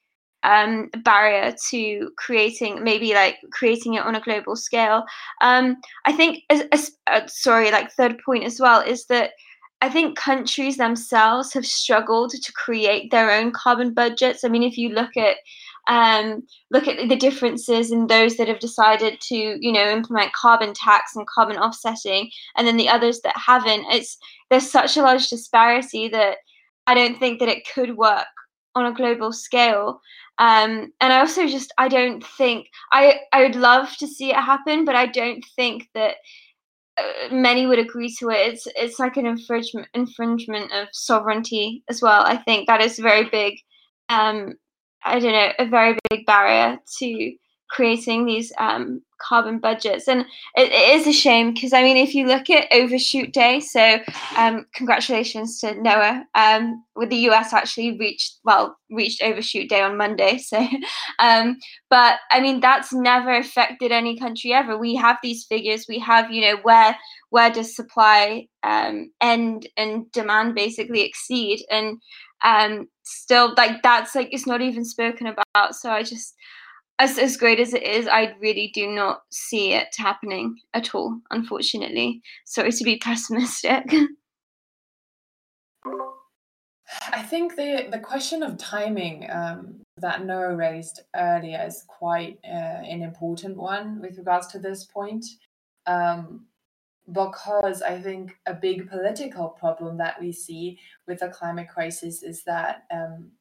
um, 0.43 0.91
barrier 1.05 1.55
to 1.71 2.11
creating 2.17 2.85
maybe 2.85 3.15
like 3.15 3.37
creating 3.53 3.95
it 3.95 4.05
on 4.05 4.15
a 4.15 4.21
global 4.21 4.57
scale. 4.57 5.05
Um, 5.41 5.77
I 6.07 6.13
think, 6.13 6.45
as, 6.51 6.65
as, 6.73 6.93
uh, 7.07 7.27
sorry, 7.27 7.71
like 7.71 7.93
third 7.93 8.21
point 8.25 8.45
as 8.45 8.61
well 8.61 8.81
is 8.81 9.07
that 9.07 9.33
I 9.83 9.91
think 9.91 10.17
countries 10.17 10.77
themselves 10.77 11.53
have 11.53 11.67
struggled 11.67 12.31
to 12.31 12.53
create 12.53 13.11
their 13.11 13.31
own 13.31 13.53
carbon 13.53 13.93
budgets. 13.93 14.45
I 14.45 14.49
mean, 14.49 14.63
if 14.63 14.79
you 14.79 14.89
look 14.89 15.17
at 15.17 15.37
um, 15.89 16.43
look 16.71 16.89
at 16.89 17.09
the 17.09 17.17
differences 17.17 17.93
in 17.93 18.09
those 18.09 18.37
that 18.37 18.49
have 18.49 18.59
decided 18.59 19.21
to, 19.21 19.37
you 19.37 19.71
know, 19.73 19.89
implement 19.89 20.33
carbon 20.33 20.75
tax 20.75 21.15
and 21.15 21.27
carbon 21.29 21.57
offsetting, 21.57 22.31
and 22.57 22.67
then 22.67 22.77
the 22.77 22.89
others 22.89 23.21
that 23.21 23.37
haven't. 23.37 23.85
It's 23.91 24.17
there's 24.51 24.71
such 24.71 24.97
a 24.97 25.03
large 25.03 25.29
disparity 25.29 26.09
that 26.09 26.39
I 26.87 26.95
don't 26.95 27.19
think 27.19 27.39
that 27.41 27.49
it 27.49 27.69
could 27.73 27.97
work 27.97 28.27
on 28.77 28.87
a 28.87 28.95
global 28.95 29.33
scale. 29.33 30.01
Um, 30.39 30.93
and 31.01 31.13
I 31.13 31.21
also 31.21 31.47
just 31.49 31.73
I 31.79 31.89
don't 31.89 32.25
think 32.25 32.69
I 32.93 33.21
I 33.33 33.43
would 33.43 33.57
love 33.57 33.97
to 33.97 34.07
see 34.07 34.31
it 34.31 34.37
happen, 34.37 34.85
but 34.85 34.95
I 34.95 35.07
don't 35.07 35.45
think 35.57 35.89
that 35.95 36.17
uh, 36.99 37.35
many 37.35 37.67
would 37.67 37.79
agree 37.79 38.15
to 38.19 38.29
it. 38.29 38.53
It's 38.53 38.69
it's 38.77 38.99
like 38.99 39.17
an 39.17 39.27
infringement 39.27 39.89
infringement 39.95 40.71
of 40.73 40.89
sovereignty 40.93 41.83
as 41.89 42.03
well. 42.03 42.23
I 42.25 42.37
think 42.37 42.69
that 42.69 42.83
is 42.83 42.99
very 42.99 43.29
big. 43.31 43.55
Um, 44.11 44.55
I 45.05 45.19
don't 45.19 45.33
know, 45.33 45.53
a 45.59 45.67
very 45.69 45.99
big 46.11 46.27
barrier 46.27 46.79
to 46.99 47.33
creating 47.71 48.27
these 48.27 48.53
um, 48.59 49.03
carbon 49.19 49.59
budgets. 49.59 50.09
And 50.09 50.21
it, 50.57 50.73
it 50.73 51.01
is 51.01 51.07
a 51.07 51.13
shame 51.13 51.55
because, 51.55 51.73
I 51.73 51.83
mean, 51.83 51.97
if 51.97 52.15
you 52.15 52.27
look 52.27 52.51
at 52.51 52.69
Overshoot 52.73 53.33
Day, 53.33 53.61
so 53.61 53.99
um, 54.37 54.67
congratulations 54.75 55.61
to 55.61 55.81
Noah, 55.81 56.25
um, 56.35 56.85
with 56.95 57.11
the 57.11 57.29
US 57.31 57.53
actually 57.53 57.99
reached, 57.99 58.39
well, 58.45 58.77
reached 58.91 59.23
Overshoot 59.23 59.69
Day 59.69 59.83
on 59.83 59.97
Monday. 59.97 60.41
So, 60.47 60.65
um, 61.19 61.59
but 61.91 62.21
I 62.31 62.41
mean, 62.41 62.61
that's 62.61 62.93
never 62.93 63.37
affected 63.37 63.91
any 63.91 64.17
country 64.17 64.53
ever. 64.53 64.79
We 64.79 64.95
have 64.95 65.17
these 65.23 65.45
figures, 65.45 65.87
we 65.89 65.99
have, 65.99 66.31
you 66.31 66.43
know, 66.43 66.59
where 66.63 66.97
where 67.31 67.51
does 67.51 67.75
supply 67.75 68.47
um, 68.63 69.11
end 69.21 69.69
and 69.77 70.11
demand 70.13 70.55
basically 70.55 71.03
exceed 71.03 71.65
and 71.71 71.99
um 72.45 72.87
still 73.03 73.55
like 73.57 73.83
that's 73.83 74.15
like 74.15 74.29
it's 74.31 74.47
not 74.47 74.61
even 74.61 74.85
spoken 74.85 75.27
about 75.27 75.75
so 75.75 75.91
i 75.91 76.03
just 76.03 76.35
as 76.99 77.19
as 77.19 77.37
great 77.37 77.61
as 77.61 77.75
it 77.75 77.83
is, 77.83 78.09
I 78.09 78.35
really 78.41 78.71
do 78.75 78.87
not 78.87 79.23
see 79.31 79.75
it 79.75 79.95
happening 79.97 80.59
at 80.75 80.95
all. 80.95 81.21
Unfortunately, 81.31 82.23
sorry 82.45 82.73
to 82.73 82.85
be 82.85 82.99
pessimistic. 82.99 83.85
I 87.13 87.23
think 87.23 87.57
the 87.57 87.89
the 87.91 87.99
question 87.99 88.43
of 88.43 88.59
timing 88.59 89.29
um, 89.31 89.83
that 89.99 90.25
Noah 90.25 90.57
raised 90.57 91.01
earlier 91.15 91.63
is 91.67 91.85
quite 91.87 92.39
uh, 92.45 92.83
an 92.85 93.03
important 93.03 93.57
one 93.57 94.01
with 94.01 94.19
regards 94.19 94.47
to 94.49 94.59
this 94.59 94.85
point, 94.85 95.27
um, 95.87 96.47
because 97.13 97.83
I 97.83 98.01
think 98.01 98.37
a 98.47 98.55
big 98.55 98.89
political 98.89 99.49
problem 99.49 99.99
that 99.99 100.21
we 100.21 100.33
see 100.33 100.79
with 101.07 101.21
the 101.21 101.29
climate 101.29 101.69
crisis 101.69 102.23
is 102.23 102.43
that 102.45 102.85
um, 102.91 103.33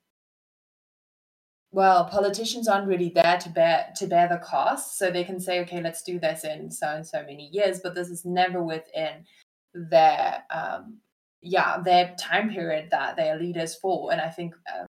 well, 1.76 2.06
politicians 2.06 2.70
aren't 2.70 2.88
really 2.88 3.10
there 3.10 3.38
to 3.38 3.50
bear 3.50 3.92
to 3.98 4.08
bear 4.08 4.30
the 4.30 4.38
cost, 4.38 4.98
so 4.98 5.12
they 5.12 5.26
can 5.26 5.42
say, 5.42 5.60
okay, 5.62 5.82
let's 5.82 6.02
do 6.04 6.18
this 6.18 6.46
in 6.46 6.72
so 6.72 6.88
and 6.88 7.06
so 7.06 7.22
many 7.22 7.50
years, 7.52 7.82
but 7.84 7.94
this 7.94 8.10
is 8.10 8.24
never 8.24 8.64
within 8.64 9.26
their 9.74 10.44
um, 10.52 11.00
yeah 11.42 11.82
their 11.84 12.16
time 12.18 12.50
period 12.50 12.88
that 12.92 13.18
they 13.18 13.30
are 13.30 13.38
leaders 13.38 13.76
for. 13.76 14.14
And 14.14 14.22
I 14.22 14.30
think 14.30 14.56
uh, 14.74 14.86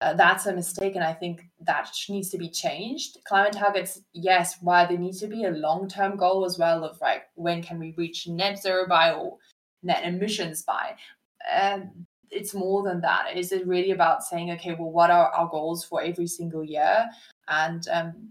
uh, 0.00 0.14
that's 0.14 0.46
a 0.46 0.54
mistake 0.54 0.94
and 0.94 1.02
i 1.02 1.12
think 1.12 1.42
that 1.60 1.90
needs 2.08 2.30
to 2.30 2.38
be 2.38 2.48
changed 2.48 3.18
climate 3.26 3.52
targets 3.52 4.00
yes 4.12 4.56
why 4.60 4.86
there 4.86 4.96
needs 4.96 5.18
to 5.18 5.26
be 5.26 5.42
a 5.42 5.50
long-term 5.50 6.16
goal 6.16 6.44
as 6.44 6.56
well 6.56 6.84
of 6.84 7.00
like 7.00 7.22
when 7.34 7.60
can 7.60 7.80
we 7.80 7.92
reach 7.96 8.28
net 8.28 8.56
zero 8.62 8.86
by 8.86 9.10
or 9.10 9.38
net 9.82 10.04
emissions 10.04 10.62
by 10.62 10.94
um, 11.52 12.06
it's 12.30 12.54
more 12.54 12.82
than 12.82 13.00
that. 13.02 13.36
Is 13.36 13.52
it 13.52 13.66
really 13.66 13.90
about 13.90 14.22
saying 14.22 14.50
okay 14.52 14.74
well 14.78 14.90
what 14.90 15.10
are 15.10 15.28
our 15.30 15.48
goals 15.48 15.84
for 15.84 16.02
every 16.02 16.26
single 16.26 16.64
year? 16.64 17.06
And 17.48 17.86
um, 17.88 18.30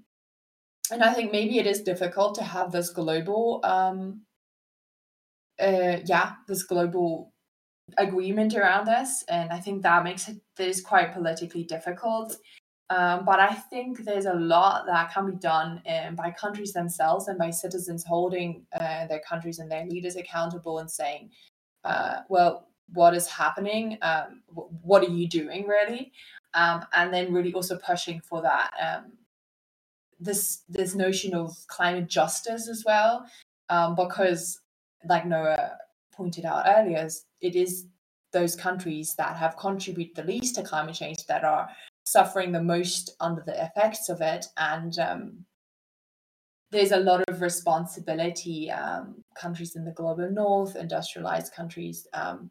and 0.89 1.03
i 1.03 1.13
think 1.13 1.33
maybe 1.33 1.59
it 1.59 1.67
is 1.67 1.81
difficult 1.81 2.33
to 2.35 2.43
have 2.43 2.71
this 2.71 2.91
global 2.91 3.59
um, 3.65 4.21
uh, 5.59 5.97
yeah 6.05 6.33
this 6.47 6.63
global 6.63 7.33
agreement 7.97 8.55
around 8.55 8.85
this, 8.85 9.23
and 9.29 9.51
I 9.51 9.59
think 9.59 9.81
that 9.83 10.03
makes 10.03 10.27
it 10.27 10.83
quite 10.83 11.13
politically 11.13 11.63
difficult. 11.63 12.35
Um, 12.89 13.25
but 13.25 13.39
I 13.39 13.53
think 13.53 14.05
there's 14.05 14.25
a 14.25 14.33
lot 14.33 14.85
that 14.87 15.13
can 15.13 15.29
be 15.29 15.37
done 15.37 15.81
um, 15.89 16.15
by 16.15 16.31
countries 16.31 16.71
themselves 16.71 17.27
and 17.27 17.37
by 17.37 17.49
citizens 17.49 18.05
holding 18.05 18.65
uh, 18.79 19.07
their 19.07 19.21
countries 19.27 19.59
and 19.59 19.69
their 19.69 19.85
leaders 19.85 20.15
accountable 20.15 20.79
and 20.79 20.89
saying, 20.89 21.29
uh, 21.83 22.21
well, 22.29 22.69
what 22.93 23.13
is 23.13 23.27
happening? 23.27 23.97
Um, 24.01 24.41
what 24.81 25.03
are 25.03 25.11
you 25.11 25.27
doing 25.27 25.67
really? 25.67 26.11
Um, 26.53 26.85
and 26.93 27.13
then 27.13 27.33
really 27.33 27.53
also 27.53 27.77
pushing 27.77 28.21
for 28.21 28.41
that 28.41 28.71
um, 28.81 29.11
this 30.19 30.63
this 30.69 30.95
notion 30.95 31.33
of 31.33 31.55
climate 31.67 32.07
justice 32.07 32.67
as 32.67 32.83
well, 32.85 33.25
um, 33.69 33.95
because 33.95 34.59
like 35.07 35.25
Noah 35.25 35.77
pointed 36.11 36.45
out 36.45 36.65
earlier, 36.67 37.07
it 37.41 37.55
is 37.55 37.85
those 38.33 38.55
countries 38.55 39.15
that 39.15 39.37
have 39.37 39.57
contributed 39.57 40.15
the 40.15 40.23
least 40.23 40.55
to 40.55 40.63
climate 40.63 40.95
change 40.95 41.25
that 41.27 41.43
are 41.43 41.69
suffering 42.05 42.51
the 42.51 42.61
most 42.61 43.15
under 43.19 43.43
the 43.45 43.63
effects 43.63 44.09
of 44.09 44.21
it. 44.21 44.45
And 44.57 44.97
um, 44.99 45.45
there's 46.71 46.91
a 46.91 46.99
lot 46.99 47.23
of 47.27 47.41
responsibility. 47.41 48.71
Um, 48.71 49.23
countries 49.35 49.75
in 49.75 49.85
the 49.85 49.91
global 49.91 50.29
north, 50.29 50.75
industrialized 50.75 51.53
countries, 51.53 52.07
um, 52.13 52.49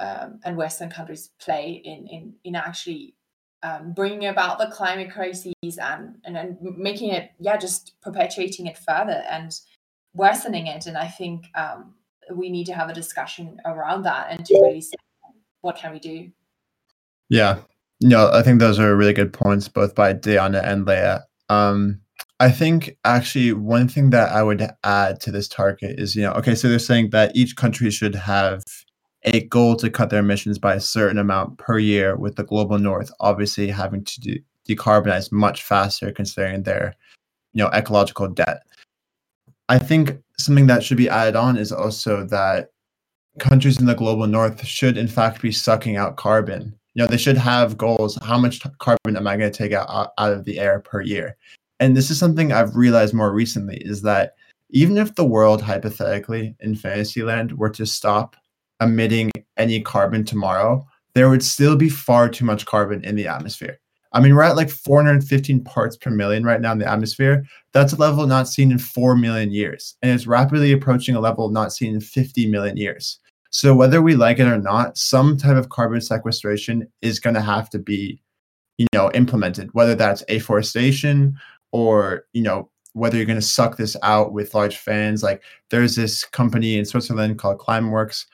um 0.00 0.40
and 0.44 0.56
Western 0.56 0.90
countries 0.90 1.30
play 1.40 1.80
in 1.84 2.06
in 2.08 2.34
in 2.44 2.56
actually 2.56 3.14
um, 3.62 3.92
bringing 3.92 4.26
about 4.26 4.58
the 4.58 4.68
climate 4.68 5.12
crises 5.12 5.54
and, 5.62 6.16
and 6.24 6.36
and 6.36 6.56
making 6.78 7.10
it 7.10 7.30
yeah 7.38 7.56
just 7.56 7.92
perpetuating 8.02 8.66
it 8.66 8.78
further 8.78 9.22
and 9.30 9.60
worsening 10.14 10.66
it. 10.66 10.86
And 10.86 10.96
I 10.96 11.08
think 11.08 11.46
um, 11.54 11.94
we 12.34 12.50
need 12.50 12.66
to 12.66 12.74
have 12.74 12.88
a 12.88 12.94
discussion 12.94 13.58
around 13.64 14.02
that 14.02 14.28
and 14.30 14.44
to 14.46 14.54
really 14.62 14.80
say 14.80 14.96
what 15.60 15.76
can 15.76 15.92
we 15.92 15.98
do. 15.98 16.30
Yeah, 17.28 17.60
no, 18.00 18.30
I 18.32 18.42
think 18.42 18.58
those 18.60 18.78
are 18.78 18.96
really 18.96 19.12
good 19.12 19.32
points, 19.32 19.68
both 19.68 19.94
by 19.94 20.12
Diana 20.14 20.62
and 20.64 20.86
Leah. 20.86 21.24
Um, 21.48 22.00
I 22.40 22.50
think 22.50 22.96
actually 23.04 23.52
one 23.52 23.88
thing 23.88 24.10
that 24.10 24.32
I 24.32 24.42
would 24.42 24.66
add 24.82 25.20
to 25.20 25.30
this 25.30 25.46
target 25.46 26.00
is, 26.00 26.16
you 26.16 26.22
know, 26.22 26.32
okay, 26.32 26.54
so 26.54 26.68
they're 26.68 26.78
saying 26.78 27.10
that 27.10 27.36
each 27.36 27.56
country 27.56 27.90
should 27.90 28.14
have 28.14 28.64
a 29.24 29.42
goal 29.46 29.76
to 29.76 29.90
cut 29.90 30.10
their 30.10 30.20
emissions 30.20 30.58
by 30.58 30.74
a 30.74 30.80
certain 30.80 31.18
amount 31.18 31.58
per 31.58 31.78
year, 31.78 32.16
with 32.16 32.36
the 32.36 32.44
global 32.44 32.78
north 32.78 33.10
obviously 33.20 33.68
having 33.68 34.04
to 34.04 34.20
de- 34.20 34.44
decarbonize 34.68 35.30
much 35.30 35.62
faster, 35.62 36.10
considering 36.12 36.62
their, 36.62 36.94
you 37.52 37.62
know, 37.62 37.70
ecological 37.72 38.28
debt. 38.28 38.62
I 39.68 39.78
think 39.78 40.18
something 40.38 40.66
that 40.66 40.82
should 40.82 40.96
be 40.96 41.08
added 41.08 41.36
on 41.36 41.56
is 41.56 41.72
also 41.72 42.24
that 42.26 42.70
countries 43.38 43.78
in 43.78 43.86
the 43.86 43.94
global 43.94 44.26
north 44.26 44.64
should 44.66 44.96
in 44.96 45.08
fact 45.08 45.40
be 45.40 45.52
sucking 45.52 45.96
out 45.96 46.16
carbon 46.16 46.74
you 46.94 47.02
know 47.02 47.06
they 47.06 47.16
should 47.16 47.36
have 47.36 47.78
goals 47.78 48.18
how 48.22 48.36
much 48.36 48.60
carbon 48.78 49.16
am 49.16 49.26
i 49.26 49.36
going 49.36 49.50
to 49.50 49.56
take 49.56 49.72
out, 49.72 50.12
out 50.18 50.32
of 50.32 50.44
the 50.44 50.58
air 50.58 50.80
per 50.80 51.00
year 51.00 51.36
and 51.78 51.96
this 51.96 52.10
is 52.10 52.18
something 52.18 52.52
i've 52.52 52.76
realized 52.76 53.14
more 53.14 53.32
recently 53.32 53.76
is 53.78 54.02
that 54.02 54.34
even 54.70 54.98
if 54.98 55.14
the 55.14 55.24
world 55.24 55.62
hypothetically 55.62 56.54
in 56.60 56.74
fantasyland 56.74 57.56
were 57.56 57.70
to 57.70 57.86
stop 57.86 58.36
emitting 58.80 59.30
any 59.56 59.80
carbon 59.80 60.24
tomorrow 60.24 60.86
there 61.14 61.28
would 61.28 61.42
still 61.42 61.76
be 61.76 61.88
far 61.88 62.28
too 62.28 62.44
much 62.44 62.66
carbon 62.66 63.04
in 63.04 63.16
the 63.16 63.26
atmosphere 63.26 63.78
I 64.12 64.20
mean, 64.20 64.34
we're 64.34 64.42
at 64.42 64.56
like 64.56 64.70
415 64.70 65.62
parts 65.62 65.96
per 65.96 66.10
million 66.10 66.42
right 66.42 66.60
now 66.60 66.72
in 66.72 66.78
the 66.78 66.90
atmosphere. 66.90 67.44
That's 67.72 67.92
a 67.92 67.96
level 67.96 68.26
not 68.26 68.48
seen 68.48 68.72
in 68.72 68.78
4 68.78 69.14
million 69.14 69.52
years. 69.52 69.96
And 70.02 70.10
it's 70.10 70.26
rapidly 70.26 70.72
approaching 70.72 71.14
a 71.14 71.20
level 71.20 71.48
not 71.50 71.72
seen 71.72 71.94
in 71.94 72.00
50 72.00 72.48
million 72.48 72.76
years. 72.76 73.20
So, 73.52 73.74
whether 73.74 74.00
we 74.02 74.14
like 74.14 74.38
it 74.38 74.46
or 74.46 74.58
not, 74.58 74.96
some 74.96 75.36
type 75.36 75.56
of 75.56 75.70
carbon 75.70 76.00
sequestration 76.00 76.88
is 77.02 77.18
going 77.18 77.34
to 77.34 77.40
have 77.40 77.68
to 77.70 77.78
be, 77.78 78.20
you 78.78 78.86
know, 78.92 79.10
implemented, 79.12 79.70
whether 79.72 79.94
that's 79.94 80.24
afforestation 80.28 81.36
or, 81.72 82.26
you 82.32 82.42
know, 82.42 82.70
whether 82.92 83.16
you're 83.16 83.26
going 83.26 83.40
to 83.40 83.42
suck 83.46 83.76
this 83.76 83.96
out 84.02 84.32
with 84.32 84.54
large 84.54 84.76
fans. 84.76 85.24
Like, 85.24 85.42
there's 85.70 85.96
this 85.96 86.24
company 86.24 86.78
in 86.78 86.84
Switzerland 86.84 87.38
called 87.38 87.58
Climeworks, 87.58 88.26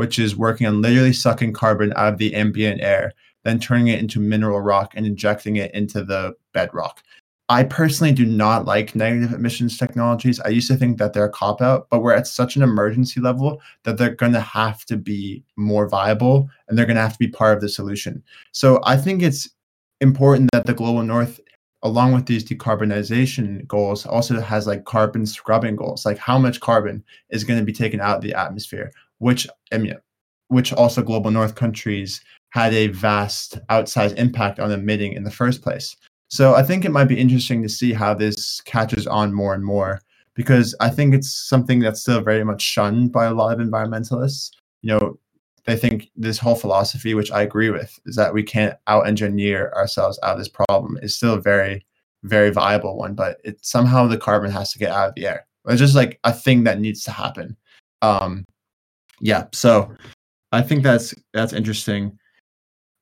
which 0.00 0.18
is 0.18 0.34
working 0.34 0.66
on 0.66 0.80
literally 0.80 1.12
sucking 1.12 1.52
carbon 1.52 1.92
out 1.94 2.14
of 2.14 2.18
the 2.18 2.34
ambient 2.34 2.80
air 2.80 3.12
then 3.44 3.58
turning 3.58 3.88
it 3.88 3.98
into 3.98 4.18
mineral 4.18 4.60
rock 4.60 4.94
and 4.96 5.04
injecting 5.04 5.56
it 5.56 5.72
into 5.74 6.02
the 6.02 6.34
bedrock. 6.54 7.02
I 7.50 7.64
personally 7.64 8.12
do 8.12 8.24
not 8.24 8.64
like 8.64 8.94
negative 8.94 9.34
emissions 9.34 9.76
technologies. 9.76 10.40
I 10.40 10.48
used 10.48 10.68
to 10.68 10.76
think 10.76 10.96
that 10.98 11.12
they're 11.12 11.24
a 11.26 11.30
cop 11.30 11.60
out, 11.60 11.88
but 11.90 12.00
we're 12.00 12.14
at 12.14 12.28
such 12.28 12.56
an 12.56 12.62
emergency 12.62 13.20
level 13.20 13.60
that 13.82 13.98
they're 13.98 14.14
going 14.14 14.32
to 14.32 14.40
have 14.40 14.86
to 14.86 14.96
be 14.96 15.44
more 15.56 15.86
viable 15.86 16.48
and 16.68 16.78
they're 16.78 16.86
going 16.86 16.96
to 16.96 17.02
have 17.02 17.12
to 17.14 17.18
be 17.18 17.28
part 17.28 17.54
of 17.54 17.60
the 17.60 17.68
solution. 17.68 18.22
So 18.52 18.80
I 18.84 18.96
think 18.96 19.22
it's 19.22 19.50
important 20.00 20.48
that 20.52 20.64
the 20.64 20.74
global 20.74 21.02
north 21.02 21.40
along 21.82 22.12
with 22.12 22.26
these 22.26 22.44
decarbonization 22.44 23.66
goals 23.66 24.04
also 24.06 24.38
has 24.40 24.66
like 24.66 24.84
carbon 24.84 25.24
scrubbing 25.26 25.76
goals 25.76 26.04
like 26.04 26.18
how 26.18 26.38
much 26.38 26.60
carbon 26.60 27.02
is 27.30 27.44
going 27.44 27.58
to 27.58 27.64
be 27.64 27.72
taken 27.72 28.00
out 28.00 28.16
of 28.16 28.22
the 28.22 28.34
atmosphere 28.34 28.92
which 29.20 29.46
which 30.48 30.72
also 30.72 31.02
global 31.02 31.30
north 31.30 31.54
countries 31.54 32.20
had 32.50 32.74
a 32.74 32.88
vast 32.88 33.58
outsized 33.68 34.16
impact 34.16 34.58
on 34.58 34.72
emitting 34.72 35.12
in 35.12 35.22
the 35.22 35.30
first 35.30 35.62
place. 35.62 35.96
So 36.28 36.54
I 36.54 36.62
think 36.62 36.84
it 36.84 36.90
might 36.90 37.04
be 37.04 37.18
interesting 37.18 37.62
to 37.62 37.68
see 37.68 37.92
how 37.92 38.14
this 38.14 38.60
catches 38.62 39.06
on 39.06 39.32
more 39.32 39.54
and 39.54 39.64
more 39.64 40.00
because 40.34 40.74
I 40.80 40.90
think 40.90 41.14
it's 41.14 41.32
something 41.32 41.80
that's 41.80 42.00
still 42.00 42.20
very 42.20 42.44
much 42.44 42.62
shunned 42.62 43.12
by 43.12 43.26
a 43.26 43.34
lot 43.34 43.52
of 43.52 43.64
environmentalists. 43.64 44.50
You 44.82 44.98
know, 44.98 45.18
they 45.66 45.76
think 45.76 46.10
this 46.16 46.38
whole 46.38 46.54
philosophy, 46.54 47.14
which 47.14 47.30
I 47.30 47.42
agree 47.42 47.70
with, 47.70 47.98
is 48.06 48.16
that 48.16 48.34
we 48.34 48.42
can't 48.42 48.76
out 48.86 49.06
engineer 49.06 49.72
ourselves 49.76 50.18
out 50.22 50.32
of 50.32 50.38
this 50.38 50.48
problem 50.48 50.98
is 51.02 51.14
still 51.14 51.34
a 51.34 51.40
very, 51.40 51.84
very 52.22 52.50
viable 52.50 52.96
one, 52.96 53.14
but 53.14 53.40
it 53.44 53.64
somehow 53.64 54.06
the 54.06 54.16
carbon 54.16 54.50
has 54.50 54.72
to 54.72 54.78
get 54.78 54.92
out 54.92 55.10
of 55.10 55.14
the 55.14 55.26
air. 55.26 55.46
It's 55.68 55.80
just 55.80 55.94
like 55.94 56.18
a 56.24 56.32
thing 56.32 56.64
that 56.64 56.80
needs 56.80 57.04
to 57.04 57.10
happen. 57.10 57.56
Um, 58.02 58.46
yeah, 59.20 59.44
so 59.52 59.94
I 60.52 60.62
think 60.62 60.82
that's 60.82 61.14
that's 61.32 61.52
interesting. 61.52 62.18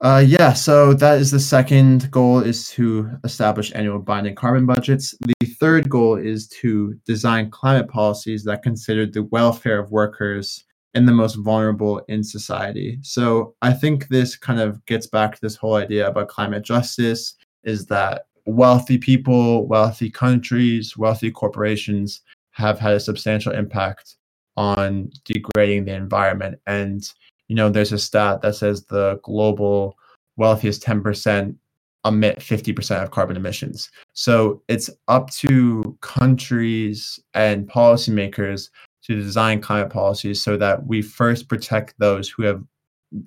Uh, 0.01 0.23
yeah, 0.25 0.53
so 0.53 0.95
that 0.95 1.19
is 1.19 1.33
the 1.33 1.41
second 1.41 2.09
goal 2.13 2.39
is 2.39 2.69
to 2.69 3.11
establish 3.25 3.73
annual 3.75 3.99
binding 3.99 4.35
carbon 4.35 4.65
budgets. 4.65 5.13
The 5.41 5.47
third 5.47 5.89
goal 5.89 6.15
is 6.15 6.47
to 6.61 6.95
design 7.05 7.51
climate 7.51 7.89
policies 7.89 8.45
that 8.45 8.63
consider 8.63 9.07
the 9.07 9.25
welfare 9.25 9.81
of 9.81 9.91
workers 9.91 10.65
and 10.95 11.09
the 11.09 11.13
most 11.13 11.35
vulnerable 11.35 11.99
in 12.09 12.23
society. 12.23 12.99
So 13.03 13.55
I 13.61 13.73
think 13.73 14.09
this 14.09 14.37
kind 14.37 14.61
of 14.61 14.85
gets 14.87 15.09
back 15.09 15.35
to 15.35 15.41
this 15.41 15.57
whole 15.57 15.75
idea 15.75 16.07
about 16.09 16.29
climate 16.29 16.65
justice 16.65 17.35
is 17.65 17.87
that 17.87 18.27
wealthy 18.47 18.99
people, 18.99 19.67
wealthy 19.67 20.11
countries, 20.11 20.97
wealthy 20.97 21.31
corporations 21.33 22.23
have 22.53 22.79
had 22.79 22.95
a 22.95 23.01
substantial 23.01 23.53
impact 23.53 24.17
on 24.59 25.11
degrading 25.25 25.85
the 25.85 25.95
environment 25.95 26.61
and 26.67 27.13
you 27.49 27.57
know, 27.57 27.71
there's 27.71 27.93
a 27.93 27.99
stat 27.99 28.43
that 28.43 28.55
says 28.55 28.85
the 28.85 29.19
global 29.23 29.97
wealthiest 30.37 30.83
10% 30.83 31.57
emit 32.05 32.39
50% 32.39 33.03
of 33.03 33.11
carbon 33.11 33.37
emissions. 33.37 33.91
So 34.13 34.63
it's 34.69 34.89
up 35.09 35.31
to 35.31 35.99
countries 36.01 37.19
and 37.35 37.69
policymakers 37.69 38.69
to 39.05 39.15
design 39.15 39.61
climate 39.61 39.91
policies 39.91 40.43
so 40.43 40.57
that 40.59 40.87
we 40.87 41.03
first 41.03 41.49
protect 41.49 41.95
those 41.99 42.29
who 42.29 42.43
have 42.45 42.63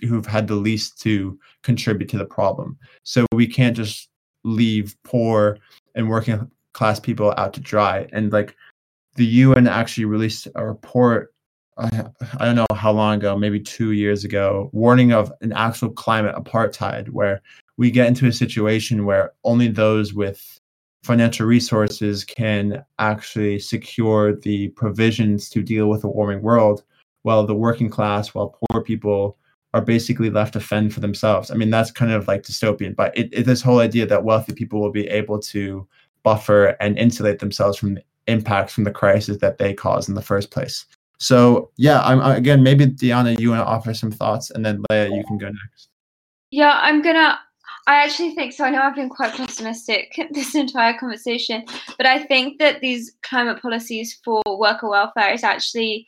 who've 0.01 0.27
had 0.27 0.47
the 0.47 0.55
least 0.55 1.01
to 1.01 1.37
contribute 1.63 2.07
to 2.09 2.17
the 2.17 2.25
problem. 2.25 2.77
So 3.03 3.25
we 3.33 3.47
can't 3.47 3.75
just 3.75 4.09
leave 4.43 4.95
poor 5.03 5.57
and 5.95 6.07
working 6.07 6.49
class 6.73 6.99
people 6.99 7.33
out 7.37 7.53
to 7.53 7.59
dry. 7.59 8.07
And 8.13 8.31
like 8.31 8.55
the 9.15 9.25
UN 9.25 9.67
actually 9.67 10.05
released 10.05 10.47
a 10.55 10.65
report 10.65 11.33
I, 11.77 12.05
I 12.37 12.45
don't 12.45 12.55
know 12.55 12.65
how 12.75 12.91
long 12.91 13.15
ago, 13.15 13.37
maybe 13.37 13.59
two 13.59 13.91
years 13.91 14.23
ago, 14.23 14.69
warning 14.73 15.13
of 15.13 15.31
an 15.41 15.53
actual 15.53 15.89
climate 15.89 16.35
apartheid 16.35 17.09
where 17.09 17.41
we 17.77 17.89
get 17.91 18.07
into 18.07 18.27
a 18.27 18.33
situation 18.33 19.05
where 19.05 19.31
only 19.43 19.67
those 19.67 20.13
with 20.13 20.59
financial 21.03 21.47
resources 21.47 22.23
can 22.23 22.83
actually 22.99 23.57
secure 23.57 24.35
the 24.35 24.67
provisions 24.69 25.49
to 25.49 25.63
deal 25.63 25.87
with 25.87 26.03
a 26.03 26.07
warming 26.07 26.41
world, 26.41 26.83
while 27.23 27.45
the 27.45 27.55
working 27.55 27.89
class, 27.89 28.35
while 28.35 28.55
poor 28.69 28.81
people 28.81 29.37
are 29.73 29.81
basically 29.81 30.29
left 30.29 30.53
to 30.53 30.59
fend 30.59 30.93
for 30.93 30.99
themselves. 30.99 31.49
I 31.49 31.55
mean, 31.55 31.69
that's 31.69 31.91
kind 31.91 32.11
of 32.11 32.27
like 32.27 32.43
dystopian, 32.43 32.95
but 32.95 33.17
it, 33.17 33.29
it, 33.31 33.45
this 33.45 33.61
whole 33.61 33.79
idea 33.79 34.05
that 34.05 34.25
wealthy 34.25 34.53
people 34.53 34.81
will 34.81 34.91
be 34.91 35.07
able 35.07 35.39
to 35.39 35.87
buffer 36.23 36.75
and 36.79 36.99
insulate 36.99 37.39
themselves 37.39 37.77
from 37.77 37.97
the 38.25 38.31
impacts 38.31 38.73
from 38.73 38.83
the 38.83 38.91
crisis 38.91 39.37
that 39.37 39.57
they 39.57 39.73
cause 39.73 40.09
in 40.09 40.15
the 40.15 40.21
first 40.21 40.51
place. 40.51 40.85
So 41.19 41.69
yeah, 41.77 42.01
I'm 42.01 42.19
again 42.21 42.63
maybe 42.63 42.87
Diana, 42.87 43.33
you 43.33 43.51
want 43.51 43.61
to 43.61 43.65
offer 43.65 43.93
some 43.93 44.11
thoughts, 44.11 44.49
and 44.49 44.65
then 44.65 44.83
Leah, 44.89 45.09
you 45.09 45.23
can 45.27 45.37
go 45.37 45.47
next. 45.47 45.89
Yeah, 46.49 46.79
I'm 46.81 47.01
gonna. 47.01 47.39
I 47.87 48.03
actually 48.03 48.35
think 48.35 48.53
so. 48.53 48.65
I 48.65 48.69
know 48.69 48.81
I've 48.81 48.95
been 48.95 49.09
quite 49.09 49.33
pessimistic 49.33 50.13
this 50.31 50.55
entire 50.55 50.97
conversation, 50.97 51.63
but 51.97 52.05
I 52.05 52.23
think 52.23 52.59
that 52.59 52.81
these 52.81 53.13
climate 53.21 53.61
policies 53.61 54.19
for 54.23 54.41
worker 54.47 54.89
welfare 54.89 55.33
is 55.33 55.43
actually 55.43 56.07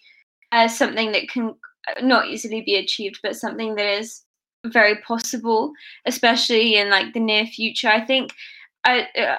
uh, 0.51 0.67
something 0.67 1.11
that 1.11 1.29
can 1.29 1.55
not 2.01 2.27
easily 2.27 2.61
be 2.61 2.75
achieved, 2.75 3.19
but 3.23 3.35
something 3.35 3.75
that 3.75 3.99
is 3.99 4.23
very 4.65 4.95
possible, 5.01 5.73
especially 6.05 6.75
in 6.75 6.89
like 6.89 7.13
the 7.13 7.19
near 7.19 7.45
future. 7.45 7.89
I 7.89 8.05
think 8.05 8.31
I, 8.85 9.07
uh, 9.17 9.37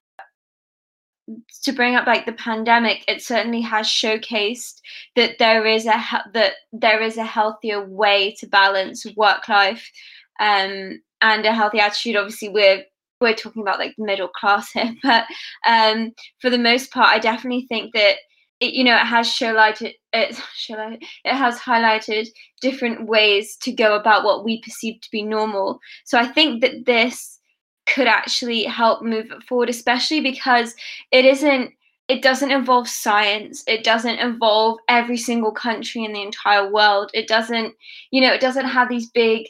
to 1.62 1.72
bring 1.72 1.94
up 1.94 2.06
like 2.06 2.26
the 2.26 2.32
pandemic, 2.32 3.04
it 3.08 3.22
certainly 3.22 3.60
has 3.62 3.86
showcased 3.86 4.80
that 5.16 5.38
there 5.38 5.66
is 5.66 5.86
a 5.86 6.02
that 6.32 6.54
there 6.72 7.00
is 7.00 7.16
a 7.16 7.24
healthier 7.24 7.84
way 7.84 8.34
to 8.38 8.46
balance 8.46 9.06
work 9.16 9.48
life 9.48 9.90
um, 10.40 11.00
and 11.22 11.46
a 11.46 11.52
healthy 11.52 11.80
attitude. 11.80 12.16
Obviously, 12.16 12.48
we're 12.48 12.84
we're 13.20 13.34
talking 13.34 13.62
about 13.62 13.78
like 13.78 13.94
the 13.96 14.04
middle 14.04 14.28
class 14.28 14.70
here, 14.72 14.94
but 15.02 15.24
um, 15.66 16.12
for 16.40 16.50
the 16.50 16.58
most 16.58 16.90
part, 16.90 17.08
I 17.08 17.18
definitely 17.18 17.66
think 17.68 17.94
that 17.94 18.16
it, 18.60 18.74
you 18.74 18.84
know 18.84 18.96
it 18.96 19.06
has 19.06 19.28
highlighted 19.28 19.94
it, 20.12 20.40
it 21.24 21.34
has 21.34 21.58
highlighted 21.58 22.28
different 22.60 23.06
ways 23.06 23.56
to 23.62 23.72
go 23.72 23.96
about 23.96 24.24
what 24.24 24.44
we 24.44 24.60
perceive 24.62 25.00
to 25.00 25.10
be 25.10 25.22
normal. 25.22 25.80
So 26.04 26.18
I 26.18 26.26
think 26.26 26.60
that 26.60 26.84
this 26.86 27.33
could 27.86 28.06
actually 28.06 28.64
help 28.64 29.02
move 29.02 29.30
it 29.30 29.42
forward, 29.44 29.68
especially 29.68 30.20
because 30.20 30.74
it 31.12 31.24
isn't 31.24 31.72
it 32.08 32.22
doesn't 32.22 32.50
involve 32.50 32.86
science. 32.86 33.64
It 33.66 33.82
doesn't 33.82 34.18
involve 34.18 34.78
every 34.88 35.16
single 35.16 35.52
country 35.52 36.04
in 36.04 36.12
the 36.12 36.22
entire 36.22 36.70
world. 36.70 37.10
It 37.14 37.28
doesn't 37.28 37.74
you 38.10 38.20
know 38.20 38.32
it 38.32 38.40
doesn't 38.40 38.66
have 38.66 38.88
these 38.88 39.10
big 39.10 39.46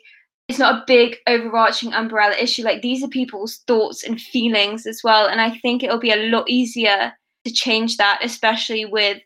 it's 0.49 0.59
not 0.59 0.75
a 0.75 0.85
big 0.87 1.17
overarching 1.27 1.95
umbrella 1.95 2.37
issue. 2.37 2.63
Like 2.63 2.83
these 2.83 3.03
are 3.03 3.09
people's 3.09 3.59
thoughts 3.67 4.05
and 4.05 4.21
feelings 4.21 4.87
as 4.87 5.01
well 5.03 5.27
and 5.27 5.41
i 5.41 5.51
think 5.59 5.83
it'll 5.83 5.99
be 5.99 6.13
a 6.13 6.29
lot 6.29 6.49
easier 6.49 7.13
to 7.45 7.53
change 7.53 7.97
that 7.97 8.21
especially 8.23 8.85
with 8.85 9.21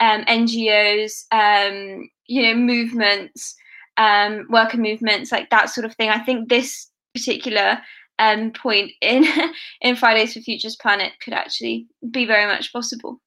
um, 0.00 0.22
ngos 0.24 1.24
um, 1.30 2.08
you 2.26 2.42
know 2.42 2.54
movements 2.54 3.54
um, 3.96 4.46
worker 4.48 4.78
movements 4.78 5.32
like 5.32 5.50
that 5.50 5.70
sort 5.70 5.84
of 5.84 5.94
thing. 5.94 6.10
I 6.10 6.18
think 6.18 6.48
this 6.48 6.90
particular 7.14 7.78
um, 8.22 8.52
point 8.52 8.92
in 9.00 9.26
in 9.80 9.96
Fridays 9.96 10.34
for 10.34 10.40
Futures 10.40 10.76
Planet 10.76 11.12
could 11.22 11.34
actually 11.34 11.86
be 12.10 12.24
very 12.24 12.46
much 12.46 12.72
possible. 12.72 13.20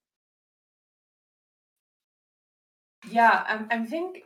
Yeah, 3.09 3.43
I, 3.47 3.77
I 3.77 3.85
think 3.85 4.23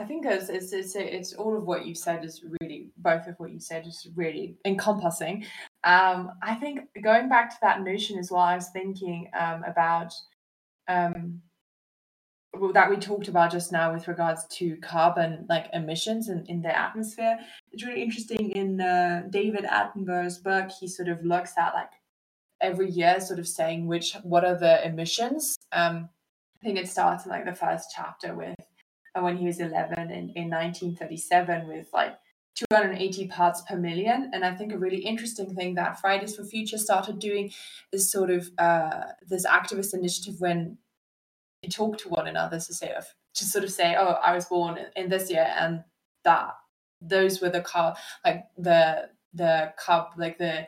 I 0.00 0.04
think 0.04 0.24
it's, 0.26 0.48
it's, 0.48 0.72
it's, 0.72 0.94
it's 0.94 1.32
all 1.32 1.56
of 1.56 1.64
what 1.64 1.84
you 1.84 1.92
said 1.92 2.24
is 2.24 2.44
really 2.60 2.90
both 2.98 3.26
of 3.26 3.34
what 3.38 3.50
you 3.50 3.58
said 3.58 3.84
is 3.84 4.06
really 4.14 4.56
encompassing. 4.64 5.44
Um, 5.82 6.32
I 6.40 6.54
think 6.54 6.82
going 7.02 7.28
back 7.28 7.50
to 7.50 7.56
that 7.62 7.82
notion 7.82 8.16
as 8.16 8.30
well, 8.30 8.42
I 8.42 8.54
was 8.54 8.68
thinking 8.68 9.28
um, 9.38 9.64
about 9.64 10.14
um, 10.86 11.42
that 12.72 12.88
we 12.88 12.96
talked 12.96 13.28
about 13.28 13.50
just 13.50 13.72
now 13.72 13.92
with 13.92 14.08
regards 14.08 14.46
to 14.46 14.76
carbon 14.76 15.46
like 15.48 15.66
emissions 15.72 16.28
in, 16.28 16.44
in 16.46 16.62
the 16.62 16.76
atmosphere 16.76 17.38
it's 17.78 17.86
really 17.86 18.02
interesting 18.02 18.50
in 18.50 18.80
uh, 18.80 19.22
david 19.30 19.64
attenborough's 19.64 20.38
book. 20.38 20.68
He 20.80 20.88
sort 20.88 21.08
of 21.08 21.24
looks 21.24 21.52
at 21.56 21.74
like 21.74 21.92
every 22.60 22.90
year 22.90 23.20
sort 23.20 23.38
of 23.38 23.46
saying 23.46 23.86
which 23.86 24.16
what 24.24 24.44
are 24.44 24.58
the 24.58 24.84
emissions. 24.84 25.56
Um 25.70 26.08
i 26.56 26.66
think 26.66 26.76
it 26.76 26.88
starts 26.88 27.24
in 27.24 27.30
like 27.30 27.44
the 27.44 27.54
first 27.54 27.92
chapter 27.94 28.34
with 28.34 28.56
uh, 29.14 29.20
when 29.20 29.36
he 29.36 29.46
was 29.46 29.60
11 29.60 30.10
in, 30.10 30.30
in 30.34 30.50
1937 30.50 31.68
with 31.68 31.88
like 31.92 32.18
280 32.56 33.28
parts 33.28 33.62
per 33.68 33.76
million. 33.76 34.32
And 34.34 34.44
i 34.44 34.52
think 34.56 34.72
a 34.72 34.78
really 34.78 35.02
interesting 35.12 35.54
thing 35.54 35.76
that 35.76 36.00
fridays 36.00 36.34
for 36.34 36.42
future 36.42 36.78
started 36.78 37.20
doing 37.20 37.52
is 37.92 38.10
sort 38.10 38.30
of 38.30 38.50
uh, 38.58 39.02
this 39.28 39.46
activist 39.46 39.94
initiative 39.94 40.40
when 40.40 40.78
they 41.62 41.68
talk 41.68 41.98
to 41.98 42.08
one 42.08 42.26
another 42.26 42.58
to 42.58 42.74
say 42.74 42.92
to 43.34 43.44
sort 43.44 43.62
of 43.62 43.70
say 43.70 43.94
oh 43.96 44.18
i 44.28 44.34
was 44.34 44.46
born 44.46 44.78
in 44.96 45.08
this 45.08 45.30
year 45.30 45.48
and 45.56 45.84
that 46.24 46.54
those 47.00 47.40
were 47.40 47.50
the 47.50 47.60
car 47.60 47.96
like 48.24 48.44
the 48.56 49.08
the 49.34 49.72
cup 49.78 50.14
like 50.16 50.38
the 50.38 50.66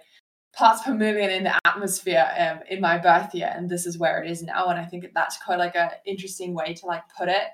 parts 0.52 0.82
per 0.82 0.94
million 0.94 1.30
in 1.30 1.44
the 1.44 1.58
atmosphere 1.64 2.28
um, 2.38 2.60
in 2.68 2.80
my 2.80 2.98
birth 2.98 3.34
year 3.34 3.52
and 3.54 3.68
this 3.68 3.86
is 3.86 3.98
where 3.98 4.22
it 4.22 4.30
is 4.30 4.42
now 4.42 4.68
and 4.68 4.78
i 4.78 4.84
think 4.84 5.06
that's 5.14 5.38
quite 5.38 5.58
like 5.58 5.76
an 5.76 5.90
interesting 6.06 6.54
way 6.54 6.74
to 6.74 6.86
like 6.86 7.02
put 7.16 7.28
it 7.28 7.48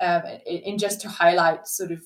um, 0.00 0.22
in 0.46 0.78
just 0.78 1.00
to 1.00 1.08
highlight 1.08 1.66
sort 1.66 1.90
of 1.90 2.02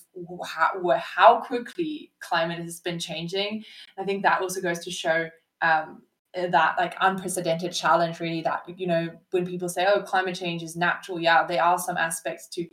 how, 0.47 0.73
how 0.99 1.41
quickly 1.41 2.11
climate 2.20 2.59
has 2.59 2.81
been 2.81 2.99
changing. 2.99 3.64
I 3.99 4.05
think 4.05 4.23
that 4.23 4.41
also 4.41 4.62
goes 4.62 4.79
to 4.81 4.91
show 4.91 5.29
um, 5.61 6.03
uh, 6.35 6.47
that 6.47 6.77
like 6.79 6.95
unprecedented 7.03 7.73
challenge 7.73 8.18
really 8.18 8.41
that 8.41 8.62
you 8.79 8.87
know 8.87 9.11
when 9.33 9.45
people 9.45 9.68
say 9.68 9.87
oh 9.87 10.01
climate 10.01 10.35
change 10.35 10.62
is 10.62 10.75
natural 10.75 11.20
yeah 11.20 11.47
there 11.47 11.62
are 11.62 11.79
some 11.79 11.99
aspects 11.99 12.49
to 12.49 12.66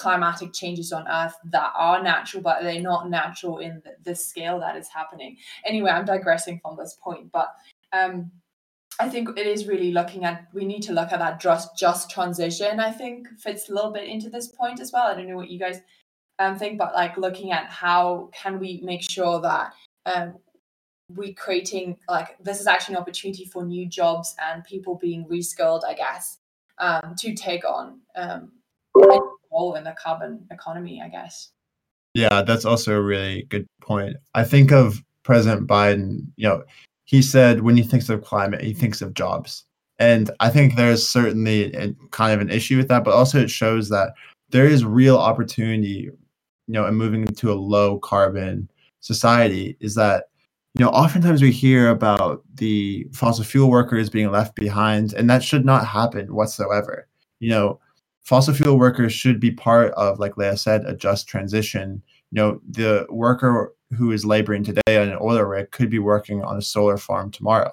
climatic 0.00 0.52
changes 0.52 0.92
on 0.92 1.06
earth 1.08 1.34
that 1.44 1.72
are 1.76 2.02
natural 2.02 2.42
but 2.42 2.62
they're 2.62 2.80
not 2.80 3.10
natural 3.10 3.58
in 3.58 3.82
the, 3.84 3.92
the 4.04 4.14
scale 4.14 4.58
that 4.58 4.76
is 4.76 4.88
happening 4.88 5.36
anyway 5.64 5.90
i'm 5.90 6.04
digressing 6.04 6.58
from 6.62 6.76
this 6.76 6.96
point 7.02 7.30
but 7.32 7.54
um 7.92 8.30
I 8.98 9.08
think 9.08 9.30
it 9.38 9.46
is 9.46 9.66
really 9.66 9.92
looking 9.92 10.26
at 10.26 10.48
we 10.52 10.66
need 10.66 10.82
to 10.82 10.92
look 10.92 11.10
at 11.10 11.20
that 11.20 11.40
just 11.40 11.74
just 11.74 12.10
transition. 12.10 12.80
I 12.80 12.90
think 12.90 13.28
fits 13.38 13.70
a 13.70 13.74
little 13.74 13.90
bit 13.90 14.06
into 14.06 14.28
this 14.28 14.48
point 14.48 14.78
as 14.78 14.92
well. 14.92 15.06
I 15.06 15.14
don't 15.14 15.26
know 15.26 15.36
what 15.36 15.48
you 15.48 15.58
guys 15.58 15.80
um, 16.38 16.58
think, 16.58 16.76
but 16.76 16.92
like 16.94 17.16
looking 17.16 17.50
at 17.50 17.70
how 17.70 18.28
can 18.34 18.58
we 18.58 18.80
make 18.82 19.02
sure 19.08 19.40
that 19.40 19.72
um, 20.04 20.34
we 21.16 21.32
creating 21.32 21.96
like 22.08 22.36
this 22.42 22.60
is 22.60 22.66
actually 22.66 22.96
an 22.96 23.00
opportunity 23.00 23.46
for 23.46 23.64
new 23.64 23.86
jobs 23.86 24.34
and 24.42 24.64
people 24.64 24.96
being 24.96 25.24
reskilled, 25.26 25.82
I 25.86 25.94
guess, 25.94 26.38
um, 26.78 27.14
to 27.18 27.34
take 27.34 27.64
on 27.64 28.00
um, 28.16 28.52
role 29.52 29.74
in 29.74 29.84
the 29.84 29.94
carbon 30.02 30.46
economy, 30.50 31.02
I 31.04 31.08
guess. 31.08 31.50
Yeah, 32.14 32.42
that's 32.42 32.64
also 32.64 32.96
a 32.96 33.02
really 33.02 33.44
good 33.44 33.66
point. 33.80 34.16
I 34.34 34.44
think 34.44 34.72
of 34.72 35.02
President 35.22 35.68
Biden, 35.68 36.26
you 36.36 36.48
know, 36.48 36.64
he 37.04 37.22
said 37.22 37.62
when 37.62 37.76
he 37.76 37.82
thinks 37.82 38.08
of 38.08 38.24
climate, 38.24 38.62
he 38.62 38.74
thinks 38.74 39.02
of 39.02 39.14
jobs. 39.14 39.64
And 39.98 40.30
I 40.40 40.48
think 40.48 40.76
there's 40.76 41.06
certainly 41.06 41.72
a, 41.74 41.92
kind 42.10 42.32
of 42.32 42.40
an 42.40 42.50
issue 42.50 42.78
with 42.78 42.88
that, 42.88 43.04
but 43.04 43.14
also 43.14 43.40
it 43.40 43.50
shows 43.50 43.88
that 43.90 44.14
there 44.48 44.66
is 44.66 44.84
real 44.84 45.18
opportunity, 45.18 46.08
you 46.08 46.14
know, 46.68 46.86
in 46.86 46.94
moving 46.94 47.26
to 47.26 47.52
a 47.52 47.54
low 47.54 47.98
carbon 47.98 48.70
society 49.00 49.76
is 49.80 49.94
that 49.94 50.24
you 50.74 50.84
know, 50.84 50.90
oftentimes 50.90 51.42
we 51.42 51.50
hear 51.50 51.88
about 51.88 52.44
the 52.54 53.06
fossil 53.12 53.44
fuel 53.44 53.70
workers 53.70 54.08
being 54.08 54.30
left 54.30 54.54
behind, 54.54 55.12
and 55.14 55.28
that 55.28 55.42
should 55.42 55.64
not 55.64 55.84
happen 55.84 56.32
whatsoever. 56.32 57.08
You 57.40 57.50
know, 57.50 57.80
fossil 58.30 58.54
fuel 58.54 58.78
workers 58.78 59.12
should 59.12 59.40
be 59.40 59.50
part 59.50 59.92
of, 59.94 60.20
like 60.20 60.36
Leah 60.36 60.56
said, 60.56 60.84
a 60.86 60.94
just 60.94 61.26
transition. 61.26 62.00
You 62.30 62.36
know, 62.36 62.60
the 62.70 63.04
worker 63.10 63.74
who 63.98 64.12
is 64.12 64.24
laboring 64.24 64.62
today 64.62 65.02
on 65.02 65.08
an 65.08 65.18
oil 65.20 65.42
rig 65.42 65.72
could 65.72 65.90
be 65.90 65.98
working 65.98 66.40
on 66.44 66.56
a 66.56 66.62
solar 66.62 66.96
farm 66.96 67.32
tomorrow. 67.32 67.72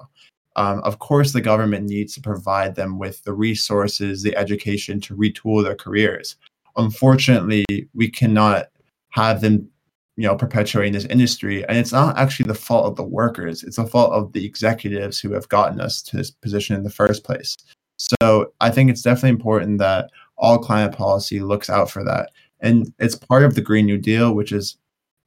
Um, 0.56 0.80
of 0.80 0.98
course, 0.98 1.32
the 1.32 1.40
government 1.40 1.88
needs 1.88 2.12
to 2.14 2.20
provide 2.20 2.74
them 2.74 2.98
with 2.98 3.22
the 3.22 3.34
resources, 3.34 4.24
the 4.24 4.36
education 4.36 5.00
to 5.02 5.14
retool 5.14 5.62
their 5.62 5.76
careers. 5.76 6.34
Unfortunately, 6.76 7.64
we 7.94 8.10
cannot 8.10 8.66
have 9.10 9.40
them 9.40 9.68
you 10.16 10.26
know 10.26 10.34
perpetuating 10.34 10.92
this 10.92 11.04
industry 11.04 11.64
and 11.68 11.78
it's 11.78 11.92
not 11.92 12.18
actually 12.18 12.48
the 12.48 12.54
fault 12.54 12.86
of 12.86 12.96
the 12.96 13.04
workers 13.04 13.62
it's 13.62 13.76
the 13.76 13.86
fault 13.86 14.12
of 14.12 14.32
the 14.32 14.44
executives 14.44 15.20
who 15.20 15.32
have 15.32 15.48
gotten 15.48 15.80
us 15.80 16.02
to 16.02 16.16
this 16.16 16.32
position 16.32 16.74
in 16.74 16.82
the 16.82 16.90
first 16.90 17.22
place 17.22 17.56
so 17.96 18.52
i 18.60 18.68
think 18.68 18.90
it's 18.90 19.02
definitely 19.02 19.30
important 19.30 19.78
that 19.78 20.10
all 20.38 20.58
climate 20.58 20.96
policy 20.96 21.40
looks 21.40 21.68
out 21.68 21.90
for 21.90 22.04
that. 22.04 22.30
And 22.60 22.92
it's 22.98 23.14
part 23.14 23.44
of 23.44 23.54
the 23.54 23.60
green 23.60 23.86
new 23.86 23.98
deal 23.98 24.34
which 24.34 24.52
is 24.52 24.76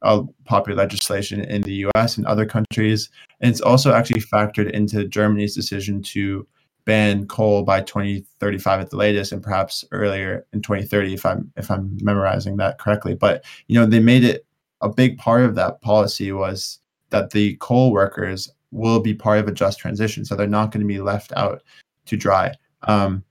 a 0.02 0.22
popular 0.44 0.76
legislation 0.76 1.40
in 1.42 1.62
the 1.62 1.86
us 1.94 2.16
and 2.16 2.26
other 2.26 2.44
countries. 2.46 3.08
And 3.40 3.50
it's 3.50 3.60
also 3.60 3.92
actually 3.92 4.20
factored 4.20 4.70
into 4.70 5.06
germany's 5.06 5.54
decision 5.54 6.02
to 6.02 6.46
ban 6.84 7.26
coal 7.26 7.62
by 7.62 7.80
2035 7.80 8.80
at 8.80 8.90
the 8.90 8.96
latest 8.96 9.30
and 9.30 9.42
perhaps 9.42 9.84
earlier 9.92 10.44
in 10.52 10.60
2030 10.60 11.14
if 11.14 11.24
i'm 11.24 11.52
if 11.56 11.70
i'm 11.70 11.96
memorizing 12.02 12.56
that 12.56 12.78
correctly. 12.78 13.14
But 13.14 13.44
you 13.68 13.78
know 13.78 13.86
they 13.86 14.00
made 14.00 14.24
it 14.24 14.46
a 14.82 14.88
big 14.88 15.16
part 15.16 15.42
of 15.42 15.54
that 15.54 15.80
policy 15.80 16.32
was 16.32 16.80
that 17.10 17.30
the 17.30 17.56
coal 17.60 17.92
workers 17.92 18.50
will 18.72 19.00
be 19.00 19.14
part 19.14 19.38
of 19.38 19.48
a 19.48 19.52
just 19.52 19.78
transition, 19.78 20.24
so 20.24 20.34
they're 20.34 20.46
not 20.46 20.72
going 20.72 20.80
to 20.80 20.86
be 20.86 21.00
left 21.00 21.32
out 21.36 21.62
to 22.06 22.16
dry. 22.16 22.52
Um, 22.82 23.22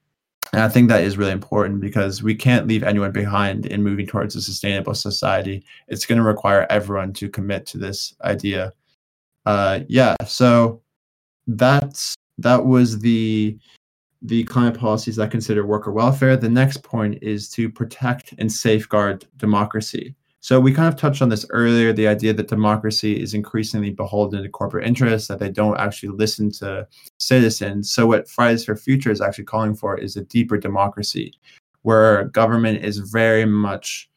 And 0.53 0.61
I 0.61 0.67
think 0.67 0.89
that 0.89 1.03
is 1.03 1.17
really 1.17 1.31
important 1.31 1.79
because 1.79 2.21
we 2.21 2.35
can't 2.35 2.67
leave 2.67 2.83
anyone 2.83 3.11
behind 3.11 3.65
in 3.65 3.83
moving 3.83 4.05
towards 4.05 4.35
a 4.35 4.41
sustainable 4.41 4.93
society. 4.93 5.63
It's 5.87 6.05
going 6.05 6.17
to 6.17 6.23
require 6.23 6.67
everyone 6.69 7.13
to 7.13 7.29
commit 7.29 7.65
to 7.67 7.77
this 7.77 8.13
idea. 8.23 8.73
Uh, 9.45 9.79
yeah, 9.87 10.15
so 10.25 10.81
that's 11.47 12.15
that 12.37 12.65
was 12.65 12.99
the 12.99 13.57
the 14.23 14.43
climate 14.43 14.79
policies 14.79 15.15
that 15.15 15.31
consider 15.31 15.65
worker 15.65 15.91
welfare. 15.91 16.37
The 16.37 16.49
next 16.49 16.83
point 16.83 17.17
is 17.23 17.49
to 17.51 17.69
protect 17.69 18.33
and 18.37 18.51
safeguard 18.51 19.25
democracy. 19.37 20.15
So 20.43 20.59
we 20.59 20.73
kind 20.73 20.87
of 20.87 20.99
touched 20.99 21.21
on 21.21 21.29
this 21.29 21.45
earlier, 21.51 21.93
the 21.93 22.07
idea 22.07 22.33
that 22.33 22.47
democracy 22.47 23.21
is 23.21 23.35
increasingly 23.35 23.91
beholden 23.91 24.41
to 24.41 24.49
corporate 24.49 24.87
interests, 24.87 25.27
that 25.27 25.37
they 25.37 25.51
don't 25.51 25.79
actually 25.79 26.09
listen 26.09 26.51
to 26.53 26.87
citizens. 27.19 27.91
So 27.91 28.07
what 28.07 28.27
Fridays 28.27 28.65
for 28.65 28.75
Future 28.75 29.11
is 29.11 29.21
actually 29.21 29.43
calling 29.43 29.75
for 29.75 29.95
is 29.97 30.17
a 30.17 30.23
deeper 30.23 30.57
democracy, 30.57 31.33
where 31.83 32.25
government 32.25 32.83
is 32.83 32.97
very 32.97 33.45
much 33.45 34.09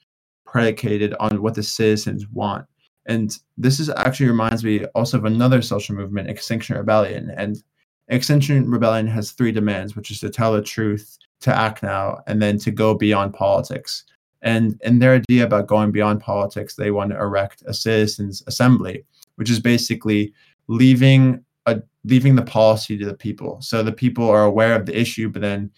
predicated 0.47 1.14
on 1.20 1.43
what 1.43 1.55
the 1.55 1.62
citizens 1.62 2.27
want. 2.31 2.64
And 3.05 3.37
this 3.59 3.79
is 3.79 3.91
actually 3.91 4.29
reminds 4.29 4.64
me 4.64 4.87
also 4.95 5.18
of 5.18 5.27
another 5.27 5.61
social 5.61 5.95
movement, 5.95 6.31
Extinction 6.31 6.79
Rebellion. 6.79 7.33
And 7.37 7.62
Extinction 8.09 8.70
Rebellion 8.70 9.07
has 9.09 9.33
three 9.33 9.53
demands, 9.53 9.95
which 9.95 10.11
is 10.11 10.20
to 10.20 10.31
tell 10.31 10.55
the 10.55 10.62
truth, 10.62 11.18
to 11.41 11.55
act 11.55 11.83
now, 11.83 12.22
and 12.27 12.41
then 12.41 12.57
to 12.61 12.70
go 12.70 12.95
beyond 12.95 13.35
politics. 13.35 14.05
And 14.45 14.80
in 14.84 14.99
their 14.99 15.14
idea 15.14 15.45
about 15.45 15.66
going 15.66 15.90
beyond 15.90 16.20
politics, 16.20 16.76
they 16.76 16.90
want 16.90 17.11
to 17.11 17.18
erect 17.18 17.62
a 17.66 17.74
citizens' 17.74 18.42
assembly, 18.47 19.05
which 19.36 19.51
is 19.51 19.59
basically 19.59 20.32
leaving 20.68 21.42
a 21.66 21.82
leaving 22.05 22.36
the 22.36 22.42
policy 22.42 22.99
to 22.99 23.07
the 23.07 23.14
people. 23.14 23.59
So 23.62 23.82
the 23.82 23.92
people 23.92 24.28
are 24.28 24.45
aware 24.45 24.76
of 24.76 24.84
the 24.84 24.99
issue, 24.99 25.30
but 25.30 25.42
then 25.42 25.70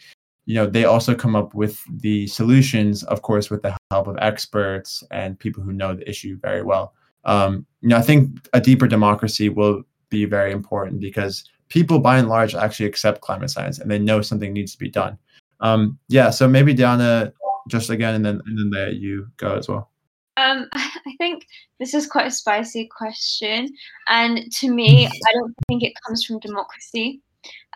you 0.46 0.54
know 0.56 0.66
they 0.66 0.84
also 0.84 1.14
come 1.14 1.36
up 1.36 1.54
with 1.54 1.80
the 2.02 2.26
solutions, 2.26 3.04
of 3.04 3.22
course, 3.22 3.50
with 3.50 3.62
the 3.62 3.76
help 3.92 4.08
of 4.08 4.18
experts 4.20 5.04
and 5.12 5.38
people 5.38 5.62
who 5.62 5.72
know 5.72 5.94
the 5.94 6.08
issue 6.10 6.36
very 6.40 6.62
well. 6.62 6.92
Um, 7.24 7.66
you 7.80 7.88
know, 7.88 7.96
I 7.96 8.02
think 8.02 8.48
a 8.52 8.60
deeper 8.60 8.88
democracy 8.88 9.48
will 9.48 9.82
be 10.10 10.24
very 10.24 10.52
important 10.52 11.00
because 11.00 11.44
people, 11.68 12.00
by 12.00 12.18
and 12.18 12.28
large, 12.28 12.54
actually 12.54 12.86
accept 12.86 13.20
climate 13.20 13.50
science 13.50 13.78
and 13.78 13.90
they 13.90 13.98
know 13.98 14.22
something 14.22 14.52
needs 14.52 14.72
to 14.72 14.78
be 14.78 14.88
done. 14.88 15.18
Um, 15.60 15.98
yeah, 16.08 16.30
so 16.30 16.46
maybe 16.48 16.74
Diana, 16.74 17.32
just 17.68 17.90
again, 17.90 18.14
and 18.14 18.24
then 18.24 18.40
and 18.46 18.58
then 18.58 18.70
there 18.70 18.90
you 18.90 19.28
go 19.36 19.54
as 19.56 19.68
well. 19.68 19.90
Um, 20.36 20.68
I 20.72 21.14
think 21.18 21.46
this 21.78 21.94
is 21.94 22.06
quite 22.06 22.26
a 22.26 22.30
spicy 22.30 22.88
question, 22.96 23.74
and 24.08 24.50
to 24.52 24.70
me, 24.70 25.06
I 25.06 25.32
don't 25.32 25.54
think 25.68 25.82
it 25.82 25.94
comes 26.06 26.24
from 26.24 26.40
democracy. 26.40 27.20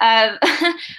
Um, 0.01 0.39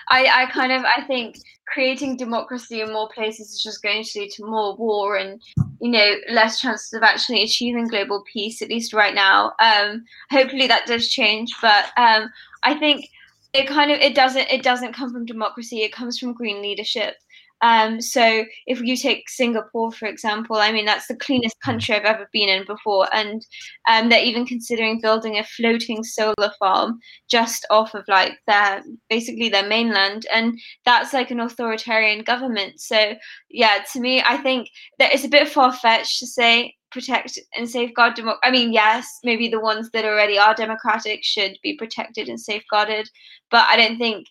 I, 0.10 0.30
I 0.32 0.50
kind 0.52 0.72
of 0.72 0.84
I 0.86 1.02
think 1.02 1.38
creating 1.68 2.18
democracy 2.18 2.82
in 2.82 2.92
more 2.92 3.10
places 3.10 3.52
is 3.52 3.64
just 3.64 3.82
going 3.82 4.04
to 4.04 4.20
lead 4.20 4.32
to 4.32 4.46
more 4.46 4.76
war 4.76 5.18
and 5.18 5.42
you 5.80 5.90
know 5.90 6.16
less 6.30 6.60
chances 6.60 6.94
of 6.94 7.04
actually 7.04 7.44
achieving 7.44 7.88
global 7.88 8.24
peace. 8.32 8.62
At 8.62 8.70
least 8.70 8.94
right 8.94 9.16
now. 9.16 9.54
Um, 9.60 10.06
hopefully 10.30 10.68
that 10.68 10.86
does 10.86 11.10
change, 11.10 11.54
but 11.62 11.86
um, 11.98 12.30
I 12.64 12.76
think 12.76 13.10
it 13.54 13.68
kind 13.68 13.92
of 13.92 14.00
it 14.00 14.16
doesn't 14.16 14.50
it 14.50 14.64
doesn't 14.64 14.94
come 14.94 15.12
from 15.12 15.26
democracy. 15.26 15.82
It 15.82 15.94
comes 15.94 16.18
from 16.18 16.34
green 16.34 16.62
leadership. 16.62 17.16
Um, 17.62 18.02
so 18.02 18.44
if 18.66 18.82
you 18.82 18.98
take 18.98 19.30
Singapore, 19.30 19.92
for 19.92 20.08
example, 20.08 20.58
I 20.58 20.72
mean, 20.72 20.86
that's 20.86 21.08
the 21.08 21.16
cleanest 21.16 21.60
country 21.62 21.96
I've 21.96 22.06
ever 22.06 22.28
been 22.34 22.50
in 22.50 22.66
before. 22.66 23.08
And 23.14 23.46
um, 23.88 24.10
they're 24.10 24.24
even 24.24 24.46
considering 24.46 25.00
building 25.02 25.38
a 25.38 25.44
floating 25.44 26.04
solar 26.04 26.52
farm 26.60 27.00
just 27.30 27.66
off 27.70 27.94
of 27.94 28.04
like 28.08 28.34
their, 28.48 28.82
basically 29.10 29.50
their 29.50 29.68
mainland. 29.68 30.26
And 30.34 30.60
that's 30.86 31.14
like 31.14 31.32
an 31.32 31.40
authoritarian 31.40 32.24
government. 32.24 32.80
So 32.80 33.14
yeah, 33.50 33.84
to 33.94 34.00
me, 34.00 34.22
I 34.22 34.38
think 34.38 34.70
that 34.98 35.14
it's 35.14 35.26
a 35.26 35.30
bit 35.30 35.48
far 35.48 35.72
fetched 35.72 36.20
to 36.20 36.28
say 36.28 36.76
protect 36.92 37.40
and 37.56 37.70
safeguard 37.70 38.16
democ- 38.16 38.38
I 38.44 38.52
mean, 38.52 38.74
yes, 38.74 39.08
maybe 39.24 39.48
the 39.48 39.60
ones 39.60 39.90
that 39.92 40.06
already 40.06 40.38
are 40.38 40.54
democratic 40.54 41.24
should 41.24 41.58
be 41.64 41.78
protected 41.78 42.28
and 42.28 42.40
safeguarded, 42.40 43.10
but 43.50 43.66
I 43.70 43.78
don't 43.78 43.98
think 43.98 44.28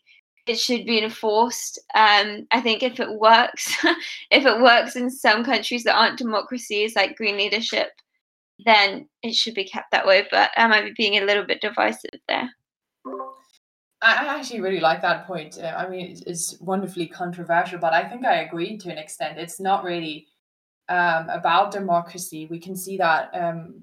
it 0.46 0.58
should 0.58 0.84
be 0.86 1.02
enforced. 1.02 1.78
Um, 1.94 2.46
I 2.50 2.60
think 2.60 2.82
if 2.82 3.00
it 3.00 3.18
works, 3.18 3.74
if 4.30 4.44
it 4.44 4.60
works 4.60 4.96
in 4.96 5.10
some 5.10 5.44
countries 5.44 5.84
that 5.84 5.96
aren't 5.96 6.18
democracies 6.18 6.96
like 6.96 7.16
green 7.16 7.36
leadership, 7.36 7.88
then 8.64 9.08
it 9.22 9.34
should 9.34 9.54
be 9.54 9.64
kept 9.64 9.90
that 9.92 10.06
way. 10.06 10.26
But 10.30 10.50
I 10.56 10.66
might 10.66 10.84
be 10.84 10.94
being 10.96 11.18
a 11.18 11.24
little 11.24 11.44
bit 11.44 11.60
divisive 11.60 12.20
there. 12.28 12.50
I 14.02 14.26
actually 14.26 14.62
really 14.62 14.80
like 14.80 15.02
that 15.02 15.26
point. 15.26 15.58
Uh, 15.58 15.74
I 15.76 15.88
mean, 15.88 16.16
it's 16.26 16.58
wonderfully 16.60 17.06
controversial, 17.06 17.78
but 17.78 17.92
I 17.92 18.08
think 18.08 18.24
I 18.24 18.42
agree 18.42 18.78
to 18.78 18.90
an 18.90 18.96
extent. 18.96 19.38
It's 19.38 19.60
not 19.60 19.84
really 19.84 20.26
um, 20.88 21.28
about 21.28 21.70
democracy. 21.70 22.46
We 22.50 22.58
can 22.58 22.74
see 22.74 22.96
that 22.96 23.30
um, 23.34 23.82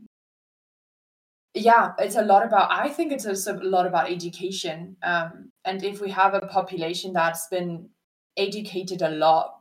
yeah 1.57 1.93
it's 1.97 2.15
a 2.15 2.21
lot 2.21 2.45
about 2.45 2.69
i 2.71 2.87
think 2.87 3.11
it's 3.11 3.25
also 3.25 3.57
a 3.59 3.63
lot 3.63 3.85
about 3.87 4.11
education 4.11 4.95
um, 5.03 5.51
and 5.65 5.83
if 5.83 6.01
we 6.01 6.09
have 6.09 6.33
a 6.33 6.41
population 6.47 7.13
that's 7.13 7.47
been 7.47 7.89
educated 8.37 9.01
a 9.01 9.09
lot 9.09 9.55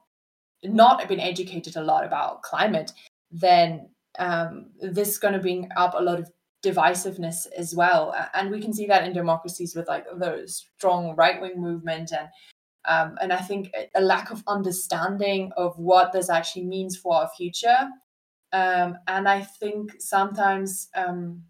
not 0.63 1.07
been 1.09 1.21
educated 1.21 1.77
a 1.77 1.83
lot 1.83 2.05
about 2.05 2.43
climate 2.43 2.93
then 3.31 3.89
um, 4.19 4.71
this 4.81 5.09
is 5.09 5.19
going 5.19 5.35
to 5.35 5.41
bring 5.41 5.69
up 5.77 5.95
a 5.95 6.03
lot 6.03 6.19
of 6.19 6.31
divisiveness 6.65 7.47
as 7.57 7.75
well 7.75 8.15
and 8.35 8.51
we 8.51 8.61
can 8.61 8.73
see 8.73 8.87
that 8.87 9.05
in 9.05 9.13
democracies 9.13 9.75
with 9.77 9.87
like 9.89 10.05
the 10.19 10.43
strong 10.47 11.15
right-wing 11.15 11.61
movement 11.61 12.13
and 12.13 12.29
um, 12.87 13.17
and 13.21 13.33
i 13.33 13.37
think 13.37 13.73
a 13.95 14.01
lack 14.01 14.31
of 14.31 14.43
understanding 14.49 15.53
of 15.57 15.79
what 15.79 16.13
this 16.13 16.31
actually 16.31 16.65
means 16.65 16.97
for 16.97 17.15
our 17.15 17.29
future 17.37 17.89
um, 18.53 18.97
and 19.07 19.29
i 19.29 19.41
think 19.41 19.95
sometimes 20.01 20.89
um, 20.95 21.43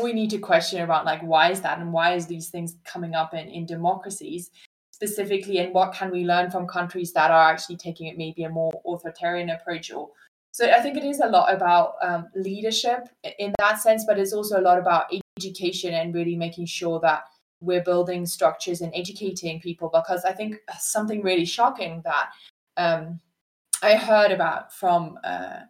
we 0.00 0.12
need 0.12 0.30
to 0.30 0.38
question 0.38 0.82
about 0.82 1.04
like 1.04 1.20
why 1.22 1.50
is 1.50 1.60
that 1.60 1.78
and 1.78 1.92
why 1.92 2.14
is 2.14 2.26
these 2.26 2.48
things 2.48 2.76
coming 2.84 3.14
up 3.14 3.34
in, 3.34 3.48
in 3.48 3.66
democracies 3.66 4.50
specifically 4.90 5.58
and 5.58 5.74
what 5.74 5.92
can 5.92 6.10
we 6.10 6.24
learn 6.24 6.50
from 6.50 6.66
countries 6.66 7.12
that 7.12 7.30
are 7.30 7.50
actually 7.50 7.76
taking 7.76 8.06
it 8.06 8.16
maybe 8.16 8.44
a 8.44 8.48
more 8.48 8.72
authoritarian 8.86 9.50
approach 9.50 9.90
or 9.90 10.10
so 10.52 10.70
i 10.70 10.80
think 10.80 10.96
it 10.96 11.04
is 11.04 11.20
a 11.20 11.26
lot 11.26 11.52
about 11.52 11.94
um, 12.02 12.26
leadership 12.36 13.08
in 13.38 13.52
that 13.58 13.80
sense 13.80 14.04
but 14.04 14.18
it's 14.18 14.32
also 14.32 14.60
a 14.60 14.62
lot 14.62 14.78
about 14.78 15.12
education 15.38 15.92
and 15.94 16.14
really 16.14 16.36
making 16.36 16.66
sure 16.66 17.00
that 17.00 17.24
we're 17.60 17.82
building 17.82 18.26
structures 18.26 18.80
and 18.80 18.92
educating 18.94 19.60
people 19.60 19.90
because 19.92 20.24
i 20.24 20.32
think 20.32 20.56
something 20.78 21.22
really 21.22 21.44
shocking 21.44 22.02
that 22.04 22.30
um, 22.76 23.18
i 23.82 23.96
heard 23.96 24.30
about 24.30 24.72
from 24.72 25.18
uh, 25.24 25.60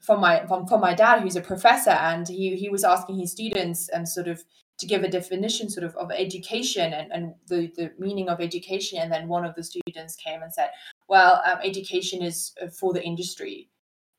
from 0.00 0.20
my 0.20 0.46
from, 0.46 0.66
from 0.66 0.80
my 0.80 0.94
dad 0.94 1.20
who's 1.20 1.36
a 1.36 1.40
professor 1.40 1.90
and 1.90 2.26
he 2.28 2.56
he 2.56 2.68
was 2.68 2.84
asking 2.84 3.18
his 3.18 3.30
students 3.30 3.88
and 3.88 4.08
sort 4.08 4.28
of 4.28 4.42
to 4.78 4.86
give 4.86 5.04
a 5.04 5.08
definition 5.08 5.68
sort 5.68 5.84
of 5.84 5.94
of 5.96 6.10
education 6.10 6.92
and, 6.92 7.12
and 7.12 7.34
the, 7.48 7.70
the 7.76 7.92
meaning 7.98 8.28
of 8.28 8.40
education 8.40 8.98
and 8.98 9.12
then 9.12 9.28
one 9.28 9.44
of 9.44 9.54
the 9.54 9.62
students 9.62 10.16
came 10.16 10.42
and 10.42 10.52
said 10.52 10.70
well 11.08 11.42
um, 11.46 11.58
education 11.62 12.22
is 12.22 12.52
uh, 12.62 12.66
for 12.66 12.92
the 12.92 13.02
industry. 13.02 13.68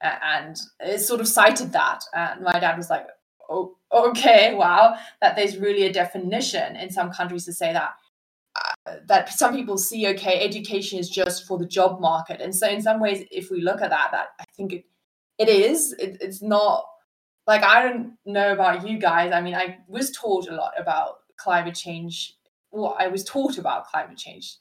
And 0.04 0.58
it 0.80 0.98
sort 1.00 1.22
of 1.22 1.28
cited 1.28 1.74
that 1.74 2.04
and 2.16 2.42
my 2.42 2.60
dad 2.60 2.76
was 2.76 2.90
like 2.90 3.06
oh 3.52 3.76
okay 3.94 4.56
wow 4.56 4.96
that 5.22 5.36
there's 5.36 5.58
really 5.58 5.84
a 5.86 5.94
definition 5.94 6.76
in 6.76 6.90
some 6.90 7.12
countries 7.12 7.46
to 7.46 7.54
say 7.54 7.72
that 7.72 7.92
uh, 8.56 8.96
that 9.06 9.30
some 9.30 9.56
people 9.56 9.78
see 9.78 10.08
okay 10.08 10.44
education 10.44 10.98
is 10.98 11.08
just 11.08 11.46
for 11.46 11.60
the 11.60 11.68
job 11.68 12.02
market. 12.02 12.42
And 12.42 12.56
so 12.56 12.68
in 12.68 12.82
some 12.82 13.00
ways 13.00 13.24
if 13.30 13.52
we 13.52 13.62
look 13.62 13.82
at 13.82 13.92
that 13.92 14.10
that 14.12 14.30
i 14.40 14.46
think 14.56 14.74
it 14.74 14.86
it 15.38 15.50
is. 15.50 15.94
It, 15.94 16.18
it's 16.22 16.42
not 16.42 16.86
like 17.48 17.64
I 17.64 17.84
don't 17.84 18.14
know 18.26 18.54
about 18.54 18.88
you 18.88 18.98
guys. 18.98 19.32
I 19.34 19.42
mean, 19.42 19.56
I 19.56 19.80
was 19.88 20.12
taught 20.12 20.48
a 20.48 20.56
lot 20.56 20.74
about 20.78 21.20
climate 21.38 21.76
change. 21.76 22.36
Well, 22.72 22.96
I 23.00 23.08
was 23.08 23.24
taught 23.24 23.58
about 23.58 23.88
climate 23.88 24.18
change 24.18 24.58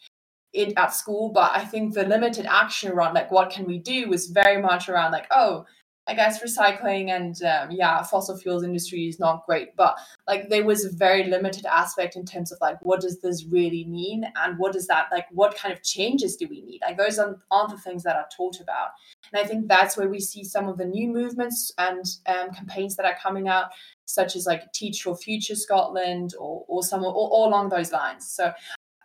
in 0.52 0.76
at 0.76 0.94
school, 0.94 1.30
but 1.30 1.52
I 1.54 1.64
think 1.64 1.94
the 1.94 2.04
limited 2.04 2.46
action 2.46 2.90
around 2.90 3.14
like 3.14 3.30
what 3.30 3.50
can 3.50 3.66
we 3.66 3.78
do 3.78 4.08
was 4.08 4.26
very 4.26 4.60
much 4.60 4.88
around 4.88 5.12
like, 5.12 5.26
oh, 5.30 5.64
I 6.06 6.14
guess 6.14 6.42
recycling 6.42 7.10
and 7.10 7.40
um, 7.44 7.70
yeah, 7.70 8.02
fossil 8.02 8.36
fuels 8.36 8.64
industry 8.64 9.06
is 9.06 9.20
not 9.20 9.46
great, 9.46 9.76
but 9.76 9.96
like 10.26 10.48
there 10.48 10.64
was 10.64 10.84
a 10.84 10.90
very 10.90 11.24
limited 11.24 11.66
aspect 11.66 12.16
in 12.16 12.24
terms 12.24 12.50
of 12.50 12.58
like 12.60 12.78
what 12.82 13.00
does 13.00 13.20
this 13.20 13.44
really 13.44 13.84
mean 13.84 14.24
and 14.36 14.58
what 14.58 14.72
does 14.72 14.86
that 14.88 15.06
like 15.12 15.26
what 15.30 15.56
kind 15.56 15.72
of 15.72 15.82
changes 15.82 16.36
do 16.36 16.48
we 16.48 16.62
need? 16.62 16.80
Like 16.82 16.96
those 16.96 17.18
aren't, 17.18 17.38
aren't 17.50 17.70
the 17.70 17.78
things 17.78 18.02
that 18.02 18.16
are 18.16 18.26
taught 18.34 18.60
about, 18.60 18.88
and 19.32 19.44
I 19.44 19.46
think 19.46 19.68
that's 19.68 19.96
where 19.96 20.08
we 20.08 20.20
see 20.20 20.42
some 20.42 20.68
of 20.68 20.78
the 20.78 20.84
new 20.84 21.08
movements 21.08 21.72
and 21.78 22.04
um, 22.26 22.50
campaigns 22.50 22.96
that 22.96 23.06
are 23.06 23.16
coming 23.22 23.46
out, 23.46 23.66
such 24.06 24.34
as 24.34 24.46
like 24.46 24.72
Teach 24.72 25.02
for 25.02 25.16
Future 25.16 25.54
Scotland 25.54 26.34
or 26.40 26.64
or 26.66 26.82
some 26.82 27.04
or, 27.04 27.14
or 27.14 27.46
along 27.46 27.68
those 27.68 27.92
lines. 27.92 28.26
So 28.26 28.52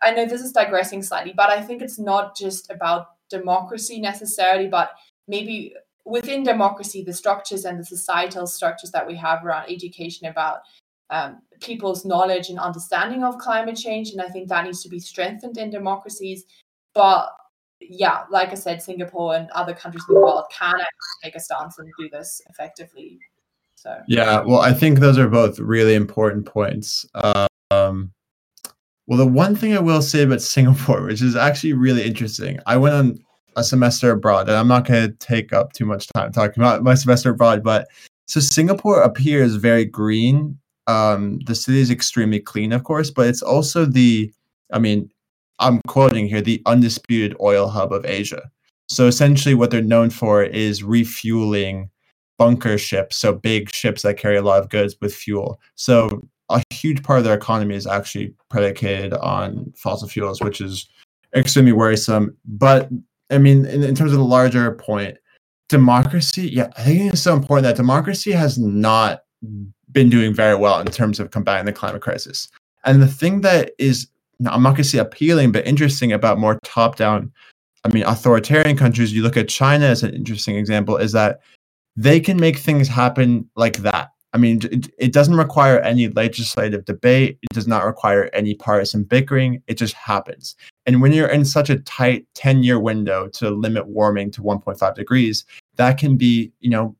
I 0.02 0.12
know 0.12 0.26
this 0.26 0.42
is 0.42 0.52
digressing 0.52 1.02
slightly, 1.02 1.34
but 1.36 1.50
I 1.50 1.62
think 1.62 1.82
it's 1.82 1.98
not 1.98 2.36
just 2.36 2.70
about 2.70 3.08
democracy 3.28 4.00
necessarily, 4.00 4.66
but 4.66 4.90
maybe 5.28 5.74
within 6.06 6.44
democracy, 6.44 7.02
the 7.02 7.12
structures 7.12 7.64
and 7.64 7.78
the 7.78 7.84
societal 7.84 8.46
structures 8.46 8.92
that 8.92 9.06
we 9.06 9.16
have 9.16 9.44
around 9.44 9.68
education 9.68 10.28
about 10.28 10.60
um, 11.10 11.42
people's 11.60 12.04
knowledge 12.04 12.48
and 12.48 12.58
understanding 12.58 13.24
of 13.24 13.38
climate 13.38 13.76
change. 13.76 14.10
And 14.10 14.22
I 14.22 14.28
think 14.28 14.48
that 14.48 14.64
needs 14.64 14.82
to 14.84 14.88
be 14.88 15.00
strengthened 15.00 15.58
in 15.58 15.68
democracies. 15.70 16.44
But 16.94 17.28
yeah, 17.80 18.22
like 18.30 18.50
I 18.50 18.54
said, 18.54 18.80
Singapore 18.80 19.34
and 19.34 19.50
other 19.50 19.74
countries 19.74 20.04
in 20.08 20.14
the 20.14 20.20
world 20.20 20.44
can 20.56 20.74
take 21.22 21.34
a 21.34 21.40
stance 21.40 21.78
and 21.78 21.90
do 21.98 22.08
this 22.08 22.40
effectively. 22.48 23.18
So 23.74 24.00
yeah, 24.08 24.40
well, 24.40 24.60
I 24.60 24.72
think 24.72 25.00
those 25.00 25.18
are 25.18 25.28
both 25.28 25.58
really 25.58 25.94
important 25.94 26.46
points. 26.46 27.04
Um, 27.14 28.12
well, 29.08 29.18
the 29.18 29.26
one 29.26 29.54
thing 29.54 29.76
I 29.76 29.80
will 29.80 30.02
say 30.02 30.22
about 30.22 30.40
Singapore, 30.40 31.02
which 31.02 31.22
is 31.22 31.36
actually 31.36 31.74
really 31.74 32.04
interesting, 32.04 32.58
I 32.66 32.76
went 32.76 32.94
on 32.94 33.18
a 33.56 33.64
semester 33.64 34.10
abroad, 34.10 34.48
and 34.48 34.56
I'm 34.56 34.68
not 34.68 34.86
going 34.86 35.08
to 35.08 35.16
take 35.16 35.52
up 35.52 35.72
too 35.72 35.86
much 35.86 36.06
time 36.14 36.30
talking 36.30 36.62
about 36.62 36.82
my 36.82 36.94
semester 36.94 37.30
abroad, 37.30 37.64
but 37.64 37.88
so 38.26 38.40
Singapore 38.40 39.02
appears 39.02 39.56
very 39.56 39.84
green. 39.84 40.58
Um, 40.86 41.40
the 41.46 41.54
city 41.54 41.80
is 41.80 41.90
extremely 41.90 42.38
clean, 42.38 42.72
of 42.72 42.84
course, 42.84 43.10
but 43.10 43.26
it's 43.26 43.42
also 43.42 43.84
the, 43.84 44.32
I 44.72 44.78
mean, 44.78 45.10
I'm 45.58 45.80
quoting 45.88 46.28
here, 46.28 46.42
the 46.42 46.62
undisputed 46.66 47.36
oil 47.40 47.68
hub 47.68 47.92
of 47.92 48.04
Asia. 48.04 48.50
So 48.88 49.06
essentially, 49.06 49.54
what 49.54 49.70
they're 49.70 49.82
known 49.82 50.10
for 50.10 50.44
is 50.44 50.84
refueling 50.84 51.90
bunker 52.38 52.78
ships, 52.78 53.16
so 53.16 53.32
big 53.32 53.72
ships 53.74 54.02
that 54.02 54.18
carry 54.18 54.36
a 54.36 54.42
lot 54.42 54.62
of 54.62 54.68
goods 54.68 54.96
with 55.00 55.14
fuel. 55.14 55.58
So 55.74 56.28
a 56.50 56.62
huge 56.70 57.02
part 57.02 57.18
of 57.18 57.24
their 57.24 57.34
economy 57.34 57.74
is 57.74 57.86
actually 57.86 58.34
predicated 58.50 59.14
on 59.14 59.72
fossil 59.76 60.08
fuels, 60.08 60.40
which 60.40 60.60
is 60.60 60.88
extremely 61.34 61.72
worrisome. 61.72 62.36
But 62.44 62.88
I 63.30 63.38
mean, 63.38 63.66
in, 63.66 63.82
in 63.82 63.94
terms 63.94 64.12
of 64.12 64.18
the 64.18 64.24
larger 64.24 64.72
point, 64.72 65.18
democracy, 65.68 66.48
yeah, 66.48 66.68
I 66.76 66.82
think 66.82 67.12
it's 67.12 67.22
so 67.22 67.34
important 67.34 67.64
that 67.64 67.76
democracy 67.76 68.32
has 68.32 68.58
not 68.58 69.22
been 69.92 70.10
doing 70.10 70.34
very 70.34 70.54
well 70.54 70.80
in 70.80 70.86
terms 70.86 71.18
of 71.18 71.30
combating 71.30 71.66
the 71.66 71.72
climate 71.72 72.02
crisis. 72.02 72.48
And 72.84 73.02
the 73.02 73.08
thing 73.08 73.40
that 73.40 73.72
is, 73.78 74.08
I'm 74.46 74.62
not 74.62 74.70
going 74.70 74.82
to 74.82 74.84
say 74.84 74.98
appealing, 74.98 75.52
but 75.52 75.66
interesting 75.66 76.12
about 76.12 76.38
more 76.38 76.58
top 76.62 76.96
down, 76.96 77.32
I 77.84 77.88
mean, 77.88 78.04
authoritarian 78.04 78.76
countries, 78.76 79.12
you 79.12 79.22
look 79.22 79.36
at 79.36 79.48
China 79.48 79.86
as 79.86 80.02
an 80.02 80.14
interesting 80.14 80.56
example, 80.56 80.96
is 80.96 81.12
that 81.12 81.40
they 81.96 82.20
can 82.20 82.36
make 82.38 82.58
things 82.58 82.88
happen 82.88 83.48
like 83.56 83.78
that. 83.78 84.10
I 84.32 84.38
mean, 84.38 84.60
it, 84.70 84.90
it 84.98 85.12
doesn't 85.12 85.36
require 85.36 85.80
any 85.80 86.08
legislative 86.08 86.84
debate. 86.84 87.38
It 87.42 87.54
does 87.54 87.66
not 87.66 87.84
require 87.84 88.28
any 88.34 88.54
partisan 88.54 89.04
bickering. 89.04 89.62
It 89.66 89.78
just 89.78 89.94
happens. 89.94 90.56
And 90.86 91.02
when 91.02 91.12
you're 91.12 91.28
in 91.28 91.44
such 91.44 91.68
a 91.68 91.80
tight 91.80 92.26
10 92.34 92.62
year 92.62 92.78
window 92.78 93.28
to 93.34 93.50
limit 93.50 93.88
warming 93.88 94.30
to 94.32 94.42
1.5 94.42 94.94
degrees, 94.94 95.44
that 95.76 95.98
can 95.98 96.16
be, 96.16 96.52
you 96.60 96.70
know, 96.70 96.96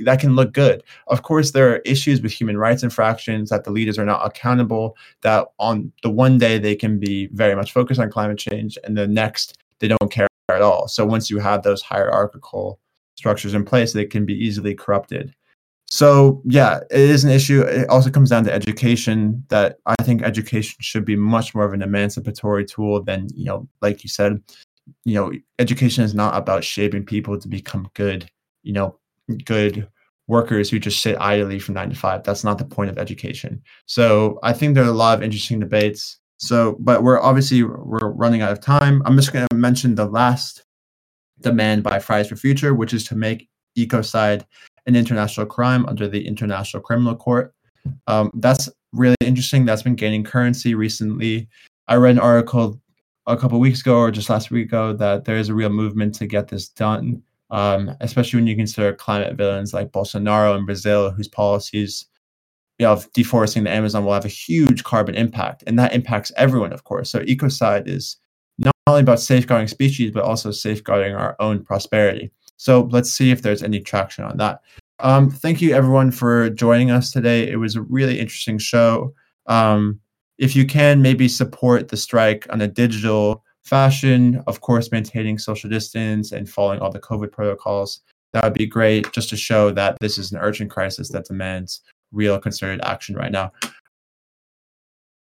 that 0.00 0.20
can 0.20 0.34
look 0.34 0.52
good. 0.52 0.82
Of 1.06 1.22
course, 1.22 1.52
there 1.52 1.72
are 1.72 1.78
issues 1.78 2.20
with 2.20 2.32
human 2.32 2.58
rights 2.58 2.82
infractions 2.82 3.50
that 3.50 3.64
the 3.64 3.70
leaders 3.70 3.98
are 3.98 4.04
not 4.04 4.26
accountable, 4.26 4.96
that 5.22 5.46
on 5.58 5.92
the 6.02 6.10
one 6.10 6.38
day 6.38 6.58
they 6.58 6.76
can 6.76 6.98
be 6.98 7.28
very 7.32 7.54
much 7.54 7.72
focused 7.72 8.00
on 8.00 8.10
climate 8.10 8.38
change, 8.38 8.76
and 8.84 8.96
the 8.96 9.06
next 9.06 9.56
they 9.80 9.88
don't 9.88 10.10
care 10.10 10.26
at 10.50 10.62
all. 10.62 10.88
So 10.88 11.06
once 11.06 11.30
you 11.30 11.38
have 11.38 11.62
those 11.62 11.82
hierarchical 11.82 12.80
structures 13.16 13.54
in 13.54 13.64
place, 13.64 13.92
they 13.92 14.06
can 14.06 14.24
be 14.26 14.34
easily 14.34 14.74
corrupted. 14.74 15.34
So 15.90 16.42
yeah, 16.44 16.80
it 16.90 17.00
is 17.00 17.24
an 17.24 17.30
issue. 17.30 17.62
It 17.62 17.88
also 17.88 18.10
comes 18.10 18.30
down 18.30 18.44
to 18.44 18.52
education. 18.52 19.44
That 19.48 19.78
I 19.86 19.94
think 20.02 20.22
education 20.22 20.76
should 20.80 21.04
be 21.04 21.16
much 21.16 21.54
more 21.54 21.64
of 21.64 21.72
an 21.72 21.82
emancipatory 21.82 22.66
tool 22.66 23.02
than 23.02 23.28
you 23.34 23.46
know, 23.46 23.68
like 23.80 24.02
you 24.04 24.10
said, 24.10 24.42
you 25.04 25.14
know, 25.14 25.32
education 25.58 26.04
is 26.04 26.14
not 26.14 26.36
about 26.36 26.64
shaping 26.64 27.04
people 27.04 27.38
to 27.38 27.48
become 27.48 27.88
good, 27.94 28.30
you 28.62 28.72
know, 28.72 28.98
good 29.44 29.88
workers 30.26 30.68
who 30.68 30.78
just 30.78 31.00
sit 31.00 31.16
idly 31.20 31.58
from 31.58 31.74
nine 31.74 31.88
to 31.88 31.96
five. 31.96 32.22
That's 32.22 32.44
not 32.44 32.58
the 32.58 32.64
point 32.64 32.90
of 32.90 32.98
education. 32.98 33.62
So 33.86 34.38
I 34.42 34.52
think 34.52 34.74
there 34.74 34.84
are 34.84 34.88
a 34.88 34.92
lot 34.92 35.16
of 35.16 35.24
interesting 35.24 35.58
debates. 35.58 36.18
So, 36.36 36.76
but 36.78 37.02
we're 37.02 37.20
obviously 37.20 37.62
we're 37.64 38.10
running 38.10 38.42
out 38.42 38.52
of 38.52 38.60
time. 38.60 39.02
I'm 39.04 39.16
just 39.16 39.32
going 39.32 39.46
to 39.50 39.56
mention 39.56 39.94
the 39.94 40.06
last 40.06 40.62
demand 41.40 41.82
by 41.82 41.98
Fridays 41.98 42.28
for 42.28 42.36
Future, 42.36 42.74
which 42.74 42.92
is 42.92 43.04
to 43.08 43.16
make 43.16 43.48
ecocide 43.76 44.44
an 44.88 44.96
international 44.96 45.46
crime 45.46 45.86
under 45.86 46.08
the 46.08 46.26
International 46.26 46.82
Criminal 46.82 47.14
Court. 47.14 47.54
Um, 48.08 48.30
that's 48.34 48.68
really 48.92 49.16
interesting. 49.20 49.64
That's 49.64 49.82
been 49.82 49.94
gaining 49.94 50.24
currency 50.24 50.74
recently. 50.74 51.48
I 51.86 51.96
read 51.96 52.16
an 52.16 52.20
article 52.20 52.80
a 53.26 53.36
couple 53.36 53.60
weeks 53.60 53.82
ago 53.82 53.98
or 53.98 54.10
just 54.10 54.30
last 54.30 54.50
week 54.50 54.66
ago 54.66 54.94
that 54.94 55.26
there 55.26 55.36
is 55.36 55.50
a 55.50 55.54
real 55.54 55.68
movement 55.68 56.14
to 56.16 56.26
get 56.26 56.48
this 56.48 56.68
done, 56.68 57.22
um, 57.50 57.94
especially 58.00 58.38
when 58.38 58.46
you 58.46 58.56
consider 58.56 58.94
climate 58.94 59.36
villains 59.36 59.74
like 59.74 59.92
Bolsonaro 59.92 60.58
in 60.58 60.64
Brazil, 60.64 61.10
whose 61.10 61.28
policies 61.28 62.06
you 62.78 62.86
know, 62.86 62.92
of 62.92 63.12
deforesting 63.12 63.64
the 63.64 63.70
Amazon 63.70 64.04
will 64.04 64.14
have 64.14 64.24
a 64.24 64.28
huge 64.28 64.84
carbon 64.84 65.14
impact, 65.14 65.64
and 65.66 65.78
that 65.78 65.94
impacts 65.94 66.32
everyone, 66.36 66.72
of 66.72 66.84
course. 66.84 67.10
So 67.10 67.20
ecocide 67.20 67.86
is 67.86 68.16
not 68.58 68.72
only 68.86 69.00
about 69.00 69.20
safeguarding 69.20 69.68
species, 69.68 70.12
but 70.12 70.24
also 70.24 70.50
safeguarding 70.50 71.14
our 71.14 71.36
own 71.40 71.64
prosperity. 71.64 72.30
So 72.58 72.88
let's 72.90 73.10
see 73.10 73.30
if 73.30 73.40
there's 73.42 73.62
any 73.62 73.80
traction 73.80 74.24
on 74.24 74.36
that. 74.36 74.60
Um, 75.00 75.30
thank 75.30 75.62
you 75.62 75.74
everyone 75.74 76.10
for 76.10 76.50
joining 76.50 76.90
us 76.90 77.10
today. 77.10 77.48
It 77.48 77.56
was 77.56 77.76
a 77.76 77.82
really 77.82 78.18
interesting 78.18 78.58
show. 78.58 79.14
Um, 79.46 80.00
if 80.38 80.54
you 80.54 80.66
can, 80.66 81.00
maybe 81.00 81.28
support 81.28 81.88
the 81.88 81.96
strike 81.96 82.46
on 82.50 82.60
a 82.60 82.68
digital 82.68 83.44
fashion, 83.62 84.42
of 84.46 84.60
course, 84.60 84.90
maintaining 84.90 85.38
social 85.38 85.70
distance 85.70 86.32
and 86.32 86.48
following 86.48 86.80
all 86.80 86.90
the 86.90 87.00
COVID 87.00 87.32
protocols. 87.32 88.00
That 88.32 88.44
would 88.44 88.54
be 88.54 88.66
great 88.66 89.10
just 89.12 89.30
to 89.30 89.36
show 89.36 89.70
that 89.72 89.96
this 90.00 90.18
is 90.18 90.32
an 90.32 90.38
urgent 90.38 90.70
crisis 90.70 91.10
that 91.10 91.26
demands 91.26 91.80
real 92.12 92.38
concerted 92.38 92.80
action 92.84 93.14
right 93.14 93.32
now. 93.32 93.52